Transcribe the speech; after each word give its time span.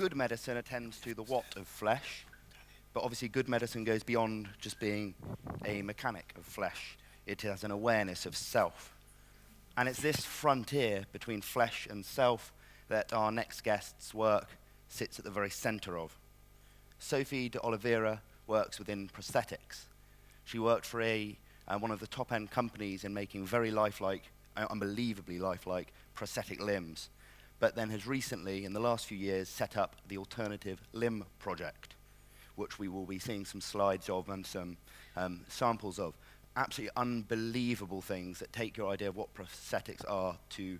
good 0.00 0.16
medicine 0.16 0.56
attends 0.56 0.98
to 0.98 1.12
the 1.12 1.22
what 1.24 1.44
of 1.56 1.68
flesh, 1.68 2.24
but 2.94 3.02
obviously 3.02 3.28
good 3.28 3.50
medicine 3.50 3.84
goes 3.84 4.02
beyond 4.02 4.48
just 4.58 4.80
being 4.80 5.14
a 5.66 5.82
mechanic 5.82 6.32
of 6.38 6.44
flesh. 6.46 6.96
It 7.26 7.42
has 7.42 7.64
an 7.64 7.70
awareness 7.70 8.24
of 8.24 8.34
self. 8.34 8.96
And 9.76 9.90
it's 9.90 10.00
this 10.00 10.24
frontier 10.24 11.04
between 11.12 11.42
flesh 11.42 11.86
and 11.90 12.02
self 12.02 12.50
that 12.88 13.12
our 13.12 13.30
next 13.30 13.62
guest's 13.62 14.14
work 14.14 14.48
sits 14.88 15.18
at 15.18 15.26
the 15.26 15.30
very 15.30 15.50
center 15.50 15.98
of. 15.98 16.18
Sophie 16.98 17.50
de 17.50 17.60
Oliveira 17.60 18.22
works 18.46 18.78
within 18.78 19.06
prosthetics. 19.06 19.84
She 20.46 20.58
worked 20.58 20.86
for 20.86 21.02
a, 21.02 21.36
uh, 21.68 21.76
one 21.76 21.90
of 21.90 22.00
the 22.00 22.06
top 22.06 22.32
end 22.32 22.50
companies 22.50 23.04
in 23.04 23.12
making 23.12 23.44
very 23.44 23.70
lifelike, 23.70 24.32
uh, 24.56 24.66
unbelievably 24.70 25.38
lifelike 25.40 25.92
prosthetic 26.14 26.58
limbs, 26.58 27.10
but 27.60 27.76
then 27.76 27.90
has 27.90 28.06
recently, 28.06 28.64
in 28.64 28.72
the 28.72 28.80
last 28.80 29.06
few 29.06 29.18
years, 29.18 29.48
set 29.48 29.76
up 29.76 29.94
the 30.08 30.16
Alternative 30.16 30.80
Limb 30.92 31.26
Project, 31.38 31.94
which 32.56 32.78
we 32.78 32.88
will 32.88 33.04
be 33.04 33.18
seeing 33.18 33.44
some 33.44 33.60
slides 33.60 34.08
of 34.08 34.28
and 34.30 34.44
some 34.44 34.78
um, 35.14 35.42
samples 35.48 35.98
of. 35.98 36.14
Absolutely 36.56 36.90
unbelievable 36.96 38.00
things 38.00 38.38
that 38.38 38.52
take 38.52 38.76
your 38.76 38.90
idea 38.90 39.08
of 39.08 39.16
what 39.16 39.32
prosthetics 39.34 40.10
are 40.10 40.36
to 40.50 40.78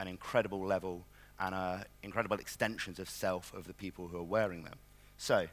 an 0.00 0.08
incredible 0.08 0.66
level 0.66 1.04
and 1.38 1.54
uh, 1.54 1.78
incredible 2.02 2.38
extensions 2.38 2.98
of 2.98 3.08
self 3.08 3.52
of 3.54 3.66
the 3.66 3.74
people 3.74 4.08
who 4.08 4.16
are 4.16 4.22
wearing 4.22 4.64
them. 4.64 4.78
So, 5.18 5.46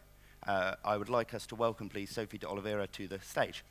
uh, 0.48 0.76
I 0.84 0.98
would 0.98 1.09
like 1.09 1.34
us 1.34 1.45
to 1.48 1.56
welcome, 1.56 1.90
please, 1.90 2.09
Sophie 2.09 2.38
de 2.38 2.48
Oliveira 2.48 2.88
to 2.88 3.08
the 3.08 3.20
stage. 3.20 3.64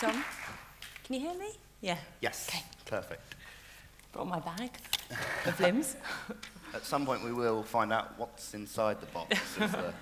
Tom. 0.00 0.22
Can 1.04 1.14
you 1.14 1.20
hear 1.20 1.38
me? 1.38 1.52
Yeah. 1.80 1.96
Yes. 2.20 2.50
Okay. 2.50 2.62
Perfect. 2.84 3.34
Brought 4.12 4.26
my 4.26 4.40
bag 4.40 4.70
of 5.46 5.58
limbs. 5.58 5.96
At 6.74 6.84
some 6.84 7.06
point, 7.06 7.24
we 7.24 7.32
will 7.32 7.62
find 7.62 7.90
out 7.90 8.18
what's 8.18 8.52
inside 8.52 9.00
the 9.00 9.06
box. 9.06 9.54
the, 9.54 9.64
uh, 9.64 9.92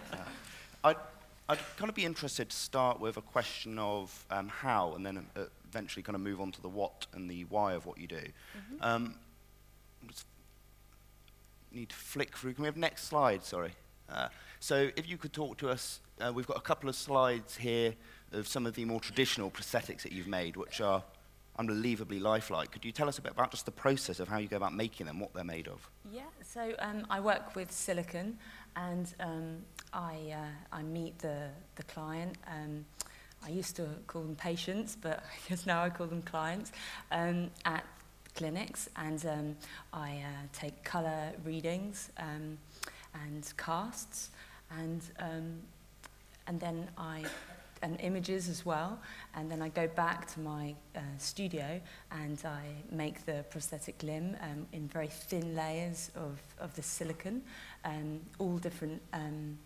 I'd, 0.83 0.97
I'd 1.49 1.59
kind 1.77 1.89
of 1.89 1.95
be 1.95 2.05
interested 2.05 2.51
to 2.51 2.57
start 2.57 2.99
with 2.99 3.19
a 3.19 3.23
question 3.23 3.79
of 3.79 4.25
um, 4.31 4.49
how, 4.49 4.95
and 4.95 5.07
then 5.07 5.27
uh, 5.37 5.43
eventually 5.69 6.03
kind 6.03 6.17
of 6.17 6.23
move 6.23 6.41
on 6.41 6.51
to 6.53 6.61
the 6.61 6.69
what 6.69 7.07
and 7.13 7.31
the 7.31 7.45
why 7.45 7.75
of 7.75 7.87
what 7.87 7.99
you 7.99 8.09
do. 8.09 8.23
Um, 8.81 9.15
just 10.09 10.27
need 11.71 11.91
to 11.91 11.97
flick 11.97 12.37
through. 12.37 12.55
Can 12.55 12.63
we 12.63 12.67
have 12.67 12.77
next 12.77 13.05
slide? 13.05 13.45
Sorry. 13.45 13.75
Uh, 14.09 14.29
so, 14.59 14.91
if 14.97 15.09
you 15.09 15.19
could 15.19 15.33
talk 15.33 15.57
to 15.59 15.69
us, 15.69 16.01
uh, 16.21 16.33
we've 16.35 16.47
got 16.47 16.57
a 16.57 16.63
couple 16.63 16.89
of 16.89 16.97
slides 16.97 17.57
here 17.57 17.95
of 18.35 18.47
some 18.47 18.67
of 18.67 18.75
the 18.75 18.85
more 18.85 19.01
traditional 19.01 19.51
prosthetics 19.51 20.03
that 20.03 20.13
you've 20.13 20.27
made, 20.27 20.57
which 20.57 20.81
are 20.81 21.03
unbelievably 21.59 22.19
lifelike. 22.19 22.71
Could 22.71 22.85
you 22.85 22.93
tell 22.93 23.09
us 23.09 23.19
a 23.19 23.23
bit 23.23 23.33
about 23.33 23.51
just 23.51 23.65
the 23.65 23.73
process 23.73 24.21
of 24.21 24.29
how 24.29 24.39
you 24.39 24.49
go 24.49 24.57
about 24.57 24.75
making 24.75 25.07
them, 25.07 25.21
what 25.21 25.33
they're 25.35 25.45
made 25.45 25.69
of? 25.69 25.89
Yeah, 26.13 26.23
so 26.43 26.75
um, 26.81 27.07
I 27.11 27.21
work 27.21 27.55
with 27.55 27.71
silicon 27.71 28.39
and 28.77 29.15
um, 29.21 29.57
I, 29.93 30.17
uh, 30.33 30.77
I 30.77 30.83
meet 30.83 31.19
the, 31.19 31.49
the 31.77 31.85
client. 31.85 32.37
Um, 32.49 32.85
I 33.45 33.51
used 33.51 33.77
to 33.77 33.87
call 34.07 34.23
them 34.23 34.37
patients, 34.37 34.97
but 35.01 35.19
I 35.47 35.49
guess 35.49 35.67
now 35.67 35.83
I 35.83 35.91
call 35.91 36.07
them 36.07 36.23
clients 36.23 36.73
um, 37.13 37.51
at 37.65 37.85
clinics 38.35 38.89
and 38.97 39.25
um, 39.27 39.57
I 39.93 40.25
uh, 40.25 40.47
take 40.53 40.83
colour 40.83 41.33
readings 41.45 42.11
um, 42.19 42.59
and 43.15 43.53
casts 43.57 44.31
and, 44.71 45.03
um, 45.21 45.61
and 46.49 46.59
then 46.59 46.89
I 46.99 47.25
and 47.85 48.01
images 48.01 48.49
as 48.49 48.65
well. 48.65 48.99
And 49.35 49.51
then 49.51 49.61
I 49.61 49.69
go 49.69 49.87
back 49.87 50.27
to 50.35 50.41
my 50.41 50.75
uh, 50.97 51.01
studio 51.19 51.81
and 52.11 52.39
I 52.45 52.63
make 52.91 53.27
the 53.27 53.45
prosthetic 53.51 54.03
limb 54.03 54.37
um, 54.41 54.67
in 54.73 54.89
very 54.89 55.09
thin 55.09 55.55
layers 55.55 56.11
of, 56.17 56.41
of 56.59 56.75
the 56.75 56.83
silicon, 56.83 57.43
um, 57.85 58.21
all 58.39 58.57
different, 58.59 59.01
um, 59.13 59.59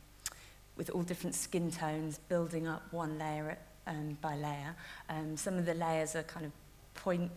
with 0.76 0.90
all 0.90 1.02
different 1.02 1.34
skin 1.34 1.70
tones, 1.70 2.18
building 2.28 2.66
up 2.66 2.82
one 2.92 3.18
layer 3.18 3.50
at, 3.50 3.62
um, 3.86 4.18
by 4.20 4.34
layer. 4.34 4.74
Um, 5.08 5.36
some 5.36 5.56
of 5.56 5.64
the 5.64 5.74
layers 5.74 6.16
are 6.16 6.24
kind 6.24 6.44
of 6.44 6.52
point 6.94 7.30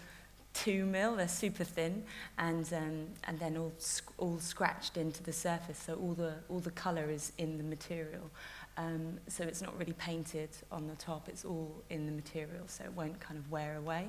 two 0.53 0.86
mil, 0.86 1.16
they're 1.16 1.28
super 1.28 1.64
thin, 1.64 2.03
and 2.38 2.66
um, 2.74 3.08
and 3.24 3.40
then 3.40 3.56
all 3.56 3.72
sc 3.78 4.12
all 4.18 4.38
scratched 4.40 4.97
into 4.97 5.24
the 5.24 5.31
surface, 5.31 5.80
so 5.86 5.94
all 5.94 6.14
the 6.14 6.34
all 6.50 6.59
the 6.59 6.72
colour 6.72 7.09
is 7.09 7.31
in 7.38 7.58
the 7.58 7.64
material. 7.64 8.30
Um, 8.78 9.20
so 9.28 9.44
it's 9.44 9.62
not 9.62 9.78
really 9.78 9.94
painted 9.94 10.50
on 10.72 10.88
the 10.88 10.96
top, 10.96 11.28
it's 11.28 11.46
all 11.46 11.84
in 11.90 12.06
the 12.06 12.12
material, 12.12 12.64
so 12.68 12.84
it 12.84 12.94
won't 12.94 13.20
kind 13.20 13.38
of 13.38 13.52
wear 13.52 13.76
away. 13.76 14.08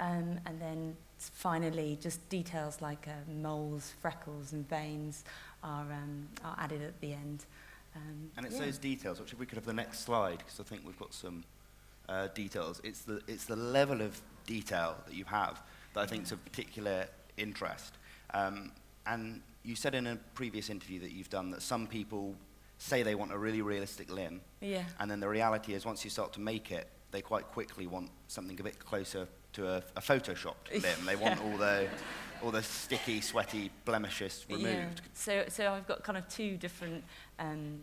Um, 0.00 0.40
and 0.46 0.60
then 0.60 0.96
finally, 1.16 1.98
just 2.00 2.26
details 2.28 2.80
like 2.80 3.06
uh, 3.06 3.30
moles, 3.30 3.92
freckles, 4.00 4.52
and 4.52 4.68
veins 4.68 5.24
are, 5.62 5.82
um, 5.92 6.28
are 6.44 6.56
added 6.58 6.82
at 6.82 7.00
the 7.00 7.12
end. 7.12 7.44
Um, 7.94 8.30
and 8.36 8.46
it's 8.46 8.56
yeah. 8.56 8.66
those 8.66 8.78
details, 8.78 9.20
which 9.20 9.32
if 9.32 9.38
we 9.38 9.46
could 9.46 9.56
have 9.56 9.66
the 9.66 9.72
next 9.72 10.00
slide, 10.00 10.38
because 10.38 10.58
I 10.58 10.62
think 10.62 10.82
we've 10.84 10.98
got 10.98 11.12
some 11.12 11.44
uh, 12.08 12.28
details. 12.28 12.80
It's 12.82 13.02
the, 13.02 13.20
it's 13.28 13.44
the 13.44 13.56
level 13.56 14.00
of 14.00 14.20
detail 14.46 14.96
that 15.06 15.14
you 15.14 15.24
have 15.26 15.62
that 15.94 16.00
I 16.00 16.06
think 16.06 16.24
is 16.24 16.32
of 16.32 16.44
particular 16.44 17.06
interest. 17.36 17.94
Um, 18.32 18.72
and 19.06 19.42
you 19.64 19.76
said 19.76 19.94
in 19.94 20.06
a 20.06 20.16
previous 20.34 20.70
interview 20.70 21.00
that 21.00 21.12
you've 21.12 21.30
done 21.30 21.50
that 21.50 21.62
some 21.62 21.86
people 21.86 22.34
say 22.80 23.02
they 23.02 23.14
want 23.14 23.32
a 23.32 23.38
really 23.38 23.62
realistic 23.62 24.10
limb. 24.10 24.40
Yeah. 24.60 24.84
And 24.98 25.10
then 25.10 25.20
the 25.20 25.28
reality 25.28 25.74
is, 25.74 25.84
once 25.84 26.02
you 26.02 26.10
start 26.10 26.32
to 26.32 26.40
make 26.40 26.72
it, 26.72 26.88
they 27.10 27.20
quite 27.20 27.46
quickly 27.48 27.86
want 27.86 28.10
something 28.26 28.58
a 28.58 28.62
bit 28.62 28.78
closer 28.78 29.28
to 29.52 29.68
a, 29.68 29.76
a 29.96 30.00
photoshopped 30.00 30.72
limb. 30.72 31.06
They 31.06 31.16
want 31.16 31.40
all 31.42 31.56
the 31.56 31.86
all 32.42 32.50
the 32.50 32.62
sticky, 32.62 33.20
sweaty 33.20 33.70
blemishes 33.84 34.46
removed. 34.48 34.66
Yeah. 34.66 35.10
So, 35.12 35.44
so 35.48 35.72
I've 35.72 35.86
got 35.86 36.02
kind 36.02 36.16
of 36.16 36.26
two 36.28 36.56
different 36.56 37.04
um, 37.38 37.80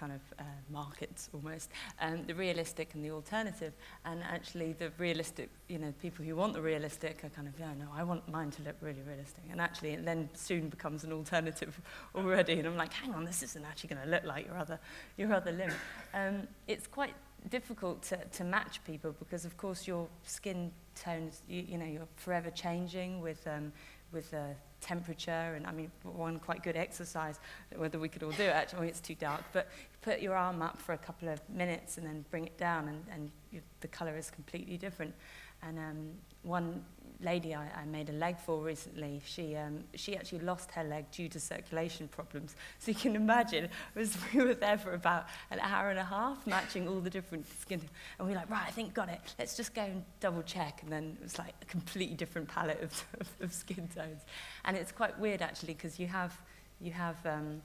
kind 0.00 0.12
of 0.12 0.20
uh, 0.38 0.42
markets 0.70 1.28
almost, 1.34 1.70
um, 2.00 2.24
the 2.26 2.34
realistic 2.34 2.94
and 2.94 3.04
the 3.04 3.10
alternative. 3.10 3.74
And 4.06 4.22
actually, 4.22 4.72
the 4.72 4.90
realistic, 4.96 5.50
you 5.68 5.78
know, 5.78 5.92
people 6.00 6.24
who 6.24 6.34
want 6.34 6.54
the 6.54 6.62
realistic 6.62 7.22
are 7.22 7.28
kind 7.28 7.46
of, 7.46 7.54
yeah, 7.60 7.74
no, 7.78 7.86
I 7.94 8.02
want 8.02 8.26
mine 8.26 8.50
to 8.52 8.62
look 8.62 8.76
really 8.80 9.02
realistic. 9.06 9.44
And 9.50 9.60
actually, 9.60 9.90
it 9.90 10.04
then 10.06 10.30
soon 10.32 10.70
becomes 10.70 11.04
an 11.04 11.12
alternative 11.12 11.78
already. 12.14 12.54
And 12.54 12.66
I'm 12.66 12.78
like, 12.78 12.94
hang 12.94 13.14
on, 13.14 13.24
this 13.24 13.42
isn't 13.42 13.64
actually 13.64 13.90
going 13.94 14.02
to 14.02 14.08
look 14.08 14.24
like 14.24 14.46
your 14.46 14.56
other, 14.56 14.80
your 15.18 15.34
other 15.34 15.52
limb. 15.52 15.72
Um, 16.14 16.48
it's 16.66 16.86
quite 16.86 17.14
difficult 17.50 18.02
to, 18.04 18.16
to 18.16 18.44
match 18.44 18.82
people 18.84 19.14
because, 19.18 19.44
of 19.44 19.56
course, 19.58 19.86
your 19.86 20.08
skin 20.22 20.72
tones, 20.94 21.42
you, 21.46 21.62
you 21.62 21.78
know, 21.78 21.86
you're 21.86 22.08
forever 22.16 22.50
changing 22.50 23.20
with, 23.20 23.46
um, 23.46 23.70
with 24.12 24.32
uh, 24.32 24.54
temperature 24.80 25.54
and 25.56 25.66
I 25.66 25.72
mean 25.72 25.90
one 26.02 26.38
quite 26.38 26.62
good 26.62 26.76
exercise 26.76 27.38
whether 27.76 27.98
we 27.98 28.08
could 28.08 28.22
all 28.22 28.32
do 28.32 28.44
it 28.44 28.48
actually 28.48 28.78
I 28.78 28.80
mean, 28.82 28.90
it's 28.90 29.00
too 29.00 29.14
dark 29.14 29.44
but 29.52 29.68
put 30.02 30.20
your 30.20 30.34
arm 30.34 30.62
up 30.62 30.80
for 30.80 30.92
a 30.92 30.98
couple 30.98 31.28
of 31.28 31.40
minutes 31.48 31.98
and 31.98 32.06
then 32.06 32.24
bring 32.30 32.46
it 32.46 32.56
down, 32.56 32.88
and, 32.88 33.04
and 33.12 33.30
you, 33.50 33.60
the 33.80 33.88
colour 33.88 34.16
is 34.16 34.30
completely 34.30 34.76
different. 34.76 35.14
And 35.62 35.78
um, 35.78 36.10
one 36.42 36.82
lady 37.22 37.54
I, 37.54 37.68
I 37.76 37.84
made 37.84 38.08
a 38.08 38.12
leg 38.12 38.38
for 38.38 38.62
recently, 38.62 39.20
she, 39.24 39.56
um, 39.56 39.84
she 39.94 40.16
actually 40.16 40.40
lost 40.40 40.70
her 40.72 40.84
leg 40.84 41.10
due 41.10 41.28
to 41.28 41.40
circulation 41.40 42.08
problems. 42.08 42.56
So 42.78 42.90
you 42.90 42.94
can 42.94 43.14
imagine, 43.14 43.68
was, 43.94 44.16
we 44.34 44.42
were 44.42 44.54
there 44.54 44.78
for 44.78 44.94
about 44.94 45.26
an 45.50 45.60
hour 45.60 45.90
and 45.90 45.98
a 45.98 46.04
half, 46.04 46.46
matching 46.46 46.88
all 46.88 47.00
the 47.00 47.10
different 47.10 47.46
skin. 47.60 47.80
And 48.18 48.26
we 48.26 48.32
were 48.32 48.40
like, 48.40 48.50
right, 48.50 48.64
I 48.66 48.70
think 48.70 48.94
got 48.94 49.08
it. 49.08 49.20
Let's 49.38 49.56
just 49.56 49.74
go 49.74 49.82
and 49.82 50.02
double 50.20 50.42
check. 50.42 50.80
And 50.82 50.90
then 50.90 51.16
it 51.20 51.22
was 51.22 51.38
like 51.38 51.54
a 51.60 51.64
completely 51.66 52.16
different 52.16 52.48
palette 52.48 52.82
of, 52.82 53.04
of, 53.20 53.28
of 53.40 53.52
skin 53.52 53.88
tones. 53.94 54.22
And 54.64 54.76
it's 54.76 54.92
quite 54.92 55.18
weird 55.18 55.42
actually, 55.42 55.74
because 55.74 55.98
you 55.98 56.06
have, 56.06 56.36
you 56.80 56.92
have 56.92 57.16
um, 57.26 57.60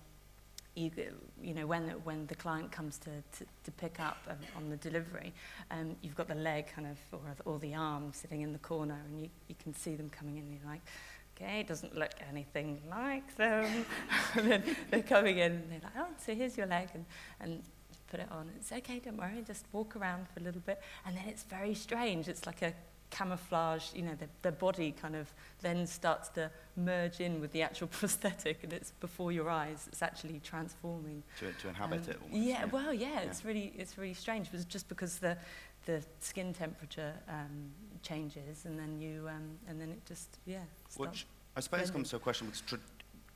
you, 0.76 0.92
you 1.42 1.54
know, 1.54 1.66
when, 1.66 1.84
when 2.04 2.28
the 2.28 2.36
client 2.36 2.72
comes 2.72 2.98
to, 3.00 3.10
to, 3.10 3.46
to 3.64 3.72
pick 3.72 4.00
up 4.00 4.18
um, 4.30 4.38
on 4.58 4.70
the 4.70 4.78
delivery, 4.78 5.34
um, 5.72 5.96
you've 6.02 6.16
got 6.16 6.28
the 6.28 6.36
leg 6.36 6.68
kind 6.74 6.88
of, 6.88 6.98
or, 7.12 7.54
or 7.54 7.60
the 7.60 7.74
arm 7.74 8.12
sitting 8.14 8.42
in 8.42 8.52
the 8.52 8.60
corner 8.60 9.00
and 9.06 9.22
you, 9.22 9.30
you 9.48 9.56
can 9.62 9.74
see 9.74 9.96
them 9.96 10.10
coming 10.10 10.38
in 10.38 10.44
and 10.44 10.54
you're 10.54 10.70
like, 10.70 10.82
okay, 11.36 11.62
it 11.62 11.68
doesn't 11.68 11.98
look 11.98 12.12
anything 12.30 12.82
like 12.90 13.36
them. 13.38 13.86
and 14.36 14.52
then 14.52 14.64
they're 14.92 15.02
coming 15.02 15.38
in 15.38 15.54
and 15.54 15.72
they're 15.72 15.82
like, 15.84 15.94
oh, 15.98 16.08
so 16.24 16.36
here's 16.36 16.58
your 16.58 16.68
leg. 16.68 16.90
And, 16.94 17.06
and 17.40 17.64
put 18.08 18.20
it 18.20 18.32
on. 18.32 18.50
It's 18.56 18.72
okay, 18.72 19.00
don't 19.00 19.18
worry, 19.18 19.44
just 19.46 19.66
walk 19.72 19.96
around 19.96 20.28
for 20.30 20.40
a 20.40 20.44
little 20.44 20.62
bit. 20.62 20.82
And 21.06 21.16
then 21.16 21.26
it's 21.28 21.44
very 21.44 21.74
strange. 21.74 22.28
It's 22.28 22.46
like 22.46 22.62
a 22.62 22.74
camouflage, 23.10 23.94
you 23.94 24.02
know, 24.02 24.16
the, 24.16 24.28
the 24.42 24.52
body 24.52 24.92
kind 24.92 25.16
of 25.16 25.32
then 25.62 25.88
starts 25.88 26.30
to 26.30 26.52
merge 26.76 27.20
in 27.20 27.40
with 27.40 27.52
the 27.52 27.62
actual 27.62 27.88
prosthetic 28.00 28.64
and 28.64 28.74
it's 28.74 28.92
before 28.92 29.32
your 29.32 29.50
eyes. 29.50 29.86
It's 29.88 30.02
actually 30.02 30.40
transforming. 30.44 31.24
To, 31.40 31.52
to 31.62 31.70
inhabit 31.70 32.04
um, 32.04 32.10
it 32.10 32.20
almost. 32.22 32.44
Yeah, 32.44 32.60
yeah. 32.60 32.66
well, 32.66 32.94
yeah, 32.94 33.08
yeah, 33.08 33.20
it's 33.22 33.46
really, 33.46 33.74
it's 33.78 33.98
really 33.98 34.14
strange. 34.14 34.50
It's 34.54 34.66
just 34.66 34.88
because 34.90 35.18
the, 35.20 35.38
the 35.86 36.04
skin 36.20 36.54
temperature 36.54 37.14
um, 37.30 37.72
changes 38.02 38.66
and 38.66 38.78
then 38.78 39.00
you, 39.00 39.28
um, 39.30 39.58
and 39.68 39.80
then 39.80 39.90
it 39.90 40.06
just, 40.06 40.38
yeah. 40.46 40.60
Which 40.98 41.26
I 41.56 41.60
suppose 41.62 41.80
blending. 41.80 41.94
comes 41.94 42.10
to 42.10 42.16
a 42.18 42.20
question, 42.20 42.48
because 42.48 42.80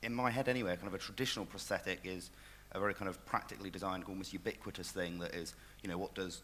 in 0.02 0.14
my 0.14 0.30
head 0.30 0.48
anyway, 0.48 0.76
kind 0.76 0.88
of 0.88 0.94
a 0.94 0.98
traditional 0.98 1.46
prosthetic 1.46 2.00
is 2.04 2.32
a 2.72 2.80
very 2.80 2.94
kind 2.94 3.10
of 3.10 3.24
practically 3.26 3.70
designed, 3.70 4.04
almost 4.08 4.34
ubiquitous 4.34 4.92
thing 4.92 5.20
that 5.20 5.34
is, 5.34 5.56
you 5.84 5.90
know, 5.90 5.98
what 5.98 6.14
does 6.14 6.42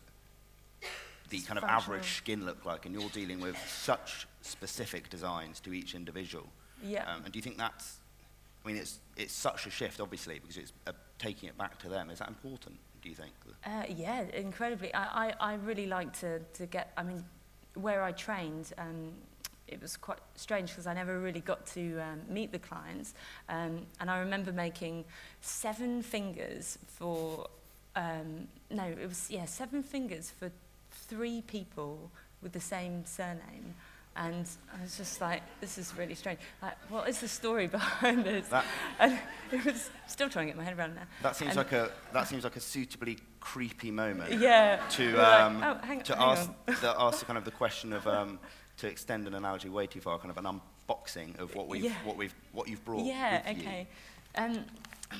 the 1.29 1.39
kind 1.41 1.57
of 1.57 1.63
average 1.63 2.17
skin 2.17 2.45
look 2.45 2.65
like? 2.65 2.85
And 2.85 2.93
you're 2.93 3.09
dealing 3.09 3.39
with 3.39 3.57
such 3.67 4.27
specific 4.41 5.09
designs 5.09 5.59
to 5.61 5.73
each 5.73 5.95
individual. 5.95 6.47
Yeah. 6.83 7.11
Um, 7.11 7.23
and 7.23 7.33
do 7.33 7.37
you 7.37 7.43
think 7.43 7.57
that's, 7.57 7.97
I 8.63 8.67
mean, 8.67 8.77
it's, 8.77 8.99
it's 9.15 9.33
such 9.33 9.65
a 9.65 9.69
shift, 9.69 9.99
obviously, 9.99 10.39
because 10.39 10.57
it's 10.57 10.73
uh, 10.87 10.91
taking 11.17 11.49
it 11.49 11.57
back 11.57 11.79
to 11.79 11.89
them. 11.89 12.09
Is 12.09 12.19
that 12.19 12.27
important, 12.27 12.77
do 13.01 13.09
you 13.09 13.15
think? 13.15 13.31
Uh, 13.65 13.83
yeah, 13.89 14.23
incredibly. 14.33 14.93
I, 14.93 15.27
I, 15.27 15.33
I 15.39 15.53
really 15.55 15.87
like 15.87 16.13
to, 16.19 16.39
to 16.39 16.65
get, 16.65 16.91
I 16.97 17.03
mean, 17.03 17.23
where 17.75 18.03
I 18.03 18.11
trained, 18.11 18.73
um, 18.77 19.13
it 19.67 19.81
was 19.81 19.97
quite 19.97 20.19
strange 20.35 20.69
because 20.69 20.85
I 20.85 20.93
never 20.93 21.19
really 21.19 21.39
got 21.39 21.65
to 21.67 21.99
um, 21.99 22.21
meet 22.29 22.51
the 22.51 22.59
clients. 22.59 23.15
Um, 23.49 23.87
and 23.99 24.11
I 24.11 24.19
remember 24.19 24.51
making 24.51 25.05
seven 25.41 26.03
fingers 26.03 26.77
for, 26.85 27.47
um, 27.95 28.47
no, 28.69 28.83
it 28.83 29.07
was, 29.07 29.27
yeah, 29.31 29.45
seven 29.45 29.81
fingers 29.81 30.31
for 30.37 30.51
three 31.07 31.41
people 31.41 32.11
with 32.41 32.53
the 32.53 32.59
same 32.59 33.05
surname. 33.05 33.75
And 34.17 34.47
I 34.73 34.81
was 34.81 34.95
just 34.95 35.19
like, 35.19 35.41
this 35.59 35.77
is 35.77 35.93
really 35.97 36.15
strange. 36.15 36.39
Like, 36.61 36.77
what 36.89 37.09
is 37.09 37.19
the 37.19 37.27
story 37.27 37.67
behind 37.79 38.23
this? 38.23 38.47
That, 38.47 38.65
and 38.97 39.19
it 39.51 39.65
was 39.65 39.89
still 40.07 40.29
trying 40.29 40.45
to 40.45 40.51
get 40.51 40.57
my 40.57 40.63
head 40.63 40.77
around 40.77 40.95
that. 40.95 41.07
That 41.21 41.35
seems 41.35 41.49
and 41.49 41.57
like 41.57 41.73
a 41.73 41.91
that 42.13 42.27
seems 42.27 42.45
like 42.45 42.55
a 42.55 42.61
suitably 42.61 43.17
creepy 43.41 43.91
moment. 43.91 44.39
Yeah. 44.39 44.81
To 44.91 45.17
um, 45.17 45.59
like, 45.59 45.77
oh, 45.83 45.85
hang, 45.85 46.01
to 46.03 46.15
hang 46.15 46.29
ask 46.29 46.49
on. 46.49 46.75
the, 46.81 46.95
ask 46.97 47.25
kind 47.25 47.37
of 47.37 47.43
the 47.43 47.51
question 47.51 47.91
of 47.91 48.07
um, 48.07 48.39
to 48.77 48.87
extend 48.87 49.27
an 49.27 49.33
analogy 49.33 49.67
way 49.67 49.85
too 49.85 49.99
far, 49.99 50.17
kind 50.17 50.31
of 50.31 50.37
an 50.37 50.45
unboxing 50.45 51.37
of 51.37 51.53
what 51.53 51.67
we've 51.67 51.83
yeah. 51.83 51.95
what 52.05 52.15
we've 52.15 52.35
what 52.53 52.69
you've 52.69 52.85
brought. 52.85 53.05
Yeah. 53.05 53.41
okay. 53.49 53.87
You. 54.37 54.43
Um, 54.43 54.65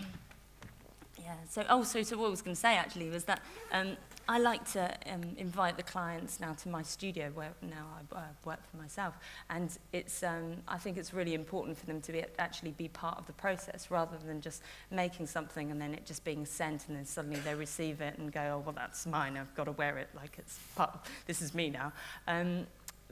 yeah. 1.22 1.34
So 1.50 1.66
oh, 1.70 1.84
so 1.84 2.02
so 2.02 2.18
what 2.18 2.28
I 2.28 2.30
was 2.30 2.42
going 2.42 2.56
to 2.56 2.62
say 2.62 2.78
actually 2.78 3.10
was 3.10 3.26
that. 3.26 3.42
Um, 3.74 3.98
I 4.28 4.40
like 4.40 4.72
to 4.72 4.92
um, 5.12 5.22
invite 5.38 5.78
the 5.78 5.84
clients 5.84 6.40
now 6.40 6.54
to 6.54 6.70
my 6.70 6.82
studio 6.82 7.30
where 7.34 7.54
now 7.62 7.86
I 8.14 8.16
uh, 8.16 8.22
work 8.44 8.60
for 8.72 8.78
myself. 8.78 9.14
And 9.50 9.78
it's 9.94 10.24
um, 10.24 10.58
I 10.68 10.78
think 10.78 10.98
it's 10.98 11.14
really 11.14 11.36
important 11.36 11.78
for 11.78 11.86
them 11.86 12.02
to 12.02 12.12
be 12.12 12.24
actually 12.40 12.72
be 12.72 12.88
part 12.88 13.20
of 13.20 13.28
the 13.28 13.34
process 13.34 13.92
rather 13.92 14.18
than 14.26 14.42
just 14.42 14.64
making 14.90 15.28
something 15.28 15.70
and 15.70 15.80
then 15.80 15.94
it 15.94 16.06
just 16.06 16.24
being 16.24 16.46
sent 16.46 16.88
and 16.88 16.98
then 16.98 17.06
suddenly 17.06 17.40
they 17.42 17.54
receive 17.54 18.02
it 18.02 18.18
and 18.18 18.32
go 18.32 18.56
oh 18.56 18.64
well 18.66 18.76
that's 18.76 19.06
mine. 19.06 19.38
I've 19.38 19.54
got 19.56 19.66
to 19.66 19.74
wear 19.74 19.98
it 20.00 20.10
like 20.16 20.38
it's 20.40 20.58
part 20.76 20.92
of, 20.96 21.02
this 21.28 21.42
is 21.42 21.54
me 21.54 21.70
now. 21.70 21.94
Um, 22.28 22.66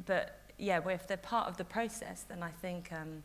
but 0.08 0.40
yeah 0.58 0.80
well, 0.80 0.96
if 0.96 1.08
they're 1.08 1.18
part 1.18 1.48
of 1.48 1.58
the 1.58 1.66
process 1.66 2.26
then 2.28 2.42
I 2.42 2.50
think 2.50 2.92
um, 2.92 3.24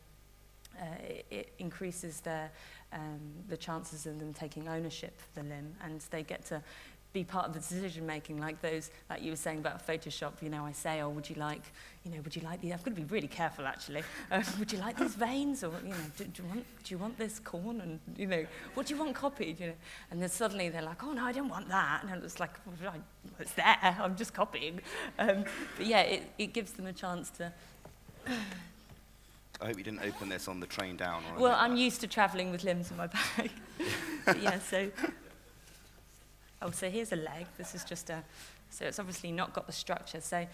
uh, 0.79 0.85
it, 1.01 1.25
it 1.31 1.53
increases 1.57 2.21
their 2.21 2.51
um, 2.91 3.19
the 3.47 3.57
chances 3.57 4.05
of 4.05 4.19
them 4.19 4.33
taking 4.33 4.67
ownership 4.67 5.19
for 5.19 5.41
the 5.41 5.49
limb 5.49 5.75
and 5.83 6.01
they 6.09 6.23
get 6.23 6.45
to 6.45 6.61
be 7.11 7.23
part 7.23 7.47
of 7.47 7.53
the 7.53 7.59
decision 7.59 8.05
making 8.05 8.39
like 8.39 8.61
those 8.61 8.91
like 9.09 9.21
you 9.21 9.31
were 9.31 9.35
saying 9.35 9.57
about 9.57 9.85
photoshop 9.85 10.33
you 10.41 10.49
know 10.49 10.63
i 10.63 10.71
say 10.71 11.01
oh 11.01 11.09
would 11.09 11.27
you 11.27 11.35
like 11.37 11.61
you 12.03 12.11
know 12.11 12.21
would 12.21 12.35
you 12.35 12.41
like 12.43 12.61
the 12.61 12.71
i've 12.71 12.83
got 12.83 12.95
to 12.95 13.01
be 13.01 13.05
really 13.05 13.27
careful 13.27 13.65
actually. 13.65 14.03
Uh, 14.31 14.43
would 14.57 14.71
you 14.71 14.79
like 14.79 14.97
these 14.97 15.15
veins 15.15 15.63
or 15.63 15.71
you 15.83 15.89
know 15.89 15.95
do, 16.17 16.23
do 16.25 16.43
you 16.43 16.49
want 16.49 16.65
do 16.83 16.93
you 16.93 16.97
want 16.97 17.17
this 17.17 17.39
corn 17.39 17.81
and 17.81 17.99
you 18.17 18.27
know 18.27 18.45
what 18.73 18.85
do 18.85 18.93
you 18.93 18.99
want 18.99 19.15
copied? 19.15 19.59
You 19.59 19.67
know? 19.67 19.73
And 20.11 20.21
then 20.21 20.29
suddenly 20.29 20.69
they're 20.69 20.81
like 20.81 21.03
oh 21.03 21.11
no 21.11 21.23
i 21.23 21.31
don't 21.31 21.49
want 21.49 21.67
that. 21.69 22.03
And 22.03 22.23
it's 22.23 22.39
like 22.39 22.51
well, 22.65 22.93
I, 22.93 22.99
it's 23.39 23.53
there. 23.53 23.77
I'm 23.81 24.15
just 24.15 24.33
copying. 24.33 24.81
Um 25.17 25.45
but 25.77 25.85
yeah 25.85 26.01
it 26.01 26.23
it 26.37 26.53
gives 26.53 26.71
them 26.73 26.85
a 26.85 26.93
chance 26.93 27.29
to 27.31 27.51
I 29.61 29.67
hope 29.67 29.77
you 29.77 29.83
didn't 29.83 30.01
open 30.03 30.29
this 30.29 30.47
on 30.47 30.59
the 30.59 30.67
train 30.67 30.95
down. 30.95 31.23
Or 31.35 31.41
well, 31.41 31.55
I'm 31.57 31.71
like 31.71 31.79
used 31.79 32.01
to 32.01 32.07
travelling 32.07 32.51
with 32.51 32.63
limbs 32.63 32.91
in 32.91 32.97
my 32.97 33.07
bag. 33.07 33.51
yeah, 34.41 34.59
so 34.59 34.89
oh, 36.61 36.71
so 36.71 36.89
here's 36.89 37.11
a 37.11 37.17
leg. 37.17 37.45
This 37.57 37.75
is 37.75 37.83
just 37.83 38.09
a... 38.09 38.23
So 38.69 38.85
it's 38.85 38.99
obviously 38.99 39.31
not 39.31 39.53
got 39.53 39.65
the 39.65 39.73
structure. 39.73 40.21
So, 40.21 40.45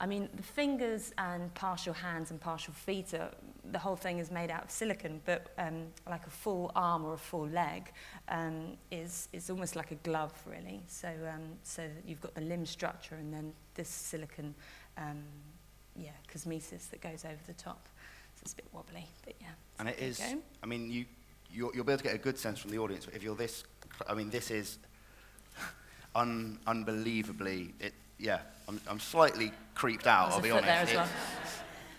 I 0.00 0.06
mean, 0.06 0.28
the 0.34 0.42
fingers 0.42 1.12
and 1.16 1.54
partial 1.54 1.94
hands 1.94 2.30
and 2.30 2.40
partial 2.40 2.74
feet, 2.74 3.14
are, 3.14 3.30
the 3.70 3.78
whole 3.78 3.96
thing 3.96 4.18
is 4.18 4.30
made 4.30 4.50
out 4.50 4.64
of 4.64 4.70
silicon, 4.70 5.20
but 5.24 5.52
um, 5.56 5.86
like 6.08 6.26
a 6.26 6.30
full 6.30 6.72
arm 6.74 7.04
or 7.04 7.14
a 7.14 7.18
full 7.18 7.48
leg 7.48 7.90
um, 8.28 8.76
is, 8.90 9.28
is 9.32 9.48
almost 9.50 9.76
like 9.76 9.92
a 9.92 9.94
glove, 9.96 10.34
really. 10.46 10.82
So, 10.88 11.08
um, 11.08 11.42
so 11.62 11.84
you've 12.06 12.20
got 12.20 12.34
the 12.34 12.42
limb 12.42 12.66
structure 12.66 13.14
and 13.14 13.32
then 13.32 13.52
this 13.74 13.88
silicon, 13.88 14.54
um, 14.98 15.22
yeah, 15.96 16.10
cosmesis 16.32 16.90
that 16.90 17.00
goes 17.00 17.24
over 17.24 17.38
the 17.46 17.54
top. 17.54 17.88
So 18.34 18.40
it's 18.42 18.52
a 18.52 18.56
bit 18.56 18.66
wobbly, 18.72 19.06
but 19.24 19.34
yeah. 19.40 19.46
And 19.78 19.88
it 19.88 19.98
is, 20.00 20.18
go. 20.18 20.38
I 20.62 20.66
mean, 20.66 20.90
you, 20.90 21.04
you'll, 21.50 21.70
you'll 21.74 21.84
be 21.84 21.92
able 21.92 22.02
to 22.02 22.04
get 22.04 22.14
a 22.14 22.18
good 22.18 22.38
sense 22.38 22.58
from 22.58 22.72
the 22.72 22.78
audience, 22.78 23.06
but 23.06 23.14
if 23.14 23.22
you're 23.22 23.36
this, 23.36 23.64
I 24.08 24.14
mean, 24.14 24.28
this 24.28 24.50
is 24.50 24.78
un, 26.14 26.58
unbelievably, 26.66 27.74
it, 27.80 27.92
yeah, 28.18 28.38
I'm, 28.68 28.80
I'm 28.88 29.00
slightly 29.00 29.52
creeped 29.74 30.06
out, 30.06 30.32
I'll 30.32 30.38
a 30.38 30.42
be 30.42 30.48
foot 30.50 30.62
honest. 30.64 30.66
there 30.68 30.82
as 30.82 30.90
It- 30.92 30.96
well. 30.96 31.08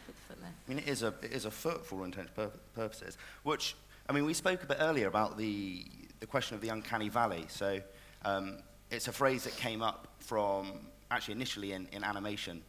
Put 0.05 0.15
the 0.15 0.21
foot 0.33 0.41
there. 0.41 0.49
I 0.49 0.69
mean, 0.69 0.77
it 0.79 0.87
is 0.87 1.03
a, 1.03 1.13
it 1.21 1.31
is 1.31 1.45
a 1.45 1.51
foot 1.51 1.85
for 1.85 1.99
all 1.99 2.03
intents 2.05 2.31
pur- 2.35 2.51
purposes, 2.73 3.17
which, 3.43 3.75
I 4.09 4.13
mean, 4.13 4.25
we 4.25 4.33
spoke 4.33 4.63
a 4.63 4.65
bit 4.65 4.77
earlier 4.79 5.07
about 5.07 5.37
the, 5.37 5.85
the 6.19 6.25
question 6.27 6.55
of 6.55 6.61
the 6.61 6.69
uncanny 6.69 7.09
valley. 7.09 7.45
So 7.49 7.81
um, 8.23 8.57
it's 8.91 9.07
a 9.07 9.11
phrase 9.11 9.43
that 9.43 9.55
came 9.57 9.81
up 9.81 10.07
from, 10.19 10.71
actually 11.11 11.33
initially 11.35 11.73
in, 11.73 11.87
in 11.91 12.03
animation 12.03 12.61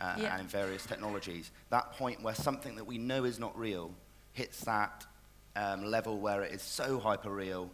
uh, 0.00 0.14
Yeah. 0.18 0.32
and 0.32 0.42
in 0.42 0.48
various 0.48 0.84
technologies. 0.84 1.50
That 1.70 1.92
point 1.92 2.22
where 2.22 2.34
something 2.34 2.76
that 2.76 2.84
we 2.84 2.98
know 2.98 3.24
is 3.24 3.38
not 3.38 3.56
real 3.58 3.90
hits 4.32 4.60
that 4.64 5.06
um, 5.56 5.84
level 5.84 6.18
where 6.18 6.42
it 6.42 6.52
is 6.52 6.62
so 6.62 6.98
hyper-real, 6.98 7.70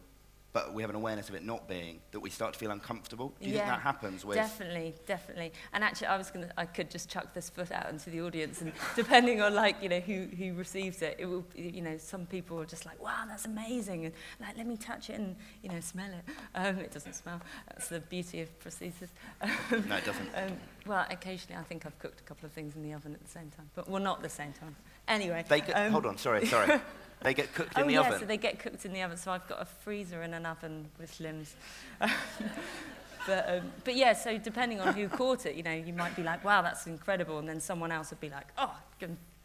but 0.58 0.74
we 0.74 0.82
have 0.82 0.90
an 0.90 0.96
awareness 0.96 1.28
of 1.28 1.36
it 1.36 1.44
not 1.44 1.68
being, 1.68 2.00
that 2.10 2.18
we 2.18 2.30
start 2.30 2.52
to 2.52 2.58
feel 2.58 2.72
uncomfortable. 2.72 3.32
Do 3.40 3.48
you 3.48 3.54
yeah, 3.54 3.60
think 3.60 3.76
that 3.76 3.80
happens 3.80 4.24
with... 4.24 4.36
Definitely, 4.36 4.92
definitely. 5.06 5.52
And 5.72 5.84
actually, 5.84 6.08
I 6.08 6.16
was 6.16 6.30
going 6.30 6.48
to, 6.48 6.60
I 6.60 6.64
could 6.64 6.90
just 6.90 7.08
chuck 7.08 7.32
this 7.32 7.48
foot 7.48 7.70
out 7.70 7.88
into 7.90 8.10
the 8.10 8.22
audience 8.22 8.60
and 8.60 8.72
depending 8.96 9.40
on 9.40 9.54
like, 9.54 9.80
you 9.80 9.88
know, 9.88 10.00
who, 10.00 10.26
who 10.36 10.54
receives 10.54 11.00
it, 11.00 11.16
it 11.20 11.26
will, 11.26 11.44
you 11.54 11.80
know, 11.80 11.96
some 11.96 12.26
people 12.26 12.60
are 12.60 12.66
just 12.66 12.86
like, 12.86 13.00
wow, 13.00 13.24
that's 13.28 13.44
amazing. 13.44 14.06
And 14.06 14.14
like, 14.40 14.56
let 14.56 14.66
me 14.66 14.76
touch 14.76 15.10
it 15.10 15.14
and, 15.20 15.36
you 15.62 15.68
know, 15.68 15.78
smell 15.78 16.10
it. 16.10 16.24
Um, 16.56 16.78
it 16.78 16.90
doesn't 16.90 17.14
smell. 17.14 17.40
That's 17.68 17.88
the 17.88 18.00
beauty 18.00 18.40
of 18.40 18.58
prosthesis. 18.58 19.10
Um, 19.40 19.84
no, 19.88 19.96
it 19.96 20.04
doesn't. 20.04 20.30
Um, 20.34 20.56
well, 20.86 21.06
occasionally 21.08 21.60
I 21.60 21.62
think 21.62 21.86
I've 21.86 21.98
cooked 22.00 22.20
a 22.20 22.24
couple 22.24 22.46
of 22.46 22.52
things 22.52 22.74
in 22.74 22.82
the 22.82 22.94
oven 22.94 23.14
at 23.14 23.22
the 23.24 23.30
same 23.30 23.50
time, 23.56 23.70
but 23.76 23.88
well, 23.88 24.02
not 24.02 24.22
the 24.22 24.28
same 24.28 24.52
time. 24.52 24.74
Anyway. 25.06 25.44
They, 25.48 25.60
um, 25.60 25.92
hold 25.92 26.06
on, 26.06 26.18
sorry, 26.18 26.46
sorry. 26.46 26.80
They 27.22 27.34
get 27.34 27.52
cooked 27.54 27.72
oh, 27.76 27.82
in 27.82 27.88
the 27.88 27.94
yeah, 27.94 28.00
oven? 28.00 28.12
yeah, 28.12 28.18
so 28.18 28.24
they 28.26 28.36
get 28.36 28.58
cooked 28.58 28.84
in 28.84 28.92
the 28.92 29.02
oven. 29.02 29.16
So 29.16 29.32
I've 29.32 29.46
got 29.48 29.60
a 29.60 29.64
freezer 29.64 30.22
and 30.22 30.34
an 30.34 30.46
oven 30.46 30.88
with 30.98 31.18
limbs. 31.20 31.54
but, 31.98 33.48
um, 33.48 33.72
but 33.84 33.96
yeah, 33.96 34.12
so 34.12 34.38
depending 34.38 34.80
on 34.80 34.94
who 34.94 35.08
caught 35.08 35.46
it, 35.46 35.56
you 35.56 35.62
know, 35.62 35.72
you 35.72 35.92
might 35.92 36.14
be 36.14 36.22
like, 36.22 36.44
wow, 36.44 36.62
that's 36.62 36.86
incredible. 36.86 37.38
And 37.38 37.48
then 37.48 37.60
someone 37.60 37.90
else 37.90 38.10
would 38.10 38.20
be 38.20 38.30
like, 38.30 38.46
oh, 38.56 38.74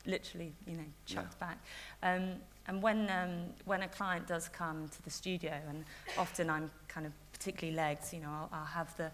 literally, 0.06 0.54
you 0.68 0.76
know, 0.78 0.86
chucked 1.06 1.36
yeah. 1.40 1.48
back. 1.48 1.58
Um, 2.04 2.36
and 2.68 2.82
when, 2.82 3.10
um, 3.10 3.46
when 3.66 3.82
a 3.82 3.88
client 3.88 4.28
does 4.28 4.48
come 4.48 4.88
to 4.88 5.02
the 5.04 5.10
studio, 5.10 5.60
and 5.68 5.84
often 6.18 6.50
I'm 6.50 6.72
kind 6.88 7.06
of 7.06 7.12
particularly 7.34 7.76
legs, 7.76 8.14
you 8.14 8.22
know, 8.22 8.30
I'll, 8.30 8.50
I'll 8.54 8.66
have 8.66 8.96
the, 8.98 9.12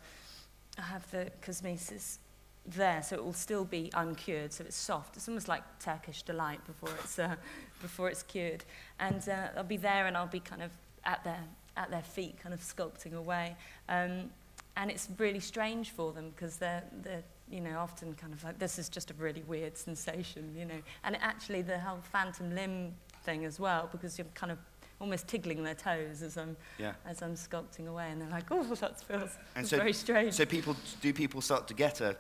I 0.78 0.82
have 0.82 1.10
the 1.12 1.32
cosmesis 1.42 2.18
there, 2.66 3.02
so 3.02 3.16
it 3.16 3.24
will 3.24 3.34
still 3.34 3.66
be 3.66 3.90
uncured, 3.96 4.54
so 4.54 4.64
it's 4.64 4.76
soft. 4.76 5.18
It's 5.18 5.28
almost 5.28 5.48
like 5.48 5.64
Turkish 5.80 6.24
delight 6.24 6.64
before 6.66 6.90
it's, 7.04 7.18
uh, 7.18 7.36
before 7.82 8.10
it's 8.10 8.24
cured. 8.24 8.64
And 9.00 9.28
uh, 9.28 9.48
I'll 9.58 9.64
be 9.64 9.78
there 9.78 10.08
and 10.08 10.16
I'll 10.16 10.28
be 10.28 10.40
kind 10.40 10.62
of 10.62 10.72
at 11.06 11.24
their, 11.24 11.44
at 11.78 11.90
their 11.90 12.04
feet, 12.04 12.40
kind 12.42 12.54
of 12.54 12.62
sculpting 12.62 13.14
away. 13.14 13.56
Um, 13.88 14.30
and 14.78 14.92
it's 14.92 15.10
really 15.18 15.40
strange 15.40 15.92
for 15.92 16.14
them 16.14 16.30
because 16.30 16.58
they're, 16.58 16.84
they're 17.02 17.24
you 17.50 17.62
know, 17.62 17.80
often 17.80 18.14
kind 18.14 18.34
of 18.34 18.44
like, 18.44 18.60
this 18.60 18.78
is 18.78 18.90
just 18.90 19.10
a 19.12 19.14
really 19.16 19.44
weird 19.48 19.78
sensation, 19.78 20.54
you 20.56 20.66
know. 20.66 20.82
And 21.04 21.16
actually 21.18 21.62
the 21.62 21.80
whole 21.80 22.00
phantom 22.12 22.54
limb 22.54 22.94
thing 23.24 23.46
as 23.46 23.60
well, 23.60 23.90
because 23.92 24.18
you're 24.18 24.28
kind 24.36 24.52
of 24.52 24.60
almost 25.02 25.28
tickling 25.28 25.64
their 25.64 25.76
toes 25.76 26.22
as 26.22 26.38
I'm 26.38 26.58
yeah. 26.78 26.94
as 27.06 27.22
I'm 27.22 27.36
sculpting 27.36 27.88
away, 27.88 28.12
and 28.12 28.22
they're 28.22 28.30
like, 28.30 28.46
"Oh, 28.52 28.64
that 28.64 29.02
feels 29.02 29.38
and 29.56 29.66
so, 29.66 29.78
very 29.78 29.94
strange." 29.94 30.34
So 30.34 30.46
people 30.46 30.76
do 31.02 31.14
people 31.14 31.42
start 31.42 31.68
to 31.70 31.74
get 31.74 32.02
a 32.02 32.16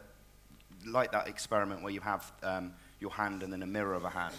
like 0.85 1.11
that 1.11 1.27
experiment 1.27 1.83
where 1.83 1.91
you 1.91 2.01
have 2.01 2.31
um, 2.43 2.73
your 2.99 3.11
hand 3.11 3.43
and 3.43 3.51
then 3.51 3.63
a 3.63 3.67
mirror 3.67 3.93
of 3.93 4.05
a 4.05 4.09
hand. 4.09 4.35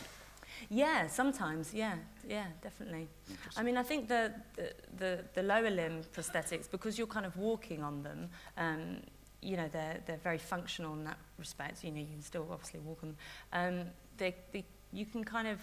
Yeah, 0.69 1.07
sometimes. 1.07 1.73
Yeah, 1.73 1.95
yeah, 2.29 2.47
definitely. 2.63 3.09
I 3.57 3.63
mean, 3.63 3.77
I 3.77 3.83
think 3.83 4.09
the, 4.09 4.33
the 4.57 4.73
the 4.99 5.25
the 5.35 5.43
lower 5.43 5.71
limb 5.71 6.03
prosthetics 6.15 6.71
because 6.71 6.99
you're 6.99 7.07
kind 7.07 7.27
of 7.27 7.37
walking 7.37 7.83
on 7.83 8.03
them. 8.03 8.29
Um, 8.57 8.97
you 9.41 9.57
know, 9.57 9.69
they're 9.69 10.01
they're 10.07 10.19
very 10.23 10.39
functional 10.39 10.93
in 10.95 11.05
that 11.05 11.19
respect. 11.39 11.83
You 11.85 11.93
know, 11.93 12.01
you 12.01 12.07
can 12.07 12.23
still 12.23 12.47
obviously 12.51 12.81
walk 12.81 12.99
on. 13.03 13.09
Them. 13.11 13.17
Um, 13.53 13.87
they, 14.19 14.35
they 14.53 14.65
you 14.93 15.07
can 15.07 15.25
kind 15.25 15.49
of 15.49 15.61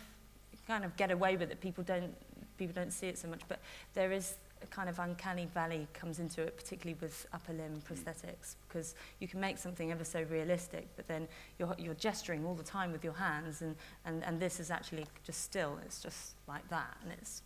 kind 0.67 0.84
of 0.84 0.96
get 0.98 1.12
away 1.12 1.38
with 1.38 1.51
it. 1.51 1.62
People 1.62 1.84
don't 1.84 2.15
people 2.57 2.74
don't 2.74 2.91
see 2.91 3.07
it 3.07 3.17
so 3.17 3.27
much, 3.27 3.41
but 3.48 3.60
there 3.93 4.12
is 4.12 4.36
a 4.62 4.68
kind 4.68 4.90
of 4.90 5.00
uncanny 5.00 5.48
valley 5.54 5.88
comes 5.94 6.20
into 6.20 6.42
it, 6.42 6.56
particularly 6.58 6.98
with 7.02 7.26
upper 7.34 7.54
limb 7.54 7.82
mm. 7.82 7.84
prosthetics, 7.84 8.56
because 8.68 8.96
you 9.20 9.28
can 9.28 9.40
make 9.40 9.58
something 9.58 9.92
ever 9.92 10.04
so 10.04 10.24
realistic, 10.30 10.88
but 10.96 11.08
then 11.08 11.28
you're, 11.60 11.76
you're 11.78 11.96
gesturing 11.96 12.46
all 12.46 12.56
the 12.56 12.64
time 12.64 12.92
with 12.92 13.04
your 13.04 13.14
hands, 13.14 13.62
and, 13.62 13.76
and, 14.06 14.24
and 14.24 14.40
this 14.40 14.60
is 14.60 14.72
actually 14.72 15.06
just 15.24 15.42
still. 15.42 15.78
It's 15.86 16.02
just 16.02 16.36
like 16.48 16.68
that, 16.70 16.98
and 17.04 17.12
it's, 17.14 17.42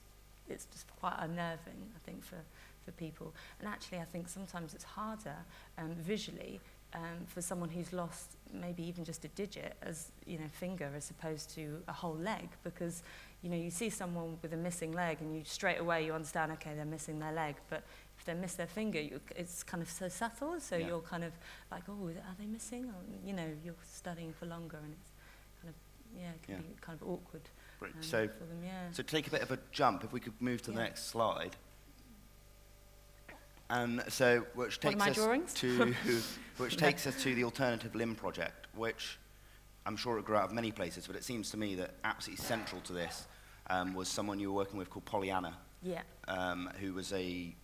it's 0.50 0.65
just 0.65 0.86
quite 1.00 1.15
unnerving, 1.20 1.89
I 1.96 2.00
think, 2.06 2.24
for, 2.24 2.38
for 2.86 2.91
people. 2.91 3.34
And 3.60 3.68
actually, 3.68 4.00
I 4.00 4.06
think 4.06 4.27
sometimes 4.30 4.74
it's 4.74 4.84
harder 4.84 5.38
um, 5.77 5.96
visually 5.96 6.60
um, 6.94 7.25
for 7.27 7.41
someone 7.41 7.70
who's 7.70 7.94
lost 7.94 8.38
maybe 8.53 8.84
even 8.84 9.06
just 9.06 9.24
a 9.24 9.30
digit 9.30 9.75
as 9.82 10.12
you 10.25 10.38
know 10.38 10.48
finger 10.51 10.89
as 10.96 11.10
opposed 11.10 11.50
to 11.56 11.82
a 11.88 11.94
whole 11.94 12.15
leg 12.15 12.50
because 12.63 13.03
you 13.41 13.50
know 13.50 13.55
you 13.57 13.71
see 13.71 13.89
someone 13.89 14.38
with 14.41 14.53
a 14.53 14.57
missing 14.57 14.91
leg 14.91 15.17
and 15.21 15.36
you 15.36 15.41
straight 15.43 15.79
away 15.79 16.05
you 16.05 16.13
understand 16.13 16.51
okay 16.51 16.74
they're 16.75 16.86
missing 16.86 17.19
their 17.19 17.31
leg 17.31 17.55
but 17.69 17.83
if 18.17 18.25
they 18.25 18.33
miss 18.36 18.53
their 18.53 18.67
finger 18.67 19.01
you, 19.01 19.19
it's 19.36 19.63
kind 19.63 19.81
of 19.81 19.89
so 19.89 20.07
subtle 20.07 20.60
so 20.60 20.75
Yeah. 20.75 20.88
you're 20.88 21.01
kind 21.01 21.24
of 21.24 21.33
like 21.71 21.83
oh 21.89 22.07
are 22.10 22.36
they 22.39 22.45
missing 22.45 22.86
or, 22.86 22.95
you 23.25 23.33
know 23.33 23.48
you're 23.63 23.74
studying 23.83 24.31
for 24.33 24.45
longer 24.45 24.77
and 24.77 24.93
it's 24.93 25.10
kind 25.62 25.69
of 25.74 26.19
yeah 26.19 26.29
it 26.29 26.43
can 26.43 26.55
Yeah. 26.55 26.62
be 26.62 26.75
kind 26.81 27.01
of 27.01 27.07
awkward 27.07 27.41
um, 27.83 27.89
So, 28.01 28.27
for 28.27 28.45
them 28.45 28.63
yeah 28.63 28.91
so 28.91 29.01
take 29.01 29.27
a 29.27 29.31
bit 29.31 29.41
of 29.41 29.51
a 29.51 29.57
jump. 29.71 30.03
If 30.03 30.13
we 30.13 30.19
could 30.19 30.39
move 30.39 30.62
to 30.63 30.71
the 30.71 30.79
next 30.79 31.07
slide. 31.07 31.55
And 33.71 34.03
so, 34.10 34.45
which 34.53 34.79
takes 34.79 35.01
us 35.01 35.15
drawings? 35.15 35.53
to, 35.55 35.95
which 36.57 36.75
takes 36.77 37.07
us 37.07 37.21
to 37.24 37.33
the 37.33 37.43
Alternative 37.45 37.95
Limb 37.95 38.15
Project, 38.15 38.67
which 38.75 39.17
I'm 39.86 39.95
sure 39.95 40.19
it 40.19 40.25
grew 40.25 40.36
out 40.36 40.43
of 40.50 40.51
many 40.51 40.71
places, 40.71 41.07
but 41.07 41.15
it 41.15 41.24
seems 41.24 41.50
to 41.51 41.57
me 41.57 41.75
that 41.75 41.91
absolutely 42.03 42.43
central 42.45 42.81
to 42.81 42.93
this 42.93 43.27
um, 43.71 43.93
was 43.93 44.07
someone 44.09 44.39
you 44.39 44.51
were 44.51 44.57
working 44.57 44.77
with 44.77 44.89
called 44.89 45.05
Pollyanna. 45.05 45.53
Yeah. 45.81 46.01
Um, 46.27 46.69
who 46.79 46.93
was 46.93 47.11
a 47.13 47.55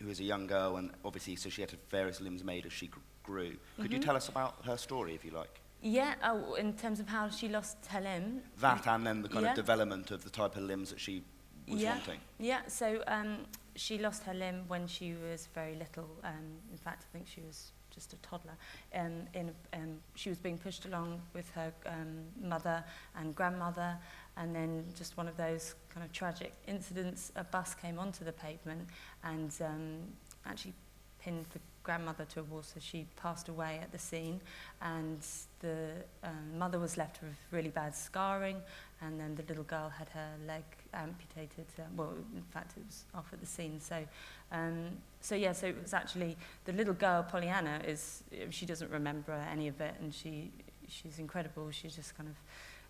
who 0.00 0.08
was 0.08 0.20
a 0.20 0.24
young 0.24 0.46
girl, 0.46 0.76
and 0.76 0.90
obviously, 1.04 1.36
so 1.36 1.48
she 1.48 1.62
had 1.62 1.72
various 1.88 2.20
limbs 2.20 2.42
made 2.44 2.66
as 2.66 2.72
she 2.72 2.90
grew. 3.22 3.50
Could 3.50 3.52
mm 3.52 3.58
-hmm. 3.76 3.82
you 3.82 3.88
mm-hmm. 3.88 4.00
tell 4.00 4.16
us 4.16 4.28
about 4.28 4.52
her 4.64 4.76
story, 4.76 5.14
if 5.14 5.24
you 5.24 5.38
like? 5.40 5.60
Yeah, 5.80 6.14
oh, 6.22 6.54
in 6.54 6.74
terms 6.76 7.00
of 7.00 7.08
how 7.08 7.30
she 7.30 7.48
lost 7.48 7.76
her 7.86 8.00
limb. 8.00 8.42
That 8.60 8.86
and 8.86 9.06
then 9.06 9.22
the 9.22 9.28
kind 9.28 9.44
yeah. 9.44 9.50
of 9.50 9.56
development 9.56 10.10
of 10.10 10.22
the 10.22 10.30
type 10.30 10.58
of 10.58 10.62
limbs 10.62 10.88
that 10.90 11.00
she 11.00 11.22
was 11.68 11.80
yeah. 11.80 11.94
wanting. 11.94 12.20
Yeah, 12.38 12.62
so 12.68 12.86
um, 13.06 13.46
she 13.74 13.98
lost 13.98 14.22
her 14.24 14.34
limb 14.34 14.64
when 14.68 14.88
she 14.88 15.14
was 15.14 15.48
very 15.54 15.74
little. 15.74 16.08
Um, 16.22 16.46
in 16.72 16.78
fact, 16.78 17.04
I 17.04 17.08
think 17.12 17.28
she 17.28 17.42
was 17.42 17.72
just 17.94 18.12
a 18.12 18.16
toddler. 18.16 18.56
Um, 18.94 19.26
in, 19.34 19.52
um, 19.72 20.00
she 20.14 20.28
was 20.28 20.38
being 20.38 20.58
pushed 20.58 20.84
along 20.86 21.20
with 21.32 21.50
her 21.52 21.72
um, 21.86 22.24
mother 22.40 22.84
and 23.16 23.34
grandmother, 23.34 23.96
and 24.36 24.54
then 24.54 24.84
just 24.96 25.16
one 25.16 25.28
of 25.28 25.36
those 25.36 25.74
kind 25.88 26.04
of 26.04 26.12
tragic 26.12 26.52
incidents, 26.66 27.32
a 27.36 27.44
bus 27.44 27.74
came 27.74 27.98
onto 27.98 28.24
the 28.24 28.32
pavement 28.32 28.88
and 29.22 29.52
um, 29.60 29.98
actually 30.44 30.74
pinned 31.20 31.46
the 31.52 31.60
grandmother 31.84 32.24
to 32.24 32.40
a 32.40 32.42
wall, 32.42 32.62
so 32.62 32.80
she 32.80 33.06
passed 33.16 33.48
away 33.48 33.78
at 33.82 33.92
the 33.92 33.98
scene, 33.98 34.40
and 34.82 35.20
the 35.60 35.90
um, 36.22 36.58
mother 36.58 36.78
was 36.78 36.96
left 36.96 37.22
with 37.22 37.36
really 37.50 37.68
bad 37.68 37.94
scarring, 37.94 38.60
and 39.02 39.20
then 39.20 39.34
the 39.34 39.42
little 39.44 39.64
girl 39.64 39.90
had 39.90 40.08
her 40.08 40.30
leg 40.46 40.64
Um, 40.94 41.10
amputated. 41.10 41.66
Uh, 41.78 41.82
well, 41.96 42.14
in 42.34 42.42
fact, 42.42 42.76
it 42.76 42.84
was 42.86 43.04
off 43.14 43.32
at 43.32 43.40
the 43.40 43.46
scene. 43.46 43.80
So, 43.80 44.04
um, 44.52 44.90
so 45.20 45.34
yeah, 45.34 45.52
so 45.52 45.66
it 45.66 45.82
was 45.82 45.94
actually 45.94 46.36
the 46.64 46.72
little 46.72 46.94
girl, 46.94 47.22
Pollyanna, 47.22 47.80
is 47.86 48.22
she 48.50 48.66
doesn't 48.66 48.90
remember 48.90 49.32
any 49.50 49.68
of 49.68 49.80
it, 49.80 49.94
and 50.00 50.14
she 50.14 50.50
she's 50.88 51.18
incredible. 51.18 51.70
She's 51.70 51.96
just 51.96 52.16
kind 52.16 52.28
of. 52.28 52.36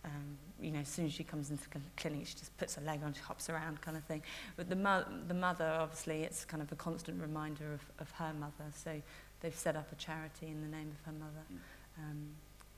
Um, 0.07 0.37
you 0.61 0.71
know, 0.71 0.81
as 0.81 0.89
soon 0.89 1.07
as 1.07 1.15
she 1.15 1.25
comes 1.25 1.51
into 1.51 1.65
the 1.71 1.81
clinic, 1.97 2.27
she 2.27 2.35
just 2.35 2.55
puts 2.59 2.75
her 2.75 2.83
leg 2.83 3.01
on, 3.03 3.15
she 3.15 3.23
hops 3.23 3.49
around, 3.49 3.81
kind 3.81 3.97
of 3.97 4.05
thing. 4.05 4.23
But 4.55 4.69
the, 4.69 4.77
mo- 4.77 5.07
the 5.29 5.33
mother, 5.33 5.65
obviously, 5.65 6.25
it's 6.25 6.45
kind 6.45 6.63
of 6.63 6.71
a 6.71 6.75
constant 6.75 7.23
reminder 7.23 7.73
of, 7.73 7.81
of 7.99 8.11
her 8.11 8.35
mother. 8.39 8.71
So 8.75 9.01
they've 9.41 9.55
set 9.55 9.77
up 9.77 9.91
a 9.93 9.95
charity 9.95 10.49
in 10.49 10.61
the 10.61 10.69
name 10.77 10.93
of 10.93 11.07
her 11.07 11.19
mother. 11.19 11.45
Mm. 11.51 12.03
Um, 12.03 12.29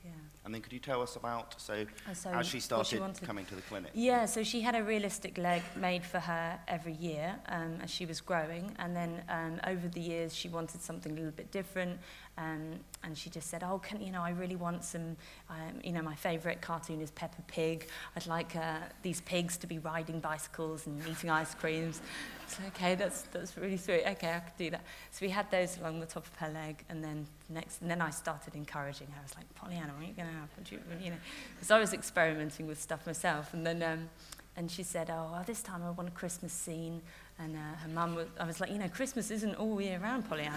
Yeah. 0.07 0.27
And 0.45 0.55
then 0.55 0.63
could 0.63 0.73
you 0.73 0.79
tell 0.79 1.03
us 1.03 1.17
about, 1.17 1.61
so, 1.61 1.85
uh, 2.09 2.15
so 2.15 2.31
as 2.31 2.47
she 2.47 2.61
started 2.61 3.03
she 3.19 3.27
coming 3.27 3.45
to 3.47 3.57
the 3.57 3.63
clinic? 3.63 3.91
Yeah, 3.95 4.27
so 4.27 4.45
she 4.45 4.61
had 4.61 4.77
a 4.77 4.83
realistic 4.85 5.39
leg 5.39 5.61
made 5.75 6.05
for 6.05 6.21
her 6.21 6.57
every 6.69 6.93
year 6.93 7.35
um, 7.49 7.79
as 7.83 7.91
she 7.91 8.07
was 8.07 8.21
growing. 8.21 8.73
And 8.79 8.95
then 8.95 9.25
um, 9.29 9.61
over 9.67 9.89
the 9.89 10.01
years, 10.01 10.33
she 10.33 10.49
wanted 10.49 10.81
something 10.81 11.11
a 11.11 11.15
little 11.17 11.33
bit 11.33 11.51
different. 11.51 11.99
Um, 12.39 12.81
and 13.03 13.17
she 13.17 13.31
just 13.31 13.49
said, 13.49 13.63
oh, 13.63 13.79
can, 13.79 14.01
you 14.01 14.13
know, 14.13 14.21
I 14.21 14.31
really 14.31 14.57
want 14.57 14.85
some, 14.85 15.17
um, 15.49 15.81
you 15.83 15.93
know, 15.93 16.03
my 16.03 16.15
favourite 16.15 16.61
cartoon 16.61 17.01
is 17.01 17.11
Peppa 17.13 17.41
Pig. 17.47 17.89
I'd 18.15 18.27
like 18.27 18.55
uh, 18.55 18.81
these 19.03 19.23
pigs 19.23 19.57
to 19.59 19.67
be 19.67 19.79
riding 19.79 20.21
bicycles 20.21 20.87
and 20.87 21.01
eating 21.09 21.31
ice 21.31 21.55
creams. 21.55 22.03
So, 22.47 22.59
okay, 22.69 22.95
that's, 22.95 23.23
that's 23.33 23.57
really 23.57 23.79
sweet. 23.79 24.05
Okay, 24.07 24.35
I 24.35 24.41
could 24.41 24.57
do 24.59 24.71
that. 24.71 24.83
So 25.13 25.25
we 25.25 25.31
had 25.31 25.51
those 25.51 25.79
along 25.79 26.01
the 26.01 26.07
top 26.07 26.27
of 26.27 26.35
her 26.37 26.51
leg. 26.51 26.85
And 26.91 27.03
then 27.03 27.27
next, 27.49 27.81
and 27.81 27.91
then 27.91 28.03
I 28.03 28.11
started 28.11 28.55
encouraging 28.55 29.07
her. 29.09 29.19
I 29.19 29.23
was 29.23 29.35
like, 29.35 29.53
Pollyanna, 29.55 29.93
what 29.95 30.05
are 30.05 30.09
you 30.09 30.15
going 30.15 30.29
to 30.29 30.35
have? 30.35 30.49
You, 30.71 30.81
you 31.03 31.11
know, 31.11 31.17
because 31.55 31.71
I 31.71 31.79
was 31.79 31.95
experimenting 31.95 32.67
with 32.67 32.81
stuff 32.81 33.07
myself. 33.07 33.55
And 33.55 33.67
then, 33.67 33.83
um, 33.83 34.11
and 34.57 34.71
she 34.71 34.83
said, 34.83 35.11
oh, 35.11 35.31
well, 35.33 35.45
this 35.47 35.63
time 35.63 35.83
I 35.83 35.91
want 35.91 36.09
a 36.09 36.13
Christmas 36.13 36.53
scene. 36.53 37.03
And 37.39 37.55
uh, 37.55 37.59
her 37.83 37.89
mum 37.89 38.15
was, 38.15 38.29
I 38.41 38.45
was 38.45 38.61
like, 38.61 38.71
you 38.71 38.79
know, 38.79 38.89
Christmas 38.89 39.31
isn't 39.31 39.57
all 39.57 39.79
year 39.81 39.99
round, 39.99 40.27
Pollyanna. 40.29 40.57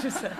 she 0.00 0.06
was 0.06 0.22
like, 0.22 0.32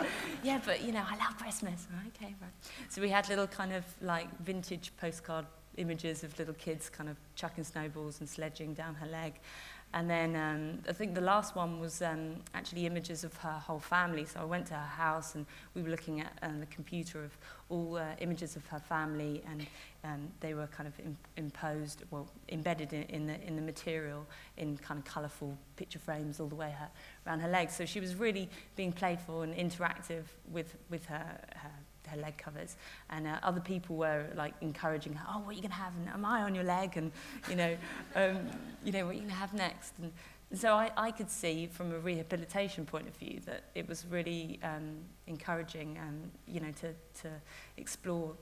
yeah, 0.43 0.61
but 0.65 0.83
you 0.83 0.91
know, 0.93 1.03
I 1.09 1.17
love 1.17 1.39
Christmas. 1.39 1.87
Okay, 2.09 2.35
right. 2.41 2.51
So 2.89 3.01
we 3.01 3.09
had 3.09 3.29
little 3.29 3.47
kind 3.47 3.73
of 3.73 3.85
like 4.01 4.27
vintage 4.41 4.93
postcard 5.01 5.47
images 5.77 6.25
of 6.25 6.37
little 6.39 6.55
kids 6.55 6.89
kind 6.89 7.09
of 7.09 7.17
chucking 7.37 7.65
snowballs 7.65 8.21
and 8.21 8.29
sledging 8.29 8.75
down 8.75 8.95
her 8.97 9.07
leg. 9.07 9.35
And 9.93 10.09
then 10.09 10.37
um, 10.37 10.79
I 10.89 10.93
think 10.93 11.15
the 11.15 11.21
last 11.21 11.57
one 11.57 11.81
was 11.81 12.01
um, 12.01 12.37
actually 12.55 12.87
images 12.87 13.25
of 13.25 13.37
her 13.39 13.59
whole 13.59 13.81
family. 13.81 14.25
So 14.25 14.41
I 14.41 14.45
went 14.45 14.67
to 14.67 14.75
her 14.75 14.87
house 14.87 15.35
and 15.35 15.47
we 15.75 15.83
were 15.83 15.89
looking 15.89 16.21
at 16.21 16.33
um, 16.43 16.61
the 16.61 16.67
computer 16.67 17.25
of 17.25 17.37
all 17.69 17.97
uh, 17.97 18.05
images 18.21 18.55
of 18.55 18.65
her 18.67 18.79
family 18.79 19.43
and 19.51 19.67
um, 20.05 20.29
they 20.39 20.55
were 20.55 20.69
kind 20.69 20.87
of 20.87 20.99
Im 21.01 21.17
imposed, 21.37 22.05
well, 22.13 22.29
embedded 22.51 22.93
in, 22.93 23.03
in, 23.05 23.27
the, 23.27 23.41
in 23.45 23.57
the 23.57 23.63
material 23.63 24.25
in 24.57 24.77
kind 24.79 24.99
of 24.99 25.05
colourful 25.05 25.59
picture 25.75 25.99
frames 25.99 26.39
all 26.39 26.49
the 26.49 26.55
way 26.55 26.71
her, 26.79 26.89
around 27.27 27.41
her 27.41 27.49
legs. 27.49 27.75
So 27.75 27.85
she 27.85 27.99
was 27.99 28.15
really 28.15 28.49
being 28.77 28.93
playful 28.93 29.43
and 29.43 29.55
interactive 29.57 30.25
with, 30.53 30.77
with 30.89 31.05
her, 31.07 31.41
her 31.57 31.71
her 32.11 32.17
leg 32.17 32.37
covers 32.37 32.77
and 33.11 33.27
uh, 33.27 33.39
other 33.43 33.61
people 33.61 33.97
were 33.97 34.27
like 34.37 34.55
encouraging 34.61 35.15
her 35.15 35.27
oh 35.29 35.41
what 35.41 35.51
are 35.51 35.53
you 35.53 35.63
going 35.63 35.71
to 35.71 35.77
have? 35.77 35.95
And 35.97 36.09
am 36.09 36.25
I 36.25 36.43
on 36.43 36.55
your 36.55 36.65
leg? 36.65 36.97
And 36.97 37.13
you 37.49 37.57
know 37.57 37.77
um, 38.15 38.39
you 38.85 38.93
know 38.93 39.05
what 39.07 39.13
are 39.13 39.15
you 39.15 39.21
going 39.21 39.31
to 39.31 39.37
have 39.37 39.55
next? 39.55 39.95
And 39.99 40.13
so 40.53 40.75
I, 40.75 40.91
I 40.97 41.11
could 41.13 41.31
see 41.31 41.69
from 41.69 41.93
a 41.93 41.99
rehabilitation 41.99 42.85
point 42.85 43.07
of 43.07 43.15
view 43.17 43.41
that 43.47 43.63
it 43.75 43.89
was 43.89 44.05
really 44.11 44.59
um, 44.63 44.97
encouraging 45.27 45.99
um, 45.99 46.31
you 46.47 46.61
know 46.61 46.73
to, 46.81 46.93
to 47.23 47.31
explore 47.77 48.35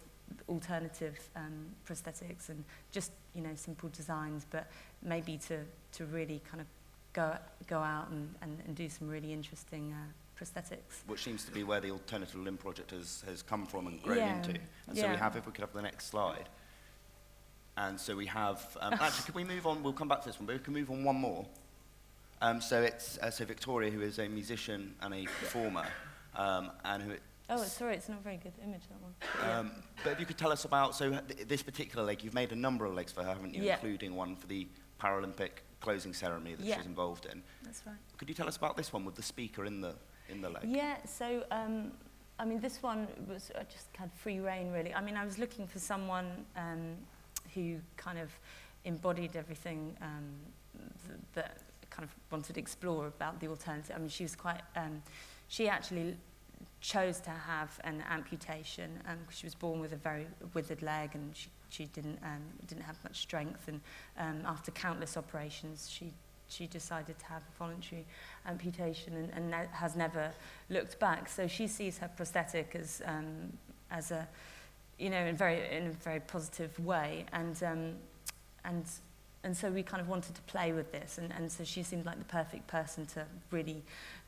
alternative 0.49 1.19
um, 1.37 1.67
prosthetics 1.87 2.49
and 2.49 2.65
just 2.93 3.13
you 3.35 3.43
know 3.43 3.55
simple 3.55 3.89
designs 3.91 4.47
but 4.51 4.71
maybe 5.03 5.39
to, 5.39 5.59
to 5.93 6.05
really 6.07 6.41
kind 6.51 6.61
of 6.61 6.67
go, 7.13 7.37
go 7.67 7.79
out 7.79 8.09
and, 8.11 8.35
and, 8.43 8.59
and 8.67 8.77
do 8.77 8.89
some 8.89 9.09
really 9.09 9.33
interesting 9.33 9.93
uh, 9.93 10.13
prosthetics. 10.38 11.04
Which 11.07 11.23
seems 11.23 11.45
to 11.45 11.52
be 11.52 11.64
where 11.64 11.80
the 11.80 11.90
Alternative 11.90 12.37
Limb 12.40 12.57
Project 12.57 12.90
has, 12.92 13.23
has 13.26 13.42
come 13.42 13.66
from 13.66 13.87
and 13.87 14.02
grown 14.02 14.18
Yeah, 14.18 14.37
into. 14.37 14.54
And 14.87 14.97
so 14.97 15.09
we 15.09 15.16
have, 15.16 15.37
if 15.37 15.47
we 15.47 15.52
could 15.52 15.62
have 15.62 15.73
the 15.73 15.83
next 15.83 16.07
slide. 16.07 16.49
And 17.76 17.99
so 17.99 18.16
we 18.16 18.26
have, 18.26 18.76
um, 18.80 18.95
actually, 18.95 19.25
can 19.26 19.35
we 19.35 19.45
move 19.45 19.66
on? 19.66 19.83
We'll 19.83 19.92
come 19.92 20.09
back 20.09 20.23
to 20.23 20.28
this 20.28 20.38
one, 20.38 20.47
but 20.47 20.54
we 20.57 20.59
can 20.62 20.75
move 20.75 20.90
on 20.90 21.04
one 21.04 21.16
more. 21.16 21.47
Um, 22.40 22.61
so 22.61 22.83
it's, 22.83 23.18
uh, 23.18 23.30
so 23.30 23.45
Victoria, 23.45 23.90
who 23.90 24.00
is 24.00 24.18
a 24.18 24.28
musician 24.28 24.95
and 25.00 25.14
a 25.14 25.25
performer, 25.25 25.87
um, 26.37 26.71
and 26.85 27.02
who, 27.02 27.12
Oh, 27.50 27.57
sorry, 27.64 27.95
it's 27.95 28.11
not 28.11 28.18
a 28.18 28.23
very 28.23 28.37
good 28.37 28.52
image, 28.62 28.83
that 28.90 29.00
one. 29.00 29.14
Yeah. 29.40 29.59
um, 29.61 29.71
but 30.04 30.12
if 30.12 30.21
you 30.21 30.26
could 30.26 30.37
tell 30.37 30.52
us 30.52 30.66
about, 30.66 30.95
so 30.95 31.18
th- 31.18 31.49
this 31.49 31.62
particular 31.62 32.04
leg, 32.04 32.23
you've 32.23 32.35
made 32.35 32.52
a 32.52 32.57
number 32.57 32.85
of 32.85 32.92
legs 32.92 33.11
for 33.11 33.23
her, 33.23 33.28
haven't 33.28 33.54
you? 33.54 33.62
Yeah. 33.62 33.75
Including 33.75 34.14
one 34.14 34.37
for 34.37 34.47
the 34.49 34.68
Paralympic 35.00 35.50
closing 35.80 36.12
ceremony 36.12 36.57
that 36.57 36.66
Yeah. 36.66 36.76
she's 36.76 36.85
involved 36.85 37.25
in. 37.25 37.42
That's 37.62 37.83
right. 37.87 37.97
Could 38.18 38.28
you 38.28 38.35
tell 38.35 38.49
us 38.49 38.57
about 38.59 38.76
this 38.76 38.92
one 38.92 39.04
with 39.07 39.14
the 39.14 39.23
speaker 39.23 39.64
in 39.64 39.80
the, 39.80 39.95
in 40.28 40.40
the 40.40 40.50
leg? 40.50 40.64
Yeah, 40.66 40.97
so 41.04 41.44
um, 41.50 41.92
I 42.38 42.44
mean, 42.44 42.61
this 42.61 42.82
one 42.82 43.08
was 43.28 43.50
I 43.54 43.64
just 43.64 43.88
had 43.97 44.12
free 44.12 44.40
reign 44.40 44.70
really. 44.70 44.94
I 44.94 45.00
mean, 45.00 45.16
I 45.16 45.25
was 45.25 45.38
looking 45.38 45.66
for 45.66 45.78
someone 45.78 46.44
um, 46.56 46.97
who 47.54 47.76
kind 47.97 48.18
of 48.18 48.30
embodied 48.85 49.37
everything 49.37 49.97
um, 50.02 50.28
th 51.06 51.18
that 51.35 51.62
kind 51.90 52.04
of 52.08 52.14
wanted 52.30 52.54
to 52.54 52.61
explore 52.61 53.06
about 53.06 53.40
the 53.40 53.49
alternative. 53.49 53.94
I 53.94 53.99
mean, 53.99 54.08
she 54.08 54.25
was 54.25 54.37
quite. 54.37 54.62
Um, 54.76 55.02
she 55.49 55.68
actually 55.68 56.16
chose 56.80 57.20
to 57.20 57.30
have 57.30 57.80
an 57.85 58.04
amputation 58.08 58.90
because 58.99 59.14
um, 59.14 59.18
she 59.30 59.47
was 59.47 59.54
born 59.54 59.80
with 59.80 59.92
a 59.92 59.97
very 59.97 60.26
withered 60.54 60.82
leg 60.82 61.11
and 61.14 61.35
she 61.35 61.49
she 61.70 61.87
didn't 61.87 62.18
um, 62.23 62.42
didn't 62.66 62.85
have 62.85 62.99
much 63.04 63.18
strength 63.20 63.68
and 63.68 63.80
um, 64.18 64.42
after 64.47 64.70
countless 64.70 65.16
operations 65.16 65.88
she 65.90 66.12
she 66.49 66.67
decided 66.67 67.19
to 67.19 67.26
have 67.26 67.43
a 67.43 67.59
voluntary 67.59 68.07
amputation 68.47 69.14
and, 69.14 69.31
and 69.35 69.50
ne 69.50 69.67
has 69.73 69.97
never 69.97 70.33
looked 70.71 70.99
back. 70.99 71.28
So 71.28 71.47
she 71.47 71.67
sees 71.67 71.99
her 71.99 72.11
prosthetic 72.17 72.75
as 72.75 73.02
um, 73.05 73.52
as 73.90 74.11
a 74.11 74.26
you 74.99 75.11
know 75.11 75.25
in 75.25 75.37
very 75.37 75.76
in 75.76 75.87
a 75.88 75.93
very 75.93 76.21
positive 76.21 76.78
way. 76.78 77.26
And 77.33 77.62
um, 77.62 77.95
and 78.64 78.85
and 79.45 79.57
so 79.57 79.71
we 79.71 79.83
kind 79.83 80.00
of 80.00 80.09
wanted 80.09 80.35
to 80.35 80.43
play 80.43 80.73
with 80.73 80.93
this. 80.93 81.19
And, 81.19 81.33
and 81.33 81.50
so 81.50 81.64
she 81.64 81.83
seemed 81.83 82.05
like 82.05 82.19
the 82.19 82.25
perfect 82.25 82.67
person 82.67 83.07
to 83.07 83.25
really 83.50 83.83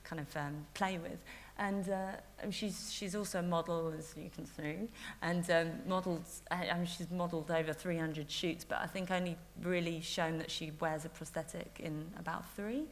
kind 0.05 0.21
of 0.21 0.37
um, 0.37 0.67
play 0.75 0.99
with. 0.99 1.19
And 1.61 1.88
uh, 1.88 2.50
she's 2.50 2.93
she's 2.93 3.14
also 3.14 3.38
a 3.38 3.43
model 3.43 3.95
as 3.97 4.14
you 4.17 4.31
can 4.35 4.45
see 4.45 4.88
and 5.23 5.49
um, 5.50 5.71
models 5.87 6.43
I, 6.50 6.75
mean 6.75 6.87
she's 6.87 7.11
modeled 7.11 7.50
over 7.50 7.73
300 7.73 8.29
shoots 8.29 8.64
but 8.64 8.79
I 8.79 8.87
think 8.87 9.12
only 9.12 9.37
really 9.62 10.00
shown 10.00 10.38
that 10.38 10.50
she 10.50 10.73
wears 10.81 11.05
a 11.05 11.09
prosthetic 11.11 11.79
in 11.79 12.05
about 12.19 12.45
three 12.57 12.85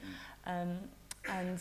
um, 0.47 0.79
and 1.29 1.61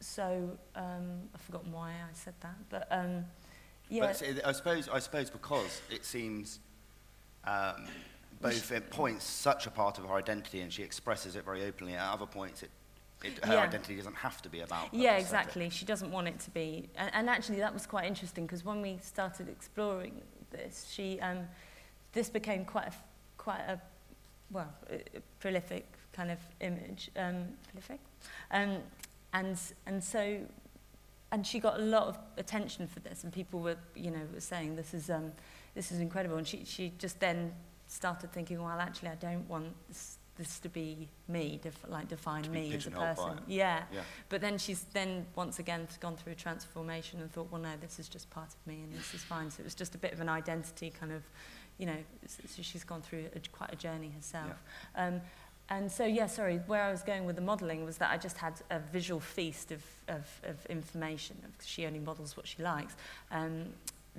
so 0.00 0.50
um, 0.74 1.20
I've 1.34 1.40
forgotten 1.42 1.70
why 1.70 1.90
I 1.90 2.12
said 2.14 2.34
that 2.40 2.56
but 2.70 2.88
um, 2.90 3.24
Yeah. 3.90 4.12
But 4.12 4.46
I 4.46 4.52
suppose, 4.52 4.88
I 4.88 4.98
suppose 4.98 5.30
because 5.30 5.80
it 5.90 6.04
seems 6.04 6.60
um, 7.44 7.86
both 8.40 8.70
at 8.72 8.90
points 8.90 9.24
such 9.24 9.66
a 9.66 9.70
part 9.70 9.98
of 9.98 10.04
her 10.04 10.14
identity 10.14 10.60
and 10.60 10.72
she 10.72 10.82
expresses 10.82 11.36
it 11.36 11.44
very 11.44 11.64
openly. 11.64 11.94
At 11.94 12.12
other 12.12 12.26
points, 12.26 12.62
it, 12.62 12.70
it, 13.24 13.44
her 13.44 13.54
Yeah. 13.54 13.62
identity 13.62 13.96
doesn't 13.96 14.14
have 14.16 14.40
to 14.42 14.48
be 14.48 14.60
about. 14.60 14.92
Yeah, 14.94 15.16
exactly. 15.16 15.70
She 15.70 15.84
doesn't 15.84 16.10
want 16.10 16.28
it 16.28 16.38
to 16.40 16.50
be. 16.50 16.88
And, 16.96 17.10
and 17.14 17.30
actually, 17.30 17.58
that 17.58 17.74
was 17.74 17.86
quite 17.86 18.06
interesting 18.06 18.46
because 18.46 18.64
when 18.64 18.80
we 18.82 18.98
started 19.02 19.48
exploring 19.48 20.22
this, 20.50 20.88
she, 20.90 21.20
um, 21.20 21.48
this 22.12 22.28
became 22.30 22.64
quite 22.64 22.88
a 22.88 22.92
quite 23.36 23.60
a, 23.60 23.80
well, 24.50 24.72
a 24.90 25.20
prolific 25.40 25.86
kind 26.12 26.30
of 26.30 26.38
image. 26.60 27.10
Um, 27.16 27.48
prolific, 27.70 28.00
um, 28.50 28.78
and 29.32 29.58
and 29.86 30.02
so, 30.02 30.40
and 31.32 31.46
she 31.46 31.60
got 31.60 31.78
a 31.78 31.82
lot 31.82 32.08
of 32.08 32.18
attention 32.36 32.86
for 32.86 33.00
this, 33.00 33.24
and 33.24 33.32
people 33.32 33.60
were, 33.60 33.76
you 33.94 34.10
know, 34.10 34.22
were 34.32 34.40
saying 34.40 34.76
this 34.76 34.94
is 34.94 35.10
um, 35.10 35.32
this 35.74 35.90
is 35.92 35.98
incredible. 36.00 36.36
And 36.36 36.46
she 36.46 36.64
she 36.64 36.92
just 36.98 37.20
then 37.20 37.52
started 37.86 38.32
thinking, 38.32 38.62
well, 38.62 38.78
actually, 38.78 39.08
I 39.08 39.14
don't 39.16 39.48
want 39.48 39.74
this, 39.88 40.17
this 40.38 40.58
to 40.60 40.68
be 40.68 41.08
me, 41.26 41.60
def, 41.62 41.76
like 41.88 42.08
define 42.08 42.44
to 42.44 42.50
me 42.50 42.72
as 42.74 42.86
a 42.86 42.90
person. 42.90 43.40
Yeah. 43.46 43.82
yeah. 43.92 44.00
But 44.28 44.40
then 44.40 44.56
she's 44.56 44.84
then 44.94 45.26
once 45.34 45.58
again 45.58 45.86
gone 46.00 46.16
through 46.16 46.32
a 46.32 46.36
transformation 46.36 47.20
and 47.20 47.30
thought, 47.30 47.48
well, 47.50 47.60
no, 47.60 47.70
this 47.80 47.98
is 47.98 48.08
just 48.08 48.30
part 48.30 48.48
of 48.48 48.66
me 48.66 48.80
and 48.82 48.94
this 48.94 49.12
is 49.14 49.22
fine. 49.22 49.50
So 49.50 49.60
it 49.60 49.64
was 49.64 49.74
just 49.74 49.94
a 49.94 49.98
bit 49.98 50.12
of 50.12 50.20
an 50.20 50.28
identity 50.28 50.92
kind 50.98 51.12
of, 51.12 51.22
you 51.76 51.86
know, 51.86 51.96
so 52.26 52.62
she's 52.62 52.84
gone 52.84 53.02
through 53.02 53.26
a, 53.34 53.40
quite 53.52 53.72
a 53.72 53.76
journey 53.76 54.10
herself. 54.16 54.62
Yeah. 54.94 55.06
Um, 55.06 55.20
and 55.70 55.92
so, 55.92 56.06
yeah, 56.06 56.26
sorry, 56.26 56.62
where 56.66 56.82
I 56.82 56.90
was 56.90 57.02
going 57.02 57.26
with 57.26 57.36
the 57.36 57.42
modelling 57.42 57.84
was 57.84 57.98
that 57.98 58.10
I 58.10 58.16
just 58.16 58.38
had 58.38 58.54
a 58.70 58.78
visual 58.78 59.20
feast 59.20 59.70
of, 59.70 59.82
of, 60.08 60.26
of 60.44 60.64
information. 60.66 61.36
She 61.62 61.84
only 61.84 61.98
models 61.98 62.38
what 62.38 62.46
she 62.46 62.62
likes 62.62 62.94
um, 63.30 63.66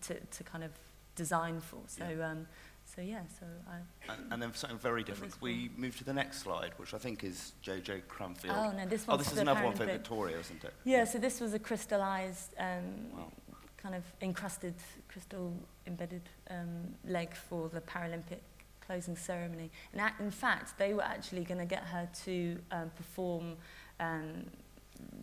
to, 0.02 0.20
to 0.20 0.44
kind 0.44 0.64
of 0.64 0.72
design 1.16 1.60
for. 1.60 1.80
So, 1.88 2.06
yeah. 2.08 2.30
um, 2.30 2.48
So 2.96 3.02
yeah, 3.02 3.22
so 3.40 3.46
I... 3.68 4.12
And, 4.12 4.34
and 4.34 4.42
then 4.42 4.54
something 4.54 4.80
very 4.80 5.04
different. 5.04 5.40
We 5.42 5.70
move 5.78 5.98
to 6.00 6.04
the 6.04 6.14
next 6.14 6.40
slide, 6.40 6.72
which 6.78 6.94
I 6.94 6.98
think 6.98 7.24
is 7.24 7.54
JJ 7.64 8.08
Cranfield. 8.08 8.56
Oh, 8.58 8.72
no, 8.72 8.86
this 8.86 9.06
oh, 9.08 9.12
one's... 9.12 9.22
Oh, 9.22 9.24
this 9.24 9.32
is 9.32 9.38
another 9.38 9.64
one 9.64 9.76
for. 9.76 9.86
Victoria, 9.86 10.40
isn't 10.40 10.64
it? 10.64 10.74
Yeah, 10.84 10.98
yeah, 10.98 11.04
so 11.06 11.20
this 11.20 11.40
was 11.40 11.54
a 11.54 11.60
crystallized, 11.60 12.56
um, 12.58 12.68
wow. 13.16 13.32
kind 13.78 13.96
of 13.96 14.04
encrusted, 14.22 14.74
crystal-embedded 15.08 16.30
um, 16.50 16.96
leg 17.06 17.36
for 17.36 17.70
the 17.70 17.82
Paralympic 17.82 18.40
closing 18.82 19.16
ceremony. 19.16 19.70
And 19.94 20.12
in 20.20 20.32
fact, 20.32 20.78
they 20.80 20.94
were 20.96 21.04
actually 21.04 21.44
going 21.44 21.60
to 21.60 21.66
get 21.66 21.84
her 21.84 22.10
to 22.26 22.58
um, 22.72 22.90
perform 22.98 23.56
um, 24.00 24.46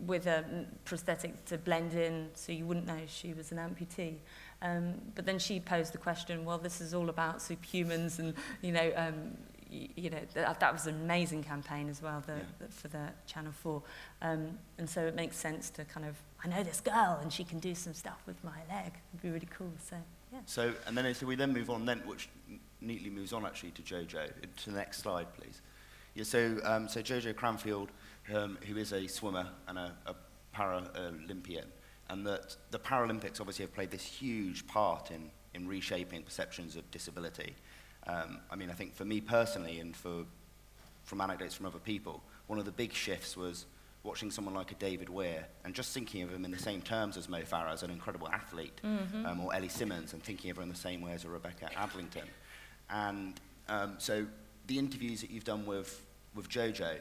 with 0.05 0.27
a 0.27 0.65
prosthetic 0.85 1.45
to 1.45 1.57
blend 1.57 1.93
in 1.93 2.29
so 2.33 2.51
you 2.51 2.65
wouldn't 2.65 2.87
know 2.87 2.99
she 3.07 3.33
was 3.33 3.51
an 3.51 3.57
amputee. 3.57 4.15
Um, 4.61 4.95
but 5.15 5.25
then 5.25 5.37
she 5.39 5.59
posed 5.59 5.93
the 5.93 5.97
question, 5.97 6.45
well, 6.45 6.57
this 6.57 6.81
is 6.81 6.93
all 6.93 7.09
about 7.09 7.39
superhumans 7.39 8.19
and, 8.19 8.33
you 8.61 8.71
know, 8.71 8.91
um, 8.95 9.37
you 9.69 10.09
know 10.09 10.19
that, 10.33 10.59
that 10.61 10.71
was 10.71 10.87
an 10.87 10.95
amazing 10.95 11.43
campaign 11.43 11.89
as 11.89 12.01
well 12.01 12.23
the, 12.25 12.33
yeah. 12.33 12.39
the, 12.59 12.67
for 12.69 12.87
the 12.87 13.09
Channel 13.25 13.51
4. 13.51 13.81
Um, 14.21 14.57
and 14.77 14.89
so 14.89 15.05
it 15.05 15.15
makes 15.15 15.35
sense 15.37 15.69
to 15.71 15.83
kind 15.85 16.05
of, 16.05 16.15
I 16.43 16.47
know 16.47 16.63
this 16.63 16.79
girl 16.79 17.19
and 17.21 17.31
she 17.31 17.43
can 17.43 17.59
do 17.59 17.75
some 17.75 17.93
stuff 17.93 18.21
with 18.25 18.41
my 18.43 18.57
leg. 18.69 18.93
It'd 19.11 19.21
be 19.21 19.29
really 19.29 19.49
cool. 19.49 19.71
So, 19.83 19.97
yeah. 20.31 20.39
So, 20.45 20.73
and 20.87 20.97
then 20.97 21.13
so 21.13 21.25
we 21.25 21.35
then 21.35 21.53
move 21.53 21.69
on 21.69 21.85
then, 21.85 22.01
which 22.05 22.29
neatly 22.81 23.09
moves 23.09 23.33
on 23.33 23.45
actually 23.45 23.71
to 23.71 23.81
Jojo. 23.81 24.29
To 24.63 24.69
the 24.69 24.77
next 24.77 24.99
slide, 24.99 25.27
please. 25.33 25.61
Yeah, 26.15 26.23
so, 26.23 26.57
um, 26.63 26.87
so 26.87 27.01
Jojo 27.01 27.35
Cranfield, 27.35 27.89
um, 28.33 28.57
who 28.67 28.77
is 28.77 28.93
a 28.93 29.07
swimmer 29.07 29.47
and 29.67 29.77
a, 29.77 29.93
a 30.05 30.15
Paralympian, 30.55 31.65
and 32.09 32.25
that 32.25 32.55
the 32.71 32.79
Paralympics 32.79 33.39
obviously 33.39 33.63
have 33.63 33.73
played 33.73 33.91
this 33.91 34.03
huge 34.03 34.65
part 34.67 35.11
in, 35.11 35.29
in 35.53 35.67
reshaping 35.67 36.23
perceptions 36.23 36.75
of 36.75 36.89
disability. 36.91 37.55
Um, 38.07 38.39
I 38.49 38.55
mean, 38.55 38.69
I 38.69 38.73
think 38.73 38.95
for 38.95 39.05
me 39.05 39.21
personally, 39.21 39.79
and 39.79 39.95
for 39.95 40.25
from 41.03 41.21
anecdotes 41.21 41.55
from 41.55 41.65
other 41.65 41.79
people, 41.79 42.21
one 42.47 42.59
of 42.59 42.65
the 42.65 42.71
big 42.71 42.93
shifts 42.93 43.37
was 43.37 43.65
watching 44.03 44.31
someone 44.31 44.53
like 44.53 44.71
a 44.71 44.75
David 44.75 45.09
Weir 45.09 45.45
and 45.65 45.73
just 45.73 45.93
thinking 45.93 46.21
of 46.21 46.31
him 46.31 46.45
in 46.45 46.51
the 46.51 46.59
same 46.59 46.81
terms 46.81 47.17
as 47.17 47.27
Mo 47.27 47.41
Farah 47.41 47.73
as 47.73 47.83
an 47.83 47.91
incredible 47.91 48.29
athlete, 48.29 48.79
mm-hmm. 48.83 49.25
um, 49.25 49.41
or 49.41 49.53
Ellie 49.53 49.69
Simmons, 49.69 50.13
and 50.13 50.23
thinking 50.23 50.49
of 50.49 50.57
her 50.57 50.63
in 50.63 50.69
the 50.69 50.75
same 50.75 51.01
way 51.01 51.11
as 51.11 51.25
a 51.25 51.29
Rebecca 51.29 51.69
Adlington. 51.75 52.27
And 52.89 53.39
um, 53.67 53.95
so 53.97 54.25
the 54.67 54.79
interviews 54.79 55.21
that 55.21 55.29
you've 55.29 55.43
done 55.43 55.65
with, 55.65 56.05
with 56.35 56.49
Jojo 56.49 56.97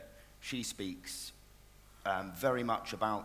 she 0.47 0.63
speaks 0.63 1.33
um, 2.05 2.33
very 2.37 2.63
much 2.63 2.93
about 2.93 3.25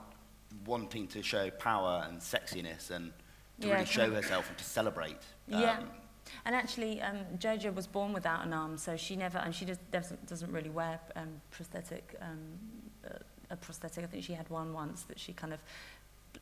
wanting 0.65 1.07
to 1.07 1.21
show 1.21 1.51
power 1.51 2.03
and 2.07 2.19
sexiness 2.19 2.89
and 2.89 3.13
to 3.60 3.67
Yeah, 3.67 3.73
really 3.75 3.86
show 3.86 4.12
herself 4.12 4.49
and 4.49 4.57
to 4.57 4.63
celebrate. 4.63 5.17
Yeah. 5.47 5.77
um, 5.77 5.89
And 6.45 6.55
actually, 6.55 6.99
um, 7.01 7.19
Jojo 7.38 7.75
was 7.75 7.86
born 7.86 8.12
without 8.12 8.43
an 8.43 8.53
arm, 8.53 8.75
so 8.77 8.97
she 8.97 9.15
never, 9.15 9.38
and 9.38 9.53
she 9.53 9.65
just 9.65 9.79
doesn't, 9.91 10.25
doesn't 10.25 10.51
really 10.51 10.71
wear 10.71 10.99
um, 11.15 11.41
prosthetic, 11.51 12.15
um, 12.21 12.39
a 13.51 13.55
prosthetic. 13.55 14.03
I 14.03 14.07
think 14.07 14.23
she 14.23 14.34
had 14.34 14.49
one 14.49 14.73
once 14.73 15.03
that 15.03 15.19
she 15.19 15.31
kind 15.34 15.53
of 15.53 15.60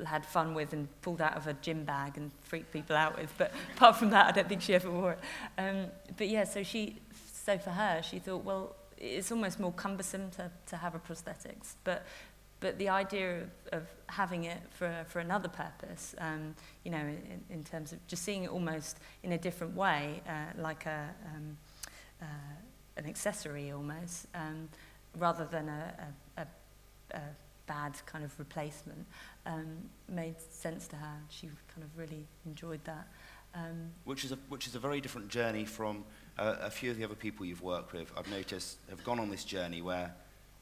had 0.08 0.26
fun 0.26 0.54
with 0.54 0.72
and 0.72 0.88
pulled 1.02 1.20
out 1.22 1.36
of 1.36 1.48
a 1.48 1.54
gym 1.56 1.84
bag 1.84 2.18
and 2.18 2.32
freaked 2.44 2.72
people 2.72 2.96
out 2.96 3.18
with. 3.20 3.34
But 3.38 3.52
apart 3.76 3.98
from 3.98 4.12
that, 4.12 4.28
I 4.28 4.32
don't 4.32 4.48
think 4.48 4.62
she 4.62 4.74
ever 4.76 4.90
wore 4.90 5.12
it. 5.14 5.20
Um, 5.58 5.88
but 6.16 6.30
yeah, 6.30 6.46
so 6.46 6.64
she, 6.64 7.00
so 7.34 7.58
for 7.58 7.72
her, 7.72 8.02
she 8.02 8.20
thought, 8.20 8.46
well, 8.46 8.76
it's 9.00 9.32
almost 9.32 9.60
more 9.60 9.72
cumbersome 9.72 10.30
to, 10.32 10.52
to 10.68 10.78
have 10.78 10.94
a 10.94 11.00
prosthetics, 11.00 11.76
but 11.84 12.06
but 12.60 12.78
the 12.78 12.90
idea 12.90 13.44
of, 13.44 13.50
of 13.72 13.84
having 14.08 14.44
it 14.44 14.58
for, 14.72 15.06
for 15.08 15.20
another 15.20 15.48
purpose, 15.48 16.14
um, 16.18 16.56
you 16.84 16.92
know, 16.92 16.98
in, 16.98 17.42
in 17.50 17.64
terms 17.64 17.94
of 17.94 18.06
just 18.08 18.24
seeing 18.24 18.44
it 18.44 18.50
almost 18.50 18.98
in 19.24 19.32
a 19.32 19.38
different 19.38 19.76
way, 19.76 20.22
uh, 20.28 20.62
like 20.62 20.86
a, 20.86 21.10
um, 21.34 21.58
uh, 22.22 22.26
an 22.98 23.06
accessory 23.06 23.72
almost, 23.72 24.28
um, 24.36 24.68
rather 25.18 25.46
than 25.46 25.70
a, 25.70 25.94
a, 26.38 26.42
a, 26.42 27.18
a 27.18 27.22
bad 27.66 27.94
kind 28.06 28.26
of 28.26 28.38
replacement, 28.38 29.06
um, 29.46 29.78
made 30.10 30.36
sense 30.52 30.88
to 30.88 30.96
her. 30.98 31.16
She 31.30 31.48
kind 31.74 31.84
of 31.84 31.98
really 31.98 32.26
enjoyed 32.46 32.84
that. 32.84 33.08
Um, 33.56 33.90
which 34.04 34.24
is 34.26 34.32
a 34.32 34.38
which 34.50 34.68
is 34.68 34.76
a 34.76 34.80
very 34.80 35.02
different 35.02 35.28
journey 35.28 35.66
from 35.66 36.04
a, 36.40 36.66
a 36.66 36.70
few 36.70 36.90
of 36.90 36.98
the 36.98 37.04
other 37.04 37.16
people 37.16 37.46
you've 37.46 37.62
worked 37.62 37.94
with, 37.94 38.12
I've 38.18 38.30
noticed, 38.32 38.78
have 38.90 39.04
gone 39.04 39.20
on 39.20 39.30
this 39.30 39.44
journey 39.44 39.82
where 39.82 40.14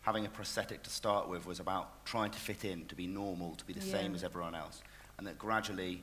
having 0.01 0.25
a 0.25 0.29
prosthetic 0.29 0.83
to 0.83 0.89
start 0.89 1.29
with 1.29 1.45
was 1.45 1.59
about 1.59 2.05
trying 2.05 2.31
to 2.31 2.39
fit 2.39 2.65
in, 2.65 2.85
to 2.85 2.95
be 2.95 3.07
normal, 3.07 3.55
to 3.55 3.65
be 3.65 3.73
the 3.73 3.85
yeah. 3.85 3.91
same 3.91 4.15
as 4.15 4.23
everyone 4.23 4.55
else. 4.55 4.81
And 5.17 5.27
that 5.27 5.37
gradually 5.37 6.01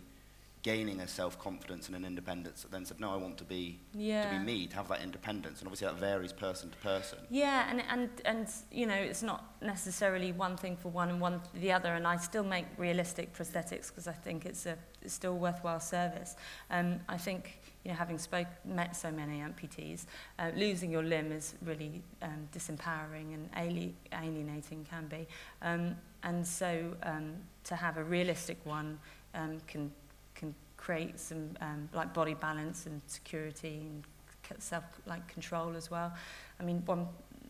gaining 0.65 1.01
a 1.01 1.07
self-confidence 1.07 1.89
and 1.89 1.95
an 1.95 2.07
independence 2.07 2.63
that 2.63 2.71
then 2.73 2.87
said, 2.87 2.99
no, 2.99 3.13
I 3.13 3.17
want 3.17 3.37
to 3.37 3.45
be 3.45 3.79
to 3.93 4.31
be 4.31 4.39
me, 4.39 4.67
to 4.67 4.77
have 4.77 4.89
that 4.89 5.03
independence, 5.03 5.61
and 5.61 5.69
obviously 5.69 5.87
that 5.87 6.01
varies 6.01 6.33
person 6.33 6.71
to 6.71 6.79
person. 6.79 7.19
Yeah, 7.31 7.69
and, 7.71 7.83
and, 7.91 8.09
and 8.25 8.49
you 8.73 8.87
know, 8.87 8.95
it's 8.95 9.23
not 9.23 9.45
necessarily 9.61 10.33
one 10.33 10.57
thing 10.57 10.77
for 10.77 10.89
one 10.89 11.11
and 11.11 11.21
one 11.21 11.41
for 11.53 11.59
the 11.59 11.71
other, 11.71 11.93
and 11.93 12.07
I 12.07 12.17
still 12.17 12.43
make 12.43 12.65
realistic 12.79 13.37
prosthetics 13.37 13.89
because 13.89 14.09
I 14.09 14.13
think 14.13 14.47
it's 14.47 14.65
a 14.65 14.77
it's 15.03 15.13
still 15.13 15.37
worthwhile 15.37 15.81
service. 15.81 16.35
Um, 16.71 16.99
I 17.11 17.19
think, 17.19 17.61
you 17.85 17.91
know, 17.91 17.97
having 17.99 18.17
spoke, 18.17 18.47
met 18.65 18.97
so 18.97 19.11
many 19.11 19.41
amputees, 19.41 20.07
uh, 20.39 20.51
losing 20.57 20.91
your 20.91 21.03
limb 21.03 21.31
is 21.31 21.57
really 21.63 22.03
um, 22.23 22.49
disempowering 22.55 23.35
and 23.35 23.51
ali- 23.55 23.95
alienating 24.15 24.87
can 24.89 25.09
be. 25.09 25.29
Um, 25.61 25.95
and 26.23 26.47
so 26.47 26.97
um, 27.03 27.35
to 27.65 27.77
have 27.77 27.99
a 27.99 28.03
realistic 28.05 28.57
one 28.65 28.99
um, 29.35 29.61
can 29.67 29.93
create 30.85 31.19
some 31.19 31.51
um, 31.61 31.89
like 31.95 32.13
body 32.13 32.35
balance 32.35 32.87
and 32.87 33.01
security 33.07 33.81
and 33.89 34.05
self 34.59 34.85
like 35.07 35.27
control 35.29 35.75
as 35.77 35.91
well. 35.91 36.13
I 36.61 36.63
mean, 36.63 36.83
one 36.85 37.09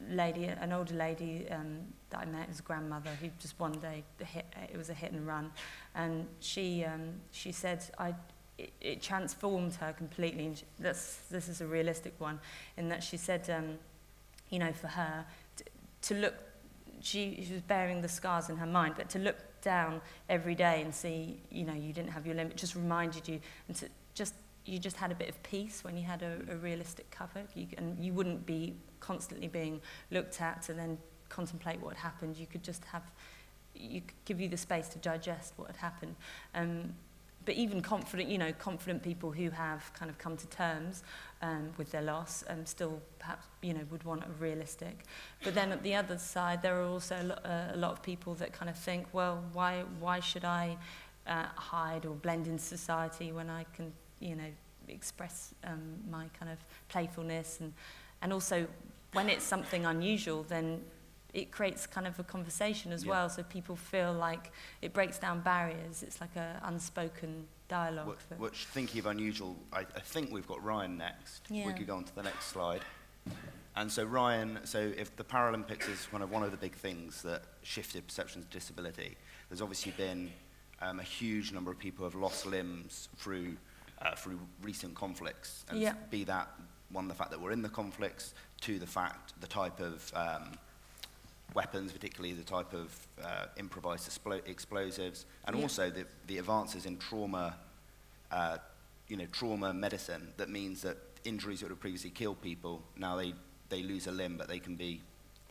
lady, 0.08 0.44
an 0.44 0.72
older 0.72 0.94
lady 0.94 1.46
um, 1.50 1.80
that 2.10 2.20
I 2.20 2.26
met 2.26 2.48
was 2.48 2.60
a 2.60 2.62
grandmother 2.62 3.10
who 3.20 3.28
just 3.40 3.58
one 3.58 3.72
day 3.72 4.04
hit, 4.24 4.46
it 4.72 4.76
was 4.76 4.88
a 4.88 4.94
hit 4.94 5.12
and 5.12 5.26
run, 5.26 5.50
and 5.94 6.26
she 6.40 6.84
um, 6.84 7.20
she 7.32 7.52
said 7.52 7.84
I. 7.98 8.14
It, 8.56 8.72
it 8.80 9.02
transformed 9.02 9.74
her 9.74 9.92
completely. 9.92 10.46
And 10.46 10.56
she, 10.56 10.64
this 10.78 11.18
this 11.28 11.48
is 11.48 11.60
a 11.60 11.66
realistic 11.66 12.14
one, 12.20 12.38
in 12.76 12.88
that 12.88 13.02
she 13.02 13.16
said, 13.16 13.50
um, 13.50 13.78
you 14.48 14.60
know, 14.60 14.72
for 14.72 14.86
her 14.86 15.24
t- 15.56 15.64
to 16.02 16.14
look, 16.14 16.34
she, 17.00 17.42
she 17.44 17.52
was 17.52 17.62
bearing 17.62 18.00
the 18.00 18.08
scars 18.08 18.48
in 18.50 18.56
her 18.56 18.66
mind, 18.66 18.94
but 18.96 19.08
to 19.10 19.18
look 19.18 19.36
down 19.64 20.00
every 20.28 20.54
day 20.54 20.82
and 20.82 20.94
see, 20.94 21.40
you 21.50 21.64
know, 21.64 21.74
you 21.74 21.92
didn't 21.92 22.10
have 22.10 22.26
your 22.26 22.36
limit, 22.36 22.56
just 22.56 22.76
reminded 22.76 23.26
you, 23.26 23.40
and 23.66 23.76
to 23.76 23.88
just 24.14 24.34
you 24.64 24.78
just 24.78 24.96
had 24.96 25.12
a 25.12 25.14
bit 25.14 25.28
of 25.28 25.42
peace 25.42 25.84
when 25.84 25.96
you 25.96 26.04
had 26.04 26.22
a, 26.22 26.38
a 26.50 26.56
realistic 26.56 27.10
cover, 27.10 27.42
you, 27.54 27.66
and 27.76 28.02
you 28.02 28.12
wouldn't 28.12 28.46
be 28.46 28.74
constantly 29.00 29.48
being 29.48 29.80
looked 30.10 30.40
at 30.40 30.62
to 30.62 30.72
then 30.72 30.96
contemplate 31.28 31.80
what 31.80 31.94
had 31.94 32.02
happened. 32.02 32.36
You 32.36 32.46
could 32.46 32.62
just 32.62 32.84
have, 32.86 33.02
you 33.74 34.00
could 34.00 34.24
give 34.24 34.40
you 34.40 34.48
the 34.48 34.56
space 34.56 34.88
to 34.88 34.98
digest 34.98 35.54
what 35.56 35.66
had 35.66 35.76
happened. 35.76 36.14
Um, 36.54 36.94
but 37.44 37.54
even 37.54 37.80
confident, 37.80 38.28
you 38.28 38.38
know, 38.38 38.52
confident 38.52 39.02
people 39.02 39.30
who 39.30 39.50
have 39.50 39.92
kind 39.94 40.10
of 40.10 40.18
come 40.18 40.36
to 40.36 40.46
terms 40.48 41.02
um, 41.42 41.70
with 41.76 41.90
their 41.90 42.02
loss 42.02 42.44
um, 42.48 42.64
still 42.64 43.00
perhaps, 43.18 43.46
you 43.62 43.74
know, 43.74 43.80
would 43.90 44.02
want 44.04 44.24
a 44.24 44.30
realistic. 44.40 45.04
But 45.42 45.54
then 45.54 45.72
at 45.72 45.82
the 45.82 45.94
other 45.94 46.18
side, 46.18 46.62
there 46.62 46.80
are 46.80 46.86
also 46.86 47.16
a 47.20 47.24
lot, 47.24 47.44
uh, 47.44 47.74
a 47.74 47.76
lot 47.76 47.92
of 47.92 48.02
people 48.02 48.34
that 48.36 48.52
kind 48.52 48.70
of 48.70 48.78
think, 48.78 49.06
well, 49.12 49.42
why, 49.52 49.84
why 50.00 50.20
should 50.20 50.44
I 50.44 50.76
uh, 51.26 51.46
hide 51.56 52.06
or 52.06 52.14
blend 52.14 52.46
in 52.46 52.58
society, 52.58 53.32
when 53.32 53.50
I 53.50 53.64
can, 53.74 53.92
you 54.20 54.36
know, 54.36 54.50
express 54.88 55.54
um, 55.64 55.80
my 56.10 56.26
kind 56.38 56.52
of 56.52 56.58
playfulness 56.88 57.60
and, 57.60 57.72
and 58.22 58.32
also 58.32 58.66
when 59.12 59.28
it's 59.28 59.44
something 59.44 59.86
unusual, 59.86 60.42
then 60.42 60.80
it 61.34 61.50
creates 61.50 61.86
kind 61.86 62.06
of 62.06 62.18
a 62.18 62.22
conversation 62.24 62.92
as 62.92 63.04
Yeah. 63.04 63.10
well, 63.10 63.28
so 63.28 63.42
people 63.42 63.74
feel 63.76 64.12
like 64.12 64.52
it 64.80 64.92
breaks 64.94 65.18
down 65.18 65.40
barriers. 65.40 66.02
It's 66.02 66.20
like 66.20 66.34
a 66.36 66.60
unspoken 66.62 67.48
dialogue. 67.68 68.06
Which, 68.08 68.28
that- 68.28 68.38
which 68.38 68.64
thinking 68.66 69.00
of 69.00 69.06
unusual, 69.06 69.56
I, 69.72 69.80
I 69.80 70.00
think 70.00 70.30
we've 70.32 70.46
got 70.46 70.62
Ryan 70.64 70.96
next. 70.96 71.50
We 71.50 71.72
could 71.72 71.86
go 71.88 71.96
on 71.96 72.04
to 72.04 72.14
the 72.14 72.22
next 72.22 72.46
slide. 72.46 72.82
And 73.76 73.90
so 73.90 74.04
Ryan, 74.04 74.60
so 74.64 74.78
if 74.96 75.16
the 75.16 75.24
Paralympics 75.24 75.88
is 75.88 76.06
kind 76.08 76.22
of 76.22 76.30
one 76.30 76.44
of 76.44 76.52
the 76.52 76.56
big 76.56 76.74
things 76.76 77.22
that 77.22 77.42
shifted 77.62 78.06
perceptions 78.06 78.44
of 78.44 78.50
disability, 78.50 79.16
there's 79.48 79.60
obviously 79.60 79.92
been 79.96 80.30
um, 80.80 81.00
a 81.00 81.02
huge 81.02 81.52
number 81.52 81.72
of 81.72 81.78
people 81.78 81.98
who 82.04 82.04
have 82.04 82.14
lost 82.20 82.46
limbs 82.46 83.08
through, 83.16 83.56
uh, 84.00 84.14
through 84.14 84.38
recent 84.62 84.94
conflicts. 84.94 85.64
And 85.68 85.80
Yeah. 85.80 85.94
be 86.10 86.22
that 86.24 86.48
one, 86.90 87.08
the 87.08 87.14
fact 87.14 87.30
that 87.32 87.40
we're 87.40 87.50
in 87.50 87.62
the 87.62 87.68
conflicts, 87.68 88.34
to 88.60 88.78
the 88.78 88.86
fact, 88.86 89.32
the 89.40 89.48
type 89.48 89.80
of 89.80 90.12
um, 90.14 90.52
weapons, 91.52 91.92
particularly 91.92 92.32
the 92.34 92.42
type 92.44 92.72
of 92.72 92.94
uh, 93.22 93.46
improvised 93.56 94.08
explo- 94.08 94.46
explosives, 94.48 95.26
and 95.46 95.56
Yeah. 95.56 95.62
also 95.62 95.90
the, 95.90 96.06
the 96.26 96.38
advances 96.38 96.86
in 96.86 96.96
trauma, 96.98 97.56
uh, 98.30 98.58
you 99.08 99.16
know, 99.16 99.26
trauma 99.32 99.72
medicine 99.74 100.32
that 100.36 100.48
means 100.48 100.80
that 100.82 100.96
injuries 101.24 101.60
that 101.60 101.66
would 101.66 101.72
have 101.72 101.80
previously 101.80 102.10
killed 102.10 102.40
people, 102.40 102.82
now 102.96 103.16
they, 103.16 103.34
they 103.68 103.82
lose 103.82 104.06
a 104.06 104.12
limb, 104.12 104.36
but 104.36 104.48
they 104.48 104.58
can 104.58 104.74
be, 104.76 105.00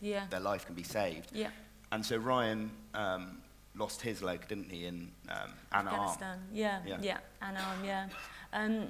yeah, 0.00 0.26
their 0.30 0.40
life 0.40 0.66
can 0.66 0.74
be 0.74 0.82
saved. 0.82 1.30
yeah. 1.32 1.50
And 1.92 2.04
so 2.04 2.16
Ryan 2.16 2.70
um, 2.94 3.38
lost 3.76 4.00
his 4.02 4.20
leg, 4.22 4.48
didn't 4.48 4.70
he, 4.70 4.86
in 4.86 5.10
um, 5.28 5.50
an 5.72 5.86
arm? 5.86 6.00
Afghanistan. 6.00 6.38
Yeah, 6.52 6.80
Yeah. 6.84 6.98
yeah, 7.00 7.18
an 7.40 7.56
arm, 7.56 7.84
yeah. 7.84 8.08
Um, 8.52 8.88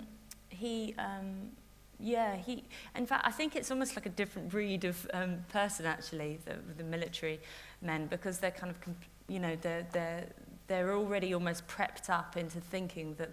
he, 0.48 0.94
um, 0.98 1.50
yeah, 1.98 2.36
he. 2.36 2.64
In 2.94 3.06
fact, 3.06 3.26
I 3.26 3.30
think 3.30 3.56
it's 3.56 3.70
almost 3.70 3.96
like 3.96 4.06
a 4.06 4.10
different 4.10 4.48
breed 4.48 4.84
of 4.84 5.06
um, 5.12 5.44
person 5.48 5.86
actually, 5.86 6.38
the, 6.44 6.56
the 6.76 6.84
military 6.84 7.40
men, 7.82 8.06
because 8.06 8.38
they're 8.38 8.50
kind 8.50 8.70
of, 8.70 8.94
you 9.28 9.38
know, 9.38 9.56
they're 9.60 9.86
they're 9.92 10.26
they're 10.66 10.92
already 10.92 11.34
almost 11.34 11.66
prepped 11.66 12.08
up 12.08 12.36
into 12.36 12.60
thinking 12.60 13.14
that 13.14 13.30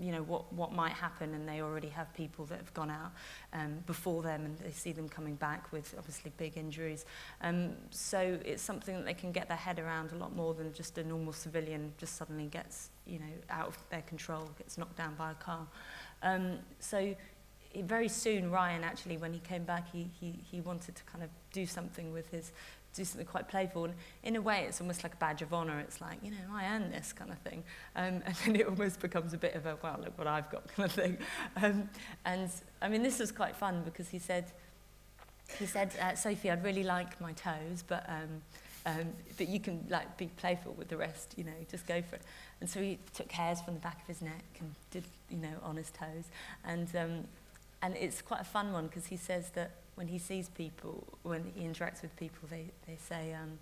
you 0.00 0.10
know 0.10 0.22
what 0.22 0.52
what 0.52 0.72
might 0.72 0.92
happen 0.92 1.34
and 1.34 1.48
they 1.48 1.60
already 1.60 1.88
have 1.88 2.12
people 2.14 2.44
that 2.46 2.58
have 2.58 2.72
gone 2.74 2.90
out 2.90 3.12
um 3.52 3.78
before 3.86 4.22
them 4.22 4.44
and 4.44 4.58
they 4.58 4.70
see 4.70 4.92
them 4.92 5.08
coming 5.08 5.34
back 5.36 5.70
with 5.72 5.94
obviously 5.96 6.32
big 6.36 6.56
injuries 6.56 7.04
um 7.42 7.72
so 7.90 8.38
it's 8.44 8.62
something 8.62 8.96
that 8.96 9.04
they 9.04 9.14
can 9.14 9.30
get 9.30 9.46
their 9.48 9.56
head 9.56 9.78
around 9.78 10.10
a 10.12 10.16
lot 10.16 10.34
more 10.34 10.54
than 10.54 10.72
just 10.72 10.98
a 10.98 11.04
normal 11.04 11.32
civilian 11.32 11.92
just 11.96 12.16
suddenly 12.16 12.46
gets 12.46 12.90
you 13.06 13.18
know 13.18 13.34
out 13.50 13.68
of 13.68 13.78
their 13.90 14.02
control 14.02 14.48
gets 14.58 14.78
knocked 14.78 14.96
down 14.96 15.14
by 15.14 15.30
a 15.30 15.34
car 15.34 15.66
um 16.22 16.58
so 16.80 17.14
very 17.82 18.08
soon, 18.08 18.50
Ryan 18.50 18.84
actually, 18.84 19.16
when 19.16 19.32
he 19.32 19.40
came 19.40 19.64
back, 19.64 19.90
he, 19.92 20.08
he, 20.20 20.38
he 20.50 20.60
wanted 20.60 20.94
to 20.96 21.02
kind 21.04 21.24
of 21.24 21.30
do 21.52 21.66
something 21.66 22.12
with 22.12 22.30
his, 22.30 22.52
do 22.94 23.04
something 23.04 23.26
quite 23.26 23.48
playful. 23.48 23.84
And 23.84 23.94
in 24.22 24.36
a 24.36 24.40
way, 24.40 24.64
it's 24.68 24.80
almost 24.80 25.02
like 25.02 25.14
a 25.14 25.16
badge 25.16 25.42
of 25.42 25.52
honor 25.52 25.80
It's 25.80 26.00
like, 26.00 26.18
you 26.22 26.30
know, 26.30 26.52
I 26.52 26.66
earned 26.66 26.92
this 26.92 27.12
kind 27.12 27.30
of 27.30 27.38
thing. 27.38 27.62
Um, 27.96 28.22
and 28.26 28.34
then 28.44 28.56
it 28.56 28.66
almost 28.66 29.00
becomes 29.00 29.32
a 29.32 29.38
bit 29.38 29.54
of 29.54 29.66
a, 29.66 29.76
well 29.82 29.98
look 30.02 30.16
what 30.18 30.26
I've 30.26 30.50
got 30.50 30.66
kind 30.68 30.86
of 30.88 30.92
thing. 30.92 31.18
Um, 31.56 31.88
and 32.24 32.50
I 32.82 32.88
mean, 32.88 33.02
this 33.02 33.18
was 33.18 33.30
quite 33.30 33.56
fun 33.56 33.82
because 33.84 34.08
he 34.08 34.18
said, 34.18 34.46
he 35.58 35.66
said, 35.66 35.92
uh, 36.00 36.14
Sophie, 36.14 36.50
I'd 36.50 36.64
really 36.64 36.82
like 36.82 37.20
my 37.20 37.32
toes, 37.32 37.84
but 37.86 38.04
um, 38.08 38.42
um, 38.86 39.12
but 39.38 39.48
you 39.48 39.60
can 39.60 39.86
like 39.88 40.16
be 40.16 40.26
playful 40.36 40.74
with 40.74 40.88
the 40.88 40.96
rest, 40.96 41.34
you 41.36 41.44
know, 41.44 41.52
just 41.70 41.86
go 41.86 42.02
for 42.02 42.16
it. 42.16 42.22
And 42.60 42.68
so 42.68 42.80
he 42.80 42.98
took 43.14 43.30
hairs 43.32 43.60
from 43.60 43.74
the 43.74 43.80
back 43.80 44.00
of 44.02 44.06
his 44.06 44.20
neck 44.20 44.44
and 44.60 44.74
did, 44.90 45.04
you 45.30 45.38
know, 45.38 45.54
on 45.62 45.76
his 45.76 45.90
toes. 45.90 46.24
And 46.64 46.94
um, 46.94 47.24
And 47.84 47.94
it's 47.98 48.22
quite 48.22 48.40
a 48.40 48.44
fun 48.44 48.72
one 48.72 48.86
because 48.86 49.06
he 49.06 49.18
says 49.18 49.50
that 49.50 49.72
when 49.96 50.08
he 50.08 50.18
sees 50.18 50.48
people, 50.48 51.04
when 51.22 51.52
he 51.54 51.64
interacts 51.64 52.00
with 52.00 52.16
people, 52.16 52.48
they, 52.50 52.70
they 52.86 52.96
say, 52.96 53.34
um, 53.34 53.58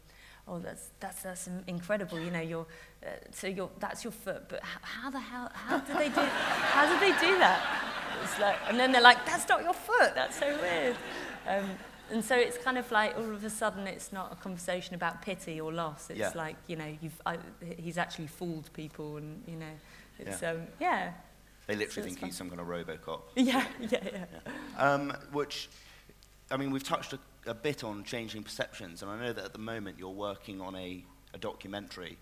oh, 0.47 0.61
that's, 0.61 0.91
that's, 1.01 1.23
that's 1.23 1.49
incredible, 1.67 2.21
you 2.21 2.31
know, 2.31 2.41
you're, 2.41 2.67
uh, 3.05 3.09
so 3.33 3.49
you're, 3.49 3.69
that's 3.81 4.05
your 4.05 4.13
foot, 4.13 4.49
but 4.49 4.61
how, 4.63 4.79
how 4.83 5.11
the 5.11 5.19
hell, 5.19 5.51
how 5.53 5.79
did 5.79 5.97
they 5.97 6.09
do, 6.09 6.21
how 6.21 6.89
did 6.89 7.01
they 7.01 7.19
do 7.21 7.37
that? 7.39 7.61
It's 8.23 8.39
like, 8.39 8.57
and 8.69 8.79
then 8.79 8.93
they're 8.93 9.03
like, 9.03 9.27
that's 9.27 9.49
not 9.49 9.65
your 9.65 9.75
foot, 9.75 10.15
that's 10.15 10.39
so 10.39 10.57
weird. 10.61 10.97
Um, 11.49 11.71
and 12.13 12.25
so 12.25 12.37
it's 12.37 12.59
kind 12.59 12.79
of 12.79 12.91
like 12.93 13.17
all 13.17 13.33
of 13.33 13.45
a 13.45 13.51
sudden 13.51 13.89
it's 13.89 14.13
not 14.13 14.33
a 14.33 14.37
conversation 14.37 14.95
about 14.95 15.21
pity 15.21 15.61
or 15.61 15.73
loss. 15.73 16.11
It's 16.11 16.19
yeah. 16.19 16.33
like, 16.37 16.57
you 16.69 16.77
know, 16.77 16.97
you've, 17.01 17.21
I, 17.27 17.39
he's 17.77 17.99
actually 17.99 18.29
fooled 18.29 18.73
people 18.73 19.17
and, 19.17 19.43
you 19.49 19.57
know, 19.57 19.75
it's, 20.19 20.43
yeah. 20.43 20.51
Um, 20.51 20.59
yeah. 20.81 21.13
They 21.67 21.77
literally 21.77 22.09
think 22.09 22.25
he's 22.25 22.37
some 22.37 22.49
kind 22.49 22.61
of 22.61 22.67
Robocop. 22.67 23.23
yeah 23.37 23.65
yeah 23.81 23.99
yeah. 24.05 24.25
Um, 24.79 25.13
which, 25.33 25.69
I 26.51 26.57
mean, 26.57 26.71
we've 26.71 26.83
touched 26.83 27.13
a, 27.13 27.19
a 27.47 27.55
bit 27.55 27.85
on 27.85 28.05
changing 28.05 28.43
perceptions, 28.43 29.03
and 29.03 29.11
I 29.11 29.19
know 29.19 29.33
that 29.33 29.45
at 29.45 29.53
the 29.53 29.59
moment 29.59 29.99
you're 29.99 30.11
working 30.11 30.61
on 30.61 30.75
a, 30.75 31.05
a 31.35 31.39
documentary 31.39 32.19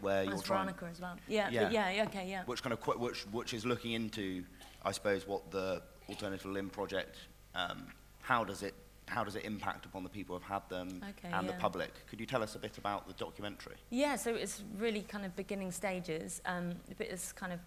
where 0.00 0.24
you're 0.24 0.38
trying, 0.38 0.64
Veronica 0.66 0.86
as 0.90 1.00
well. 1.00 1.16
Yeah, 1.28 1.50
Yeah. 1.50 1.70
yeah, 1.70 1.90
yeah, 1.90 2.04
okay, 2.04 2.28
yeah. 2.28 2.42
which 2.46 2.62
kind 2.62 2.72
of 2.72 2.80
qu- 2.80 2.98
which 2.98 3.22
which 3.32 3.54
is 3.54 3.64
looking 3.64 3.92
into, 3.92 4.44
I 4.84 4.92
suppose, 4.92 5.26
what 5.26 5.50
the 5.50 5.82
alternative 6.08 6.46
limb 6.50 6.70
project, 6.70 7.16
um, 7.54 7.86
how 8.22 8.44
does 8.44 8.62
it 8.62 8.74
how 9.06 9.24
does 9.24 9.34
it 9.34 9.44
impact 9.44 9.86
upon 9.86 10.04
the 10.04 10.08
people 10.08 10.36
who've 10.36 10.48
had 10.48 10.68
them 10.68 11.02
Okay, 11.10 11.32
and 11.34 11.48
the 11.48 11.52
public? 11.54 11.90
Could 12.08 12.20
you 12.20 12.26
tell 12.26 12.42
us 12.44 12.54
a 12.54 12.58
bit 12.60 12.78
about 12.78 13.06
the 13.08 13.12
documentary? 13.14 13.74
Yeah, 13.90 14.14
so 14.16 14.32
it's 14.34 14.62
really 14.78 15.02
kind 15.02 15.24
of 15.26 15.34
beginning 15.34 15.72
stages, 15.72 16.40
um, 16.46 16.70
but 16.96 17.08
it's 17.08 17.32
kind 17.32 17.52
of 17.52 17.58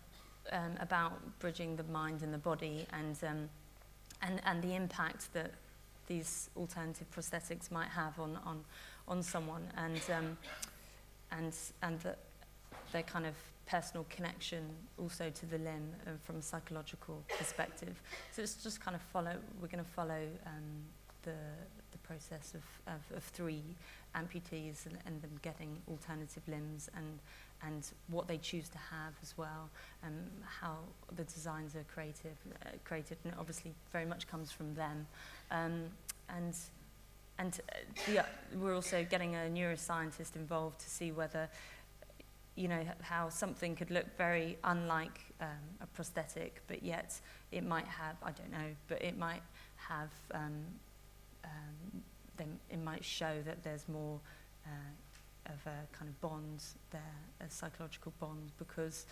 um, 0.52 0.76
about 0.80 1.14
bridging 1.40 1.76
the 1.76 1.84
mind 1.84 2.22
and 2.22 2.34
the 2.34 2.38
body 2.38 2.86
and, 2.94 3.18
um, 3.24 3.50
and, 4.22 4.42
and 4.46 4.62
the 4.62 4.76
impact 4.76 5.34
that 5.34 5.52
these 6.08 6.50
alternative 6.58 7.08
prosthetics 7.16 7.72
might 7.72 7.90
have 7.90 8.20
on, 8.20 8.38
on, 8.46 8.64
on 9.08 9.24
someone 9.24 9.64
and, 9.78 10.02
um, 10.16 10.38
and, 11.32 11.54
and 11.82 12.00
the, 12.02 12.16
their 12.92 13.04
kind 13.04 13.26
of 13.26 13.36
personal 13.66 14.06
connection 14.10 14.64
also 15.00 15.30
to 15.30 15.46
the 15.46 15.58
limb 15.58 15.90
uh, 16.06 16.12
from 16.24 16.38
a 16.38 16.42
psychological 16.42 17.24
perspective. 17.38 18.02
So 18.32 18.42
it's 18.42 18.56
just 18.56 18.82
kind 18.82 18.96
of 18.96 19.02
follow, 19.02 19.36
we're 19.62 19.70
going 19.70 19.84
to 19.84 19.90
follow 19.90 20.28
um, 20.46 20.84
the, 21.24 21.36
the 21.92 21.98
process 22.00 22.54
of, 22.54 22.94
of, 22.94 23.18
of 23.18 23.24
three 23.24 23.64
amputees 24.16 24.86
and, 24.86 24.98
and 25.06 25.22
them 25.22 25.40
getting 25.42 25.82
alternative 25.90 26.44
limbs 26.48 26.90
and, 26.96 27.20
and 27.66 27.88
what 28.08 28.28
they 28.28 28.38
choose 28.38 28.70
to 28.70 28.78
have 28.78 29.14
as 29.22 29.38
well, 29.38 29.70
um, 30.04 30.14
how 30.46 30.78
the 31.16 31.24
designs 31.24 31.76
are 31.76 31.86
creative, 31.94 32.38
uh, 32.66 32.70
created, 32.84 33.18
and 33.24 33.34
obviously 33.40 33.74
very 33.92 34.06
much 34.06 34.28
comes 34.28 34.52
from 34.52 34.74
them. 34.76 35.08
Um, 35.52 35.86
and 36.30 36.56
and 37.40 37.60
uh, 37.72 37.76
the, 38.06 38.20
uh, 38.20 38.26
we're 38.60 38.76
also 38.76 39.06
getting 39.10 39.36
a 39.36 39.50
neuroscientist 39.50 40.36
involved 40.36 40.80
to 40.80 40.90
see 40.90 41.12
whether, 41.12 41.50
you 42.56 42.68
know, 42.68 42.84
how 43.02 43.30
something 43.30 43.76
could 43.76 43.90
look 43.90 44.06
very 44.18 44.58
unlike 44.64 45.20
um, 45.42 45.48
a 45.82 45.88
prosthetic, 45.88 46.62
but 46.68 46.84
yet 46.84 47.20
it 47.52 47.66
might 47.66 47.88
have, 47.88 48.16
I 48.22 48.32
don't 48.32 48.52
know, 48.52 48.76
but 48.88 49.02
it 49.02 49.18
might 49.18 49.42
have, 49.78 50.12
um, 50.32 50.64
um, 51.44 52.04
then 52.38 52.60
it 52.70 52.82
might 52.84 53.04
show 53.04 53.42
that 53.46 53.64
there's 53.64 53.88
more 53.90 54.20
uh, 54.66 54.70
of 55.46 55.66
a 55.66 55.96
kind 55.96 56.10
of 56.10 56.20
bond 56.22 56.64
there, 56.92 57.02
a 57.42 57.50
psychological 57.50 58.14
bond, 58.20 58.52
because 58.58 59.06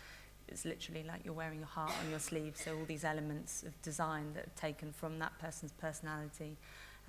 it's 0.47 0.65
literally 0.65 1.03
like 1.03 1.21
you're 1.23 1.33
wearing 1.33 1.59
your 1.59 1.67
heart 1.67 1.91
on 2.03 2.09
your 2.09 2.19
sleeve. 2.19 2.55
So 2.55 2.77
all 2.77 2.85
these 2.85 3.03
elements 3.03 3.63
of 3.63 3.79
design 3.81 4.33
that 4.33 4.47
are 4.47 4.59
taken 4.59 4.91
from 4.91 5.19
that 5.19 5.37
person's 5.39 5.71
personality 5.71 6.57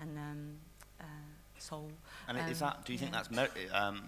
and 0.01 0.19
um, 0.19 0.49
uh, 1.01 1.05
soul. 1.59 1.91
And 2.29 2.39
um, 2.39 2.49
is 2.49 2.61
that? 2.61 2.85
Do 2.85 2.93
you 2.93 2.99
um, 2.99 3.05
yeah. 3.05 3.11
think 3.11 3.13
that's 3.13 3.31
mer- 3.31 3.79
um, 3.79 4.03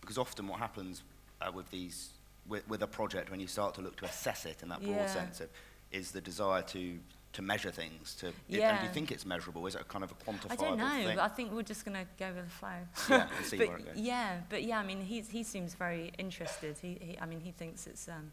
because 0.00 0.18
often 0.18 0.48
what 0.48 0.58
happens 0.58 1.02
uh, 1.40 1.50
with 1.52 1.70
these 1.70 2.10
with, 2.48 2.68
with 2.68 2.82
a 2.82 2.86
project 2.86 3.30
when 3.30 3.40
you 3.40 3.46
start 3.46 3.74
to 3.74 3.80
look 3.80 3.96
to 3.96 4.04
assess 4.04 4.46
it 4.46 4.62
in 4.62 4.68
that 4.68 4.82
broad 4.82 4.96
yeah. 4.96 5.06
sense 5.06 5.40
of 5.40 5.48
is 5.92 6.10
the 6.10 6.20
desire 6.20 6.62
to 6.62 6.98
to 7.32 7.42
measure 7.42 7.70
things, 7.70 8.14
to, 8.16 8.28
it- 8.28 8.34
and 8.60 8.78
do 8.80 8.86
you 8.86 8.92
think 8.92 9.10
it's 9.10 9.24
measurable? 9.24 9.66
Is 9.66 9.74
it 9.74 9.80
a 9.80 9.84
kind 9.84 10.04
of 10.04 10.12
a 10.12 10.14
quantifiable 10.14 10.50
I 10.52 10.56
don't 10.56 10.78
know. 10.78 10.90
thing? 10.90 11.16
But 11.16 11.18
I 11.24 11.28
think 11.28 11.52
we're 11.52 11.62
just 11.62 11.84
going 11.84 11.96
to 11.96 12.06
go 12.18 12.32
with 12.34 12.44
the 12.44 12.50
flow. 12.50 12.68
yeah, 13.10 13.26
see 13.42 13.56
but 13.58 13.68
where 13.68 13.76
it 13.78 13.86
goes. 13.86 13.96
yeah, 13.96 14.40
but 14.48 14.62
yeah, 14.62 14.78
I 14.78 14.84
mean, 14.84 15.00
he's, 15.00 15.30
he 15.30 15.42
seems 15.42 15.74
very 15.74 16.12
interested. 16.18 16.76
He, 16.80 16.98
he, 17.00 17.18
I 17.20 17.26
mean, 17.26 17.40
he 17.40 17.50
thinks 17.52 17.86
it's 17.86 18.08
um, 18.08 18.32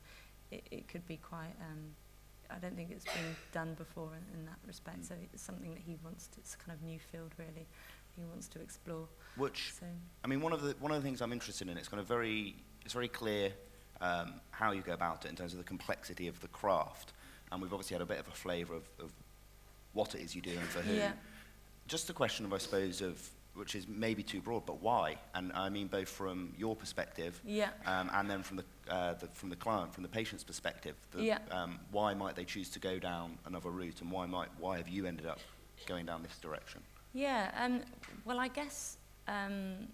it, 0.51 0.63
it 0.71 0.87
could 0.87 1.07
be 1.07 1.17
quite. 1.17 1.55
Um, 1.61 1.95
I 2.51 2.57
don't 2.57 2.75
think 2.75 2.89
it's 2.91 3.05
been 3.05 3.35
done 3.53 3.75
before 3.75 4.09
in, 4.15 4.39
in 4.39 4.45
that 4.47 4.57
respect. 4.65 5.01
Mm. 5.01 5.07
So 5.07 5.15
it's 5.33 5.43
something 5.43 5.69
that 5.73 5.81
he 5.85 5.97
wants. 6.03 6.27
To, 6.27 6.39
it's 6.39 6.55
a 6.55 6.57
kind 6.57 6.77
of 6.77 6.83
new 6.83 6.99
field, 6.99 7.31
really. 7.37 7.67
He 8.15 8.23
wants 8.25 8.47
to 8.49 8.59
explore. 8.59 9.07
Which, 9.37 9.71
So 9.79 9.85
I 10.25 10.27
mean, 10.27 10.41
one 10.41 10.51
of 10.51 10.61
the 10.61 10.75
one 10.79 10.91
of 10.91 10.97
the 11.01 11.07
things 11.07 11.21
I'm 11.21 11.31
interested 11.31 11.69
in, 11.69 11.77
it's 11.77 11.87
kind 11.87 12.01
of 12.01 12.07
very, 12.07 12.55
it's 12.83 12.93
very 12.93 13.07
clear 13.07 13.53
um, 14.01 14.41
how 14.51 14.71
you 14.71 14.81
go 14.81 14.93
about 14.93 15.25
it 15.25 15.29
in 15.29 15.35
terms 15.35 15.53
of 15.53 15.57
the 15.59 15.63
complexity 15.63 16.27
of 16.27 16.39
the 16.41 16.47
craft, 16.49 17.13
and 17.51 17.61
we've 17.61 17.73
obviously 17.73 17.95
had 17.95 18.01
a 18.01 18.05
bit 18.05 18.19
of 18.19 18.27
a 18.27 18.31
flavour 18.31 18.75
of, 18.75 18.83
of 18.99 19.11
what 19.93 20.15
it 20.15 20.21
is 20.21 20.35
you 20.35 20.41
do 20.41 20.51
and 20.51 20.61
for 20.67 20.81
who. 20.81 20.93
yeah, 20.93 21.11
Just 21.87 22.09
a 22.09 22.13
question 22.13 22.45
of, 22.45 22.53
I 22.53 22.57
suppose, 22.59 23.01
of 23.01 23.27
which 23.55 23.75
is 23.75 23.87
maybe 23.87 24.21
too 24.23 24.39
broad, 24.39 24.65
but 24.65 24.81
why? 24.81 25.17
And 25.33 25.51
I 25.53 25.69
mean 25.69 25.87
both 25.87 26.07
from 26.07 26.53
your 26.57 26.75
perspective 26.75 27.41
Yeah. 27.43 27.69
um, 27.85 28.09
and 28.13 28.29
then 28.29 28.43
from 28.43 28.57
the, 28.57 28.63
uh, 28.93 29.15
the, 29.15 29.27
from 29.33 29.49
the 29.49 29.55
client, 29.55 29.93
from 29.93 30.03
the 30.03 30.09
patient's 30.09 30.43
perspective. 30.43 30.95
The, 31.11 31.23
Yeah. 31.23 31.39
um, 31.51 31.79
why 31.91 32.13
might 32.13 32.35
they 32.35 32.45
choose 32.45 32.69
to 32.69 32.79
go 32.79 32.99
down 32.99 33.37
another 33.45 33.69
route 33.71 34.01
and 34.01 34.11
why, 34.11 34.27
might, 34.27 34.49
why 34.59 34.77
have 34.77 34.87
you 34.87 35.05
ended 35.07 35.25
up 35.25 35.39
going 35.87 36.05
down 36.05 36.21
this 36.23 36.37
direction? 36.37 36.81
Yeah, 37.13 37.49
um, 37.57 37.81
well, 38.23 38.39
I 38.39 38.47
guess, 38.49 38.97
um, 39.27 39.87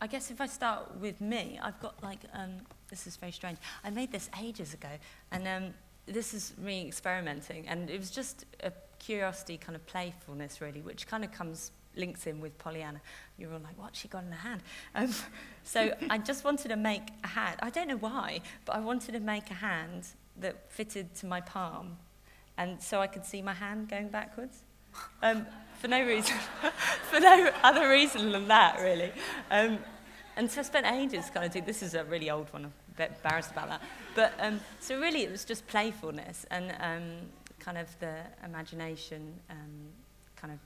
I 0.00 0.08
guess 0.08 0.30
if 0.32 0.40
I 0.40 0.46
start 0.46 0.96
with 0.98 1.20
me, 1.20 1.60
I've 1.62 1.78
got 1.80 2.02
like, 2.02 2.18
um, 2.34 2.56
this 2.88 3.06
is 3.06 3.16
very 3.16 3.30
strange. 3.32 3.58
I 3.84 3.90
made 3.90 4.10
this 4.10 4.28
ages 4.42 4.74
ago, 4.74 4.88
and 5.30 5.46
um, 5.46 5.74
this 6.06 6.34
is 6.34 6.54
me 6.58 6.86
experimenting, 6.86 7.68
and 7.68 7.90
it 7.90 7.98
was 7.98 8.10
just 8.10 8.44
a 8.62 8.72
curiosity, 8.98 9.56
kind 9.56 9.76
of 9.76 9.84
playfulness, 9.86 10.60
really, 10.60 10.80
which 10.80 11.06
kind 11.06 11.24
of 11.24 11.32
comes 11.32 11.72
links 11.96 12.26
in 12.26 12.40
with 12.40 12.56
Pollyanna. 12.58 13.00
You're 13.38 13.52
all 13.52 13.60
like, 13.60 13.78
what's 13.78 13.98
she 13.98 14.08
got 14.08 14.24
in 14.24 14.32
her 14.32 14.38
hand? 14.38 14.62
Um, 14.94 15.12
so 15.64 15.94
I 16.08 16.18
just 16.18 16.44
wanted 16.44 16.68
to 16.68 16.76
make 16.76 17.02
a 17.24 17.28
hat. 17.28 17.58
I 17.62 17.70
don't 17.70 17.88
know 17.88 17.96
why, 17.96 18.40
but 18.64 18.76
I 18.76 18.80
wanted 18.80 19.12
to 19.12 19.20
make 19.20 19.50
a 19.50 19.54
hand 19.54 20.06
that 20.38 20.70
fitted 20.70 21.14
to 21.16 21.26
my 21.26 21.40
palm, 21.40 21.96
and 22.56 22.82
so 22.82 23.00
I 23.00 23.06
could 23.06 23.24
see 23.24 23.42
my 23.42 23.54
hand 23.54 23.88
going 23.88 24.08
backwards. 24.08 24.62
Um, 25.22 25.46
for 25.78 25.88
no 25.88 26.04
reason, 26.04 26.36
for 27.10 27.20
no 27.20 27.50
other 27.62 27.88
reason 27.88 28.32
than 28.32 28.48
that, 28.48 28.80
really. 28.80 29.12
Um, 29.50 29.78
and 30.36 30.50
so 30.50 30.60
I 30.60 30.64
spent 30.64 30.86
ages 30.86 31.30
kind 31.30 31.46
of 31.46 31.52
doing, 31.52 31.64
this 31.64 31.82
is 31.82 31.94
a 31.94 32.04
really 32.04 32.30
old 32.30 32.52
one, 32.52 32.72
bit 33.00 33.12
embarrassed 33.16 33.50
about 33.52 33.68
that. 33.68 33.82
But 34.14 34.32
um, 34.38 34.60
so 34.80 34.98
really 35.00 35.22
it 35.22 35.30
was 35.30 35.44
just 35.44 35.66
playfulness 35.66 36.44
and 36.50 36.74
um, 36.80 37.04
kind 37.58 37.78
of 37.78 37.88
the 38.00 38.16
imagination, 38.44 39.34
um, 39.48 39.88
kind 40.36 40.52
of, 40.54 40.58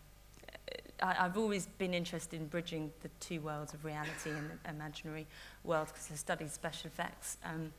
I, 1.03 1.25
I've 1.25 1.37
always 1.37 1.66
been 1.79 1.94
interested 1.94 2.40
in 2.40 2.47
bridging 2.49 2.92
the 3.03 3.09
two 3.20 3.40
worlds 3.40 3.75
of 3.75 3.85
reality 3.85 4.31
and 4.31 4.51
the 4.51 4.70
imaginary 4.70 5.27
world 5.62 5.88
because 5.88 6.09
I 6.12 6.16
studied 6.16 6.51
special 6.51 6.88
effects. 6.88 7.38
Um, 7.44 7.73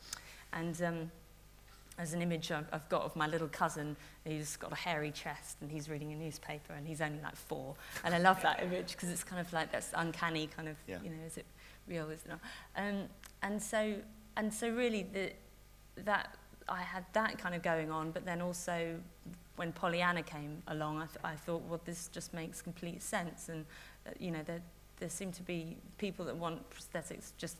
and 0.54 0.82
um, 0.82 1.12
there's 1.98 2.14
an 2.14 2.22
image 2.22 2.52
I've, 2.52 2.68
I've 2.72 2.88
got 2.90 3.04
of 3.04 3.16
my 3.16 3.28
little 3.28 3.48
cousin 3.48 3.96
who's 4.26 4.56
got 4.58 4.72
a 4.72 4.76
hairy 4.76 5.12
chest 5.12 5.58
and 5.62 5.72
he's 5.72 5.90
reading 5.90 6.12
a 6.14 6.16
newspaper 6.16 6.74
and 6.74 6.88
he's 6.88 7.02
only 7.02 7.22
like 7.22 7.36
four. 7.36 7.76
And 8.04 8.14
I 8.14 8.20
love 8.20 8.42
that 8.44 8.64
image 8.64 8.94
because 8.94 9.10
it's 9.10 9.24
kind 9.24 9.42
of 9.42 9.52
like 9.52 9.72
that's 9.72 9.92
uncanny 9.96 10.48
kind 10.48 10.68
of, 10.68 10.76
Yeah. 10.88 11.00
you 11.04 11.10
know, 11.10 11.24
is 11.26 11.38
it 11.38 11.46
real, 11.88 12.10
is 12.10 12.22
it 12.26 12.30
not? 12.30 12.40
Um, 12.76 13.04
and 13.42 13.62
so, 13.62 13.96
and 14.38 14.54
so 14.54 14.70
really 14.70 15.04
the, 15.04 15.32
that 16.04 16.38
I 16.68 16.82
had 16.82 17.06
that 17.14 17.38
kind 17.38 17.56
of 17.56 17.62
going 17.62 17.92
on, 17.92 18.12
but 18.12 18.26
then 18.26 18.42
also 18.42 18.98
when 19.56 19.72
Pollyanna 19.72 20.24
came 20.24 20.62
along, 20.68 20.98
I, 20.98 21.06
th 21.06 21.18
I 21.24 21.36
thought, 21.36 21.64
well, 21.70 21.82
this 21.86 22.10
just 22.10 22.34
makes 22.34 22.62
complete 22.62 23.02
sense. 23.02 23.50
And, 23.50 23.66
uh, 24.06 24.12
you 24.20 24.32
know, 24.32 24.44
there, 24.44 24.62
there 25.00 25.10
seem 25.10 25.32
to 25.34 25.44
be 25.44 25.78
people 25.98 26.26
that 26.26 26.36
want 26.36 26.70
prosthetics 26.70 27.32
just 27.38 27.58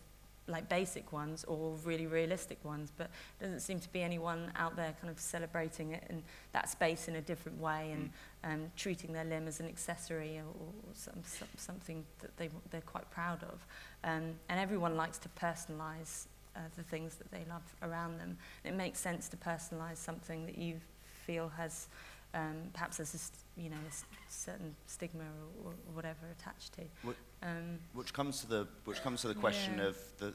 like 0.48 0.70
basic 0.70 1.12
ones 1.12 1.44
or 1.46 1.76
really 1.84 2.06
realistic 2.06 2.64
ones, 2.64 2.92
but 2.96 3.10
doesn't 3.40 3.62
seem 3.62 3.80
to 3.80 3.92
be 3.92 4.04
anyone 4.04 4.52
out 4.56 4.76
there 4.76 4.94
kind 5.02 5.10
of 5.10 5.20
celebrating 5.20 5.92
it 5.92 6.04
in 6.10 6.22
that 6.52 6.70
space 6.70 7.08
in 7.08 7.16
a 7.16 7.22
different 7.22 7.60
way 7.60 7.92
and 7.94 8.12
mm. 8.44 8.54
um, 8.54 8.72
treating 8.76 9.12
their 9.12 9.24
limb 9.24 9.48
as 9.48 9.60
an 9.60 9.68
accessory 9.68 10.38
or, 10.38 10.44
or 10.44 10.94
some, 10.94 11.22
some, 11.24 11.48
something 11.58 12.06
that 12.20 12.36
they, 12.38 12.50
they're 12.70 12.82
quite 12.82 13.10
proud 13.10 13.42
of. 13.44 13.66
Um, 14.04 14.34
and 14.50 14.60
everyone 14.60 14.96
likes 14.96 15.18
to 15.20 15.30
personalize 15.30 16.28
uh, 16.56 16.60
the 16.76 16.84
things 16.84 17.16
that 17.16 17.32
they 17.32 17.44
love 17.50 17.64
around 17.82 18.20
them. 18.20 18.38
It 18.64 18.74
makes 18.74 19.00
sense 19.00 19.30
to 19.30 19.38
personalize 19.38 19.98
something 19.98 20.46
that 20.46 20.58
you 20.58 20.80
feel 21.26 21.50
has 21.50 21.88
um, 22.34 22.56
perhaps 22.74 22.98
there's 22.98 23.16
a 23.58 23.62
you 23.62 23.70
know 23.70 23.78
a 23.78 23.94
certain 24.30 24.76
stigma 24.88 25.24
or, 25.64 25.70
or 25.72 25.74
whatever 25.94 26.28
attached 26.38 26.74
to. 26.74 26.82
What- 27.04 27.16
Um, 27.44 27.80
Which 27.94 28.12
comes 28.14 28.42
to 28.42 28.48
the, 28.48 28.68
which 28.86 29.02
comes 29.04 29.22
to 29.22 29.28
the 29.28 29.36
question 29.36 29.78
Yeah. 29.78 29.88
of 29.90 29.98
the, 30.18 30.34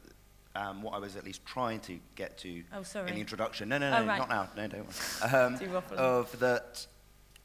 um, 0.55 0.83
what 0.83 0.95
I 0.95 0.99
was 0.99 1.17
at 1.17 1.25
least 1.25 1.45
trying 1.45 1.81
to 1.81 1.99
get 2.15 2.39
to 2.39 2.63
oh, 2.73 2.85
in 3.01 3.15
the 3.15 3.21
introduction. 3.21 3.69
No, 3.69 3.79
no, 3.79 3.89
Oh, 3.89 4.01
no, 4.03 4.07
right. 4.07 4.19
not 4.19 4.29
now. 4.29 4.49
No, 4.57 4.69
don't 4.69 4.87
worry. 4.87 5.33
Um, 5.93 5.97
of 5.99 6.39
that 6.39 6.87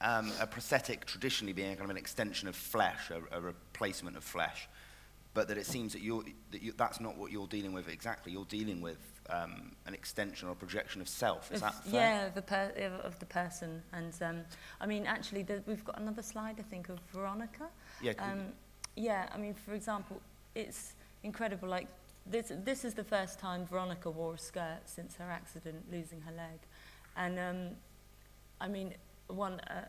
um, 0.02 0.32
a 0.40 0.46
prosthetic 0.48 1.06
traditionally 1.06 1.54
being 1.54 1.72
kind 1.76 1.86
of 1.86 1.90
an 1.90 1.98
extension 1.98 2.48
of 2.48 2.56
flesh, 2.56 3.10
a, 3.12 3.38
a 3.38 3.42
replacement 3.42 4.18
of 4.18 4.24
flesh, 4.24 4.68
but 5.36 5.50
that 5.50 5.58
it 5.58 5.66
seems 5.68 5.92
that, 5.92 6.02
you're, 6.02 6.24
that 6.52 6.64
you, 6.64 6.74
that's 6.76 7.00
not 7.00 7.18
what 7.18 7.30
you're 7.30 7.46
dealing 7.46 7.74
with 7.74 7.90
exactly. 7.90 8.32
You're 8.32 8.46
dealing 8.46 8.82
with 8.82 8.98
um, 9.30 9.74
an 9.86 9.94
extension 9.94 10.48
or 10.48 10.54
a 10.54 10.56
projection 10.56 11.02
of 11.02 11.10
self. 11.10 11.52
Is 11.52 11.62
Of- 11.62 11.62
that 11.62 11.84
fair? 11.84 11.94
Yeah, 11.94 12.30
the 12.30 12.42
per- 12.42 12.72
of- 12.78 13.06
of 13.06 13.20
the 13.20 13.26
person. 13.26 13.84
And 13.92 14.14
um, 14.22 14.42
I 14.80 14.88
mean, 14.88 15.06
actually, 15.06 15.44
the, 15.44 15.62
we've 15.68 15.84
got 15.84 16.00
another 16.00 16.22
slide, 16.24 16.56
I 16.58 16.64
think, 16.64 16.88
of 16.90 17.00
Veronica. 17.14 17.68
Yeah. 18.02 18.14
Um, 18.18 18.46
yeah, 18.96 19.28
I 19.34 19.38
mean, 19.38 19.54
for 19.54 19.74
example, 19.74 20.22
it's 20.56 20.94
incredible. 21.24 21.68
Like, 21.68 21.90
this, 22.26 22.54
this 22.64 22.86
is 22.86 22.94
the 22.94 23.04
first 23.04 23.38
time 23.38 23.66
Veronica 23.66 24.10
wore 24.10 24.36
a 24.36 24.38
skirt 24.38 24.84
since 24.86 25.16
her 25.18 25.30
accident, 25.30 25.84
losing 25.92 26.22
her 26.22 26.32
leg. 26.32 26.60
And, 27.18 27.38
um, 27.38 27.76
I 28.62 28.70
mean, 28.70 28.94
one, 29.28 29.60
uh, 29.60 29.82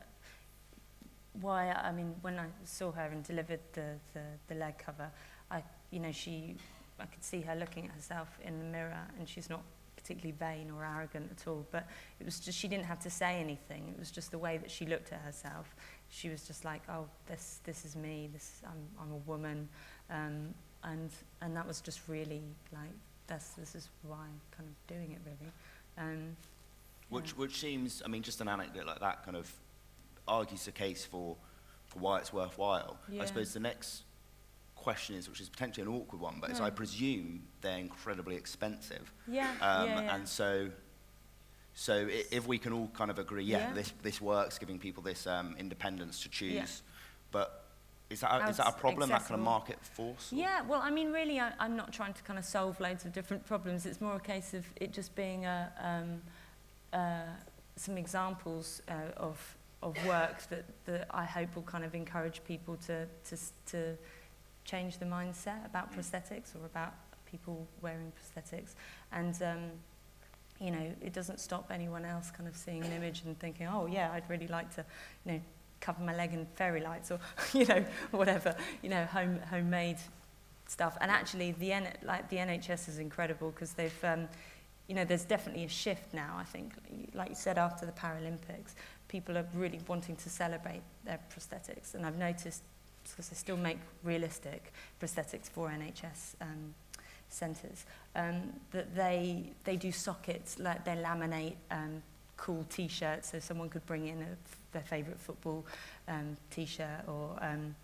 why, 1.40 1.70
I 1.70 1.92
mean, 1.92 2.14
when 2.22 2.38
I 2.38 2.46
saw 2.64 2.90
her 2.92 3.04
and 3.12 3.22
delivered 3.22 3.60
the, 3.74 3.94
the, 4.12 4.22
the 4.48 4.54
leg 4.54 4.78
cover, 4.78 5.10
I, 5.50 5.62
you 5.90 6.00
know, 6.00 6.12
she, 6.12 6.56
I 6.98 7.06
could 7.06 7.24
see 7.24 7.40
her 7.42 7.54
looking 7.54 7.86
at 7.86 7.92
herself 7.92 8.28
in 8.44 8.58
the 8.58 8.64
mirror, 8.64 9.06
and 9.18 9.28
she's 9.28 9.48
not 9.48 9.62
particularly 9.96 10.34
vain 10.38 10.70
or 10.70 10.84
arrogant 10.84 11.30
at 11.30 11.48
all, 11.48 11.66
but 11.70 11.86
it 12.20 12.24
was 12.24 12.38
just, 12.38 12.58
she 12.58 12.68
didn't 12.68 12.84
have 12.84 13.00
to 13.00 13.10
say 13.10 13.40
anything. 13.40 13.88
It 13.88 13.98
was 13.98 14.10
just 14.10 14.30
the 14.30 14.38
way 14.38 14.56
that 14.58 14.70
she 14.70 14.86
looked 14.86 15.12
at 15.12 15.20
herself. 15.20 15.74
She 16.08 16.28
was 16.28 16.46
just 16.46 16.64
like, 16.64 16.82
oh, 16.88 17.06
this, 17.26 17.60
this 17.64 17.84
is 17.84 17.96
me, 17.96 18.28
this, 18.32 18.62
I'm, 18.64 19.02
I'm 19.02 19.12
a 19.12 19.30
woman, 19.30 19.68
um, 20.10 20.54
and, 20.84 21.10
and 21.40 21.56
that 21.56 21.66
was 21.66 21.80
just 21.80 22.00
really 22.08 22.42
like, 22.72 22.92
that's, 23.26 23.50
this 23.50 23.74
is 23.74 23.88
why 24.02 24.18
I'm 24.18 24.40
kind 24.56 24.68
of 24.68 24.86
doing 24.86 25.12
it 25.12 25.18
really. 25.24 25.52
Um, 25.98 26.36
Which, 27.08 27.30
yeah. 27.30 27.40
which 27.40 27.60
seems, 27.60 28.02
I 28.04 28.08
mean, 28.08 28.22
just 28.22 28.40
an 28.40 28.48
anecdote 28.48 28.86
like 28.86 29.00
that 29.00 29.24
kind 29.24 29.36
of 29.36 29.52
argues 30.28 30.64
the 30.64 30.72
case 30.72 31.04
for, 31.04 31.36
for 31.86 31.98
why 32.00 32.18
it's 32.18 32.32
worthwhile. 32.32 32.98
Yeah. 33.08 33.22
I 33.22 33.26
suppose 33.26 33.52
the 33.52 33.60
next 33.60 34.02
question 34.86 35.16
is, 35.16 35.28
which 35.28 35.40
is 35.40 35.48
potentially 35.48 35.84
an 35.84 35.92
awkward 35.92 36.20
one, 36.20 36.36
but 36.40 36.48
is 36.52 36.60
I 36.60 36.70
Mm. 36.70 36.76
presume 36.76 37.48
they're 37.60 37.78
incredibly 37.88 38.36
expensive. 38.36 39.12
yeah, 39.26 39.50
Um, 39.60 39.88
yeah, 39.88 40.00
yeah. 40.02 40.14
And 40.14 40.28
so, 40.28 40.70
so 41.74 41.94
i- 42.06 42.24
if 42.30 42.46
we 42.46 42.56
can 42.64 42.72
all 42.72 42.86
kind 43.00 43.10
of 43.10 43.18
agree, 43.18 43.42
yeah, 43.42 43.58
Yeah. 43.58 43.72
this, 43.72 43.92
this 44.02 44.20
works, 44.20 44.58
giving 44.60 44.78
people 44.78 45.02
this 45.02 45.26
um, 45.26 45.56
independence 45.58 46.22
to 46.22 46.28
choose, 46.28 46.82
but 47.32 47.64
is 48.10 48.20
that, 48.20 48.30
a, 48.40 48.48
is 48.48 48.58
that 48.58 48.68
a 48.68 48.72
problem, 48.84 49.08
that 49.08 49.22
kind 49.22 49.34
of 49.40 49.44
market 49.44 49.84
force? 49.84 50.32
or- 50.32 50.36
Yeah, 50.36 50.62
well, 50.62 50.80
I 50.80 50.90
mean, 50.90 51.10
really, 51.12 51.40
I, 51.40 51.52
I'm 51.58 51.74
not 51.74 51.92
trying 51.92 52.14
to 52.14 52.22
kind 52.22 52.38
of 52.38 52.44
solve 52.44 52.78
loads 52.78 53.04
of 53.04 53.12
different 53.12 53.44
problems. 53.44 53.86
It's 53.86 54.00
more 54.00 54.14
a 54.14 54.20
case 54.20 54.54
of 54.54 54.64
it 54.76 54.92
just 54.92 55.16
being 55.16 55.46
a, 55.46 55.58
um, 55.90 56.22
uh, 56.92 57.24
some 57.74 57.98
examples 57.98 58.82
uh, 58.88 59.26
of 59.28 59.36
of 59.82 59.94
work 60.06 60.38
that, 60.48 60.64
that 60.86 61.06
I 61.10 61.24
hope 61.24 61.54
will 61.54 61.62
kind 61.74 61.84
of 61.84 61.94
encourage 61.94 62.42
people 62.44 62.76
to, 62.88 63.06
to, 63.28 63.36
to 63.72 63.98
change 64.66 64.98
the 64.98 65.06
mindset 65.06 65.64
about 65.64 65.96
prosthetics 65.96 66.54
or 66.54 66.66
about 66.66 66.92
people 67.30 67.66
wearing 67.80 68.12
prosthetics. 68.12 68.74
And, 69.12 69.40
um, 69.42 69.70
you 70.60 70.70
know, 70.70 70.92
it 71.00 71.12
doesn't 71.12 71.40
stop 71.40 71.70
anyone 71.70 72.04
else 72.04 72.30
kind 72.30 72.48
of 72.48 72.56
seeing 72.56 72.84
an 72.84 72.92
image 72.98 73.22
and 73.24 73.38
thinking, 73.38 73.66
oh, 73.66 73.86
yeah, 73.86 74.10
I'd 74.12 74.28
really 74.28 74.48
like 74.48 74.74
to, 74.74 74.84
you 75.24 75.32
know, 75.32 75.40
cover 75.80 76.02
my 76.02 76.14
leg 76.14 76.32
in 76.32 76.46
fairy 76.54 76.80
lights 76.80 77.10
or, 77.10 77.20
you 77.52 77.64
know, 77.66 77.84
whatever, 78.10 78.54
you 78.82 78.90
know, 78.90 79.04
home, 79.06 79.40
homemade 79.50 79.98
stuff. 80.66 80.98
And 81.00 81.10
actually, 81.10 81.52
the, 81.52 81.72
N- 81.72 81.96
like, 82.02 82.28
the 82.28 82.36
NHS 82.36 82.88
is 82.88 82.98
incredible 82.98 83.50
because 83.50 83.72
they've, 83.72 84.04
um, 84.04 84.28
you 84.88 84.94
know, 84.94 85.04
there's 85.04 85.24
definitely 85.24 85.64
a 85.64 85.68
shift 85.68 86.12
now, 86.14 86.36
I 86.38 86.44
think. 86.44 86.72
Like 87.14 87.30
you 87.30 87.34
said, 87.34 87.58
after 87.58 87.86
the 87.86 87.92
Paralympics, 87.92 88.74
people 89.08 89.36
are 89.36 89.46
really 89.54 89.80
wanting 89.86 90.16
to 90.16 90.28
celebrate 90.28 90.82
their 91.04 91.20
prosthetics. 91.34 91.94
And 91.94 92.06
I've 92.06 92.18
noticed, 92.18 92.62
because 93.10 93.28
they 93.28 93.36
still 93.36 93.56
make 93.56 93.78
realistic 94.02 94.72
prosthetics 95.00 95.48
for 95.48 95.68
NHS 95.68 96.34
um, 96.40 96.74
centres. 97.28 97.84
Um, 98.14 98.52
that 98.72 98.94
they 98.94 99.50
they 99.64 99.76
do 99.76 99.92
sockets 99.92 100.58
like 100.58 100.84
they 100.84 100.96
laminate 100.96 101.56
um, 101.70 102.02
cool 102.36 102.64
T-shirts, 102.68 103.30
so 103.30 103.38
someone 103.38 103.68
could 103.68 103.86
bring 103.86 104.08
in 104.08 104.22
a, 104.22 104.36
their 104.72 104.82
favourite 104.82 105.18
football 105.18 105.66
um, 106.08 106.36
T-shirt 106.50 107.08
or. 107.08 107.36
Um, 107.40 107.74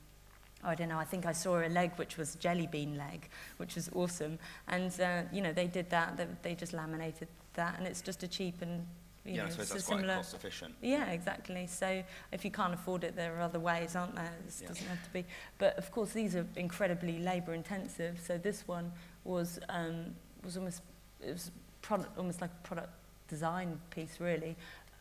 I 0.65 0.77
don't 0.77 0.89
know, 0.89 0.99
I 0.99 1.05
think 1.05 1.27
I 1.27 1.33
saw 1.33 1.59
a 1.59 1.67
leg 1.67 1.91
which 1.97 2.17
was 2.17 2.37
jelly 2.37 2.69
bean 2.69 2.97
leg, 2.97 3.29
which 3.57 3.75
was 3.75 3.91
awesome. 3.97 4.39
And, 4.69 4.93
uh, 5.01 5.23
you 5.33 5.41
know, 5.43 5.53
they 5.53 5.67
did 5.67 5.91
that, 5.91 6.17
they, 6.17 6.27
they 6.43 6.55
just 6.55 6.73
laminated 6.73 7.27
that, 7.55 7.79
and 7.79 7.87
it's 7.87 8.01
just 8.01 8.23
a 8.23 8.29
cheap 8.29 8.63
and 8.63 8.87
You 9.25 9.35
yeah, 9.35 9.43
know, 9.43 9.47
I 9.47 9.51
suppose 9.51 9.69
that's 9.69 9.85
similar... 9.85 10.05
quite 10.05 10.17
cost 10.17 10.35
efficient. 10.35 10.75
Yeah, 10.83 11.11
exactly. 11.11 11.67
So 11.69 12.03
if 12.33 12.45
you 12.45 12.51
can't 12.51 12.75
afford 12.75 13.05
it, 13.05 13.15
there 13.15 13.37
are 13.37 13.41
other 13.41 13.61
ways, 13.61 13.95
aren't 13.95 14.17
there? 14.17 14.33
This 14.45 14.61
yeah. 14.61 14.69
doesn't 14.69 14.87
have 14.87 15.05
to 15.05 15.11
be. 15.11 15.25
But 15.59 15.79
of 15.79 15.93
course, 15.93 16.13
these 16.13 16.35
are 16.35 16.47
incredibly 16.57 17.21
labour 17.21 17.55
intensive. 17.55 18.21
So 18.21 18.37
this 18.37 18.67
one 18.67 18.91
was 19.25 19.61
um, 19.69 20.15
was 20.43 20.57
almost 20.57 20.83
it 21.21 21.33
was 21.33 21.53
product, 21.83 22.19
almost 22.19 22.41
like 22.41 22.51
a 22.51 22.67
product 22.67 22.91
design 23.29 23.79
piece, 23.91 24.19
really. 24.19 24.57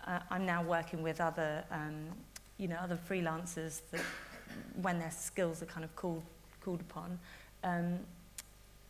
Uh, 0.06 0.20
I'm 0.30 0.46
now 0.46 0.62
working 0.64 1.02
with 1.02 1.20
other 1.20 1.64
um, 1.72 2.06
you 2.58 2.68
know 2.68 2.78
other 2.78 3.00
freelancers 3.10 3.82
that 3.92 4.02
when 4.82 5.00
their 5.00 5.12
skills 5.12 5.64
are 5.64 5.68
kind 5.68 5.84
of 5.84 5.96
called 5.96 6.22
called 6.64 6.82
upon. 6.82 7.18
Um, 7.64 8.00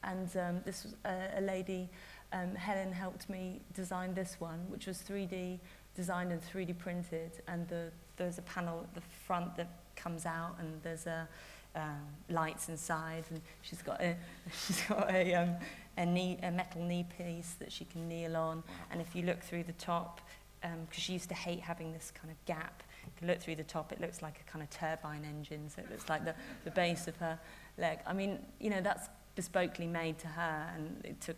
and 0.04 0.36
um, 0.36 0.62
this 0.66 0.84
was 0.84 0.96
a, 1.06 1.40
a 1.40 1.42
lady 1.42 1.88
um, 2.34 2.56
Helen 2.56 2.92
helped 2.92 3.30
me 3.30 3.62
design 3.74 4.14
this 4.14 4.38
one, 4.40 4.60
which 4.70 4.88
was 4.88 5.04
3D 5.08 5.60
designed 5.96 6.32
and 6.32 6.42
3D 6.42 6.78
printed. 6.78 7.32
And 7.48 7.68
the, 7.68 7.92
there's 8.18 8.38
a 8.38 8.44
panel 8.44 8.82
at 8.84 8.94
the 8.94 9.02
front 9.26 9.56
that 9.58 9.70
comes 9.96 10.26
out 10.26 10.56
and 10.60 10.82
there's 10.84 11.08
a, 11.08 11.28
um, 11.76 12.06
lights 12.30 12.70
inside 12.70 13.24
and 13.30 13.42
she's 13.62 13.82
got 13.82 14.02
a, 14.02 14.16
she's 14.66 14.82
got 14.84 15.10
a, 15.10 15.36
um, 15.36 15.56
a, 15.98 16.06
knee, 16.06 16.38
a 16.44 16.52
metal 16.52 16.84
knee 16.84 17.06
piece 17.18 17.56
that 17.60 17.72
she 17.72 17.86
can 17.86 18.08
kneel 18.08 18.36
on. 18.36 18.64
And 18.92 19.02
if 19.02 19.16
you 19.16 19.24
look 19.24 19.42
through 19.42 19.64
the 19.64 19.74
top, 19.74 20.22
because 20.62 20.74
um, 20.74 20.88
she 20.92 21.14
used 21.14 21.30
to 21.30 21.36
hate 21.36 21.60
having 21.60 21.92
this 21.92 22.12
kind 22.12 22.32
of 22.32 22.46
gap, 22.46 22.84
if 23.16 23.22
you 23.22 23.28
look 23.28 23.40
through 23.40 23.56
the 23.56 23.64
top, 23.64 23.92
it 23.92 24.00
looks 24.00 24.22
like 24.22 24.40
a 24.48 24.52
kind 24.52 24.64
of 24.64 24.70
turbine 24.70 25.26
engine. 25.26 25.70
So 25.70 25.82
it 25.82 25.90
looks 25.90 26.08
like 26.08 26.24
the, 26.24 26.36
the 26.64 26.72
base 26.72 27.08
of 27.08 27.16
her 27.18 27.40
leg. 27.78 28.00
I 28.06 28.14
mean, 28.14 28.40
you 28.60 28.70
know, 28.70 28.80
that's 28.80 29.10
bespokely 29.36 29.90
made 29.90 30.20
to 30.20 30.28
her 30.28 30.70
and 30.76 31.04
it 31.04 31.20
took 31.22 31.38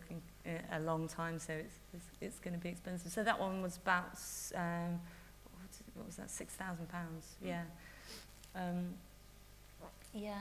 a 0.72 0.80
long 0.80 1.08
time, 1.08 1.38
so 1.38 1.52
it's, 1.52 1.76
it's, 1.92 2.06
it's 2.20 2.38
going 2.38 2.54
to 2.54 2.60
be 2.60 2.68
expensive. 2.68 3.10
So 3.10 3.22
that 3.22 3.38
one 3.38 3.62
was 3.62 3.76
about, 3.76 4.18
um, 4.54 5.00
what 5.94 6.06
was 6.06 6.16
that, 6.16 6.28
£6,000, 6.28 6.78
yeah. 7.42 7.62
Um, 8.54 8.94
yeah. 10.12 10.34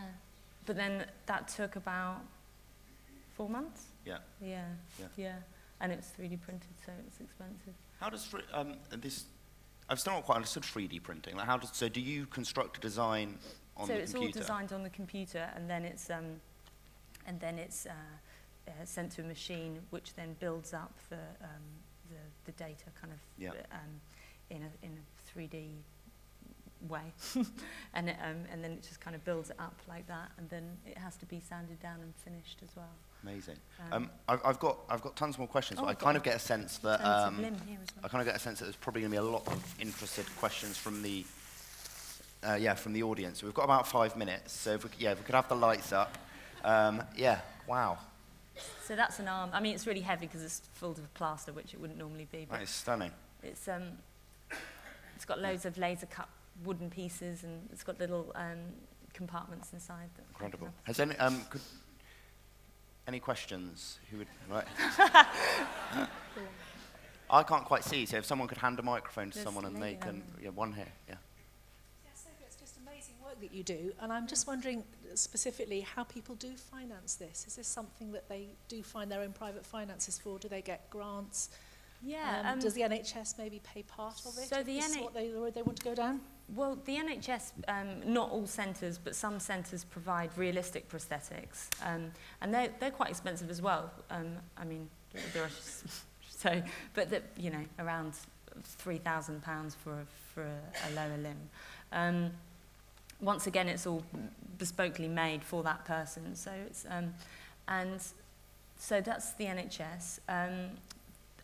But 0.66 0.76
then 0.76 1.06
that 1.26 1.48
took 1.48 1.76
about 1.76 2.22
four 3.34 3.50
months? 3.50 3.86
Yeah. 4.06 4.18
Yeah. 4.42 4.66
Yeah. 5.00 5.06
yeah. 5.18 5.36
And 5.82 5.92
it's 5.92 6.12
3D 6.20 6.42
printed, 6.42 6.70
so 6.86 6.92
it's 7.08 7.20
expensive. 7.20 7.74
How 8.00 8.10
does 8.10 8.34
um, 8.54 8.76
this? 8.90 9.26
I've 9.90 10.00
still 10.00 10.14
not 10.14 10.24
quite 10.24 10.36
understood 10.36 10.64
3D 10.64 11.04
printing. 11.04 11.36
Like 11.36 11.46
how 11.46 11.58
does 11.58 11.72
so? 11.74 11.90
Do 11.90 12.00
you 12.00 12.26
construct 12.28 12.78
a 12.78 12.80
design 12.80 13.38
on 13.76 13.88
so 13.88 13.94
the 13.94 14.00
it's 14.00 14.16
all 14.16 14.28
designed 14.30 14.72
on 14.72 14.84
the 14.84 14.90
computer, 14.90 15.50
and 15.56 15.70
then 15.70 15.84
it's 15.84 16.10
um, 16.10 16.40
and 17.28 17.40
then 17.40 17.58
it's 17.58 17.86
uh, 17.86 17.92
uh, 18.68 18.72
sent 18.86 19.12
to 19.14 19.22
a 19.22 19.26
machine, 19.26 19.80
which 19.90 20.14
then 20.16 20.36
builds 20.40 20.74
up 20.74 20.94
the 21.10 21.18
um, 21.42 21.64
the, 22.10 22.52
the 22.52 22.58
data 22.58 22.86
kind 23.00 23.12
of 23.14 23.20
Yeah. 23.38 23.52
um, 23.72 24.02
in 24.50 24.58
a 24.64 24.86
in 24.86 24.92
a 24.98 25.40
3D 25.40 25.70
way, 26.90 27.14
and 27.94 28.10
it, 28.10 28.18
um, 28.22 28.44
and 28.52 28.64
then 28.64 28.72
it 28.74 28.84
just 28.84 29.00
kind 29.00 29.16
of 29.16 29.24
builds 29.24 29.50
it 29.50 29.56
up 29.60 29.76
like 29.88 30.06
that, 30.08 30.32
and 30.38 30.50
then 30.50 30.64
it 30.86 30.98
has 30.98 31.16
to 31.18 31.26
be 31.26 31.40
sanded 31.40 31.80
down 31.82 32.00
and 32.02 32.14
finished 32.16 32.60
as 32.64 32.76
well. 32.76 32.90
Amazing. 33.24 33.56
Um, 33.92 33.94
Um, 34.04 34.10
I've, 34.28 34.42
I've 34.46 34.60
got 34.60 34.80
I've 34.90 35.02
got 35.02 35.16
tons 35.16 35.38
more 35.38 35.48
questions, 35.48 35.80
Oh, 35.80 35.84
but 35.86 35.90
I 35.92 35.94
kind 35.96 36.18
of 36.18 36.24
get 36.24 36.36
a 36.36 36.40
sense 36.40 36.78
that 36.80 37.00
um, 37.06 37.44
as 37.44 37.54
I 38.04 38.08
kind 38.10 38.22
of 38.22 38.26
get 38.28 38.36
a 38.36 38.40
sense 38.40 38.60
that 38.60 38.66
there's 38.66 38.76
probably 38.76 39.02
going 39.02 39.12
to 39.12 39.16
be 39.22 39.26
a 39.26 39.32
lot 39.32 39.48
of 39.48 39.76
interested 39.80 40.26
questions 40.38 40.78
from 40.78 41.02
the 41.02 41.26
uh, 42.44 42.56
yeah 42.56 42.74
from 42.76 42.92
the 42.92 43.02
audience. 43.04 43.40
So 43.40 43.46
we've 43.48 43.56
got 43.56 43.64
about 43.64 43.88
five 43.88 44.18
minutes. 44.18 44.52
So 44.54 44.74
if 44.74 44.84
we, 44.84 44.90
could- 44.90 45.02
yeah, 45.02 45.12
if 45.12 45.20
we 45.20 45.24
could 45.26 45.36
have 45.36 45.48
the 45.48 45.56
lights 45.56 45.94
up. 45.94 46.18
Um, 46.66 47.02
yeah. 47.16 47.40
Wow. 47.68 47.98
So 48.84 48.96
that's 48.96 49.20
an 49.20 49.28
arm. 49.28 49.50
I 49.54 49.60
mean, 49.60 49.74
it's 49.74 49.88
really 49.88 50.02
heavy 50.02 50.28
because 50.28 50.44
it's 50.44 50.62
filled 50.74 50.98
with 50.98 51.14
plaster, 51.14 51.54
which 51.54 51.74
it 51.74 51.80
wouldn't 51.80 52.00
normally 52.00 52.28
be. 52.32 52.46
But 52.50 52.58
that 52.60 52.64
is 52.64 52.70
stunning. 52.70 53.12
It's, 53.42 53.68
um, 53.68 53.84
it's 55.16 55.26
got 55.26 55.40
loads 55.40 55.66
yeah. 55.66 55.70
of 55.70 55.78
laser 55.78 56.06
cut 56.06 56.30
wooden 56.64 56.90
pieces 56.90 57.44
and 57.44 57.68
it's 57.72 57.84
got 57.84 58.00
little 58.00 58.32
um, 58.36 58.60
compartments 59.14 59.74
inside. 59.74 60.10
That 60.16 60.26
Incredible. 60.30 60.70
Has 60.84 61.00
any, 61.00 61.16
um, 61.18 61.42
could, 61.50 61.62
any 63.08 63.20
questions? 63.20 64.00
Who 64.12 64.20
would, 64.20 64.28
right. 64.50 64.68
I 67.30 67.44
can't 67.44 67.66
quite 67.66 67.84
see, 67.84 68.06
so 68.06 68.18
if 68.18 68.26
someone 68.26 68.48
could 68.48 68.60
hand 68.60 68.78
a 68.80 68.84
microphone 68.84 69.32
to 69.32 69.34
There's 69.34 69.44
someone 69.44 69.66
and 69.66 69.82
they 69.82 69.96
can, 69.96 70.10
um, 70.10 70.24
yeah, 70.42 70.50
one 70.50 70.74
here, 70.74 70.92
yeah. 71.10 71.16
That 73.44 73.54
you 73.54 73.64
do, 73.64 73.94
and 74.02 74.12
I'm 74.12 74.26
just 74.26 74.48
wondering 74.48 74.84
specifically 75.16 75.82
how 75.82 76.04
people 76.04 76.36
do 76.36 76.56
finance 76.56 77.16
this. 77.16 77.46
Is 77.48 77.56
this 77.58 77.68
something 77.68 78.12
that 78.14 78.30
they 78.30 78.48
do 78.68 78.82
find 78.82 79.12
their 79.12 79.22
own 79.22 79.34
private 79.34 79.66
finances 79.66 80.18
for? 80.18 80.40
Do 80.40 80.48
they 80.48 80.62
get 80.62 80.90
grants? 80.90 81.50
Yeah. 82.02 82.42
Um, 82.42 82.54
um, 82.54 82.60
does 82.60 82.74
the 82.74 82.82
NHS 82.82 83.38
maybe 83.38 83.62
pay 83.64 83.84
part 83.84 84.22
of 84.26 84.38
it? 84.38 84.48
so 84.48 84.64
the 84.64 84.76
this 84.76 84.90
is 84.90 84.98
NH 84.98 85.02
what 85.04 85.14
they, 85.14 85.28
the 85.28 85.52
they 85.54 85.62
want 85.62 85.78
to 85.78 85.84
go 85.84 85.96
down? 85.96 86.22
Well, 86.56 86.78
the 86.86 86.96
NHS, 86.96 87.52
um, 87.68 88.14
not 88.14 88.32
all 88.32 88.48
centres, 88.48 88.98
but 88.98 89.16
some 89.16 89.40
centres 89.40 89.84
provide 89.84 90.30
realistic 90.38 90.90
prosthetics, 90.90 91.68
um, 91.86 92.12
and 92.42 92.54
they're, 92.54 92.70
they're 92.80 92.92
quite 92.92 93.10
expensive 93.10 93.50
as 93.50 93.62
well. 93.62 93.92
Um, 94.10 94.38
I 94.58 94.66
mean, 94.66 94.90
there 95.34 95.44
are 95.44 95.50
so, 96.30 96.62
but 96.94 97.10
the, 97.10 97.22
you 97.38 97.50
know, 97.50 97.64
around 97.80 98.14
three 98.64 98.98
thousand 98.98 99.42
pounds 99.42 99.76
for 99.76 99.92
a, 99.92 100.06
for 100.34 100.44
a, 100.44 100.90
a 100.90 100.96
lower 100.96 101.18
limb. 101.18 101.50
Um, 101.92 102.32
once 103.24 103.48
again, 103.48 103.68
it's 103.68 103.88
all 103.88 104.04
bespokely 104.58 105.10
made 105.10 105.44
for 105.44 105.64
that 105.64 105.86
person. 105.86 106.36
So 106.36 106.52
it's 106.68 106.86
um, 106.90 107.14
and 107.68 108.02
so 108.78 109.02
that's 109.02 109.34
the 109.34 109.46
NHS. 109.46 110.20
Um, 110.28 110.72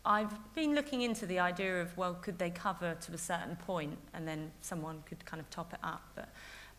I've 0.06 0.54
been 0.56 0.76
looking 0.76 1.02
into 1.02 1.26
the 1.26 1.40
idea 1.40 1.82
of, 1.82 1.96
well, 1.98 2.14
could 2.16 2.40
they 2.40 2.50
cover 2.50 2.96
to 3.00 3.14
a 3.14 3.18
certain 3.18 3.56
point 3.56 3.98
and 4.14 4.28
then 4.28 4.52
someone 4.62 5.04
could 5.06 5.24
kind 5.26 5.40
of 5.40 5.50
top 5.50 5.74
it 5.74 5.80
up, 5.84 6.02
but 6.16 6.30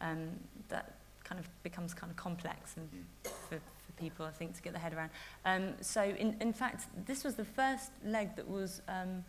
um, 0.01 0.31
that 0.69 0.95
kind 1.25 1.39
of 1.39 1.49
becomes 1.63 1.95
kind 1.95 2.11
of 2.11 2.17
complex 2.17 2.77
and 2.77 2.89
for, 3.23 3.57
for 3.57 3.93
people, 3.97 4.27
I 4.27 4.31
think, 4.31 4.55
to 4.57 4.63
get 4.63 4.73
their 4.73 4.83
head 4.83 4.95
around. 4.95 5.11
Um, 5.45 5.75
so, 5.81 6.03
in, 6.03 6.37
in 6.41 6.53
fact, 6.53 6.87
this 7.07 7.23
was 7.23 7.35
the 7.35 7.45
first 7.45 7.91
leg 8.05 8.35
that 8.37 8.49
was 8.49 8.83
um, 8.89 9.25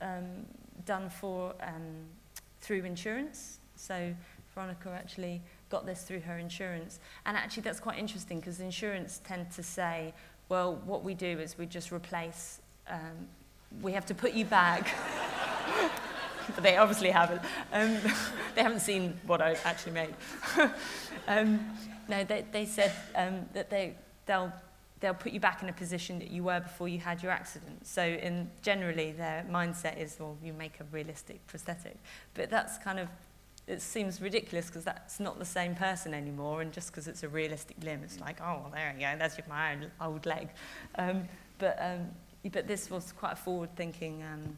um, 0.00 0.46
done 0.84 1.08
for 1.08 1.54
um, 1.62 2.06
through 2.60 2.84
insurance. 2.84 3.60
So 3.76 4.14
Veronica 4.56 4.90
actually 4.90 5.42
got 5.68 5.86
this 5.86 6.02
through 6.02 6.20
her 6.20 6.38
insurance. 6.38 6.98
And 7.26 7.36
actually, 7.36 7.62
that's 7.62 7.78
quite 7.78 7.98
interesting 7.98 8.40
because 8.40 8.58
insurance 8.58 9.20
tend 9.22 9.52
to 9.52 9.62
say, 9.62 10.14
well, 10.48 10.80
what 10.84 11.04
we 11.04 11.14
do 11.14 11.38
is 11.38 11.58
we 11.58 11.66
just 11.66 11.92
replace 11.92 12.60
um, 12.88 13.28
we 13.82 13.92
have 13.92 14.06
to 14.06 14.14
put 14.14 14.32
you 14.32 14.44
back. 14.44 14.88
but 16.54 16.62
they 16.62 16.76
obviously 16.76 17.10
haven't. 17.10 17.42
Um, 17.72 17.98
they 18.54 18.62
haven't 18.62 18.80
seen 18.80 19.18
what 19.26 19.40
I've 19.40 19.60
actually 19.64 19.92
made. 19.92 20.14
um, 21.28 21.76
no, 22.08 22.24
they, 22.24 22.44
they 22.52 22.64
said 22.64 22.92
um, 23.14 23.46
that 23.52 23.70
they, 23.70 23.94
they'll, 24.26 24.52
they'll 25.00 25.14
put 25.14 25.32
you 25.32 25.40
back 25.40 25.62
in 25.62 25.68
a 25.68 25.72
position 25.72 26.18
that 26.20 26.30
you 26.30 26.44
were 26.44 26.60
before 26.60 26.88
you 26.88 26.98
had 26.98 27.22
your 27.22 27.32
accident. 27.32 27.86
So 27.86 28.02
in, 28.02 28.50
generally 28.62 29.12
their 29.12 29.44
mindset 29.50 30.00
is, 30.00 30.16
well, 30.18 30.36
you 30.42 30.52
make 30.52 30.80
a 30.80 30.84
realistic 30.92 31.46
prosthetic. 31.46 31.96
But 32.34 32.50
that's 32.50 32.78
kind 32.78 32.98
of, 32.98 33.08
it 33.66 33.82
seems 33.82 34.20
ridiculous 34.20 34.66
because 34.66 34.84
that's 34.84 35.18
not 35.18 35.38
the 35.38 35.44
same 35.44 35.74
person 35.74 36.14
anymore. 36.14 36.62
And 36.62 36.72
just 36.72 36.88
because 36.88 37.08
it's 37.08 37.22
a 37.22 37.28
realistic 37.28 37.76
limb, 37.82 38.02
it's 38.04 38.20
like, 38.20 38.40
oh, 38.40 38.60
well, 38.62 38.70
there 38.72 38.94
you 38.94 39.00
go, 39.00 39.14
that's 39.18 39.36
my 39.48 39.72
own 39.72 39.90
old 40.00 40.24
leg. 40.24 40.48
Um, 40.96 41.24
but 41.58 41.76
um, 41.80 42.06
but 42.52 42.68
this 42.68 42.90
was 42.90 43.12
quite 43.12 43.32
a 43.32 43.36
forward-thinking 43.36 44.22
um, 44.22 44.56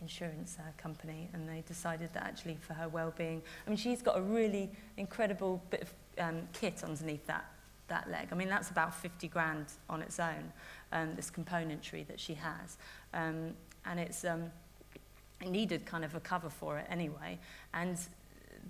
insurance 0.00 0.56
uh, 0.60 0.62
company, 0.80 1.28
and 1.32 1.48
they 1.48 1.64
decided 1.66 2.12
that 2.14 2.22
actually 2.22 2.56
for 2.60 2.74
her 2.74 2.88
well-being, 2.88 3.42
I 3.66 3.70
mean, 3.70 3.76
she's 3.76 4.00
got 4.00 4.16
a 4.16 4.22
really 4.22 4.70
incredible 4.96 5.60
bit 5.70 5.82
of 5.82 5.92
um, 6.18 6.42
kit 6.52 6.84
underneath 6.84 7.26
that 7.26 7.46
that 7.88 8.08
leg. 8.08 8.28
I 8.30 8.36
mean, 8.36 8.48
that's 8.48 8.70
about 8.70 8.94
50 8.94 9.26
grand 9.26 9.66
on 9.88 10.00
its 10.00 10.20
own, 10.20 10.52
um, 10.92 11.16
this 11.16 11.28
componentry 11.28 12.06
that 12.06 12.20
she 12.20 12.34
has, 12.34 12.78
um, 13.12 13.54
and 13.84 13.98
it's 13.98 14.22
it 14.22 15.48
needed 15.48 15.86
kind 15.86 16.04
of 16.04 16.14
a 16.14 16.20
cover 16.20 16.50
for 16.50 16.78
it 16.78 16.86
anyway, 16.88 17.38
and 17.74 17.98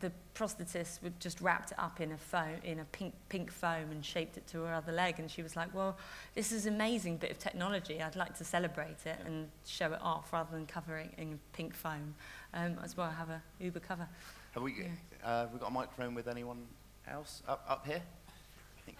the 0.01 0.11
prosthetist 0.35 1.03
would 1.03 1.19
just 1.21 1.41
wrapped 1.41 1.73
it 1.73 1.79
up 1.79 2.01
in 2.01 2.13
a 2.13 2.17
foam, 2.17 2.57
in 2.65 2.81
a 2.81 2.85
pink 2.87 3.15
pink 3.29 3.51
foam 3.51 3.91
and 3.91 4.05
shaped 4.05 4.37
it 4.37 4.47
to 4.49 4.63
her 4.63 4.75
other 4.75 4.93
leg 4.93 5.19
and 5.19 5.31
she 5.31 5.43
was 5.43 5.57
like 5.57 5.73
well 5.75 5.97
this 6.35 6.53
is 6.53 6.67
an 6.67 6.75
amazing 6.75 7.17
bit 7.17 7.31
of 7.31 7.39
technology 7.39 8.03
I'd 8.03 8.17
like 8.17 8.37
to 8.39 8.45
celebrate 8.45 9.05
it 9.07 9.19
Yeah. 9.21 9.27
and 9.27 9.49
show 9.67 9.93
it 9.93 10.01
off 10.03 10.33
rather 10.33 10.51
than 10.53 10.67
covering 10.67 11.11
it 11.17 11.21
in 11.21 11.39
pink 11.53 11.75
foam 11.75 12.15
um, 12.55 12.77
as 12.83 12.97
well 12.97 13.09
I 13.09 13.13
have 13.15 13.31
a 13.31 13.43
Uber 13.61 13.81
cover 13.81 14.09
Have 14.55 14.63
we, 14.63 14.75
Yeah. 14.75 14.89
uh, 15.29 15.47
we 15.53 15.59
got 15.59 15.69
a 15.69 15.73
microphone 15.73 16.15
with 16.15 16.27
anyone 16.29 16.67
else 17.07 17.43
up, 17.47 17.65
up 17.69 17.87
here? 17.87 18.03
I 18.29 18.81
think. 18.87 18.99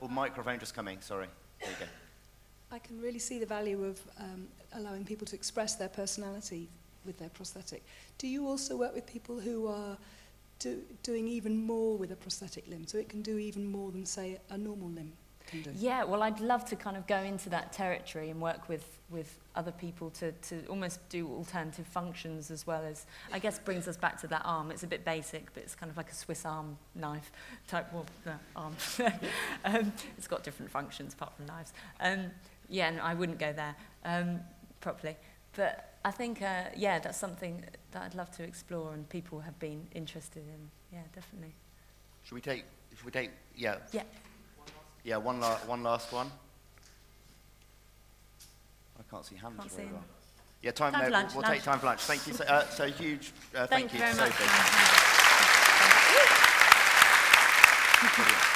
Or 0.00 0.08
microphone 0.08 0.58
just 0.58 0.74
coming, 0.74 1.00
sorry. 1.00 1.28
There 1.60 1.70
you 1.70 1.76
go. 1.80 1.86
I 2.70 2.78
can 2.78 3.00
really 3.00 3.18
see 3.18 3.38
the 3.38 3.46
value 3.46 3.84
of 3.84 4.00
um, 4.18 4.48
allowing 4.74 5.04
people 5.04 5.26
to 5.28 5.34
express 5.34 5.76
their 5.76 5.88
personality 5.88 6.68
with 7.06 7.18
their 7.18 7.28
prosthetic. 7.30 7.84
Do 8.18 8.26
you 8.26 8.46
also 8.46 8.76
work 8.76 8.94
with 8.94 9.06
people 9.06 9.40
who 9.40 9.66
are 9.68 9.96
do, 10.58 10.82
doing 11.02 11.28
even 11.28 11.64
more 11.64 11.96
with 11.96 12.12
a 12.12 12.16
prosthetic 12.16 12.68
limb? 12.68 12.86
So 12.86 12.98
it 12.98 13.08
can 13.08 13.22
do 13.22 13.38
even 13.38 13.70
more 13.70 13.90
than, 13.90 14.04
say, 14.04 14.38
a 14.50 14.58
normal 14.58 14.88
limb 14.88 15.12
can 15.46 15.62
do. 15.62 15.70
Yeah, 15.76 16.04
well, 16.04 16.22
I'd 16.22 16.40
love 16.40 16.64
to 16.66 16.76
kind 16.76 16.96
of 16.96 17.06
go 17.06 17.18
into 17.18 17.48
that 17.50 17.72
territory 17.72 18.30
and 18.30 18.40
work 18.40 18.68
with, 18.68 18.98
with 19.10 19.38
other 19.54 19.72
people 19.72 20.10
to, 20.10 20.32
to 20.32 20.64
almost 20.68 21.06
do 21.08 21.28
alternative 21.28 21.86
functions 21.86 22.50
as 22.50 22.66
well 22.66 22.82
as, 22.84 23.06
I 23.32 23.38
guess, 23.38 23.58
brings 23.58 23.88
us 23.88 23.96
back 23.96 24.20
to 24.20 24.26
that 24.28 24.42
arm. 24.44 24.70
It's 24.70 24.82
a 24.82 24.86
bit 24.86 25.04
basic, 25.04 25.52
but 25.54 25.62
it's 25.62 25.74
kind 25.74 25.90
of 25.90 25.96
like 25.96 26.10
a 26.10 26.14
Swiss 26.14 26.44
arm 26.44 26.76
knife 26.94 27.30
type 27.68 27.92
of 27.94 28.06
no, 28.24 28.32
arm. 28.54 28.76
um, 29.64 29.92
it's 30.18 30.28
got 30.28 30.42
different 30.42 30.70
functions 30.70 31.14
apart 31.14 31.34
from 31.36 31.46
knives. 31.46 31.72
Um, 32.00 32.30
yeah, 32.68 32.88
and 32.88 32.96
no, 32.96 33.02
I 33.02 33.14
wouldn't 33.14 33.38
go 33.38 33.52
there 33.52 33.76
um, 34.04 34.40
properly. 34.80 35.16
But 35.54 35.95
I 36.06 36.12
think, 36.12 36.40
uh, 36.40 36.66
yeah, 36.76 37.00
that's 37.00 37.18
something 37.18 37.64
that 37.90 38.02
I'd 38.02 38.14
love 38.14 38.30
to 38.36 38.44
explore 38.44 38.92
and 38.92 39.08
people 39.08 39.40
have 39.40 39.58
been 39.58 39.88
interested 39.92 40.44
in. 40.46 40.70
Yeah, 40.92 41.00
definitely. 41.12 41.52
Should 42.22 42.36
we 42.36 42.40
take, 42.40 42.64
should 42.94 43.04
we 43.04 43.10
take, 43.10 43.32
yeah. 43.56 43.78
Yeah. 43.90 44.04
Yeah, 45.02 45.16
one, 45.16 45.40
la- 45.40 45.58
one 45.66 45.82
last 45.82 46.12
one. 46.12 46.30
I 49.00 49.02
can't 49.10 49.24
see 49.24 49.34
hands 49.34 49.56
can't 49.58 49.68
see 49.68 49.78
very 49.78 49.88
well. 49.88 50.04
Yeah, 50.62 50.70
time, 50.70 50.92
time 50.92 51.06
no, 51.06 51.08
lunch, 51.10 51.32
we'll, 51.34 51.42
lunch. 51.42 51.54
take 51.54 51.64
time 51.64 51.80
for 51.80 51.86
lunch. 51.86 52.00
Thank 52.02 52.24
you. 52.28 52.34
So, 52.34 52.44
uh, 52.44 52.64
so 52.68 52.86
huge 52.86 53.32
uh, 53.56 53.66
thank, 53.66 53.90
thank, 53.90 53.92
you, 53.92 53.98
you 53.98 54.04
very 54.04 54.14
Sophie. 54.14 54.44
Much. 54.44 54.52
Thank 57.98 58.28
you. 58.28 58.55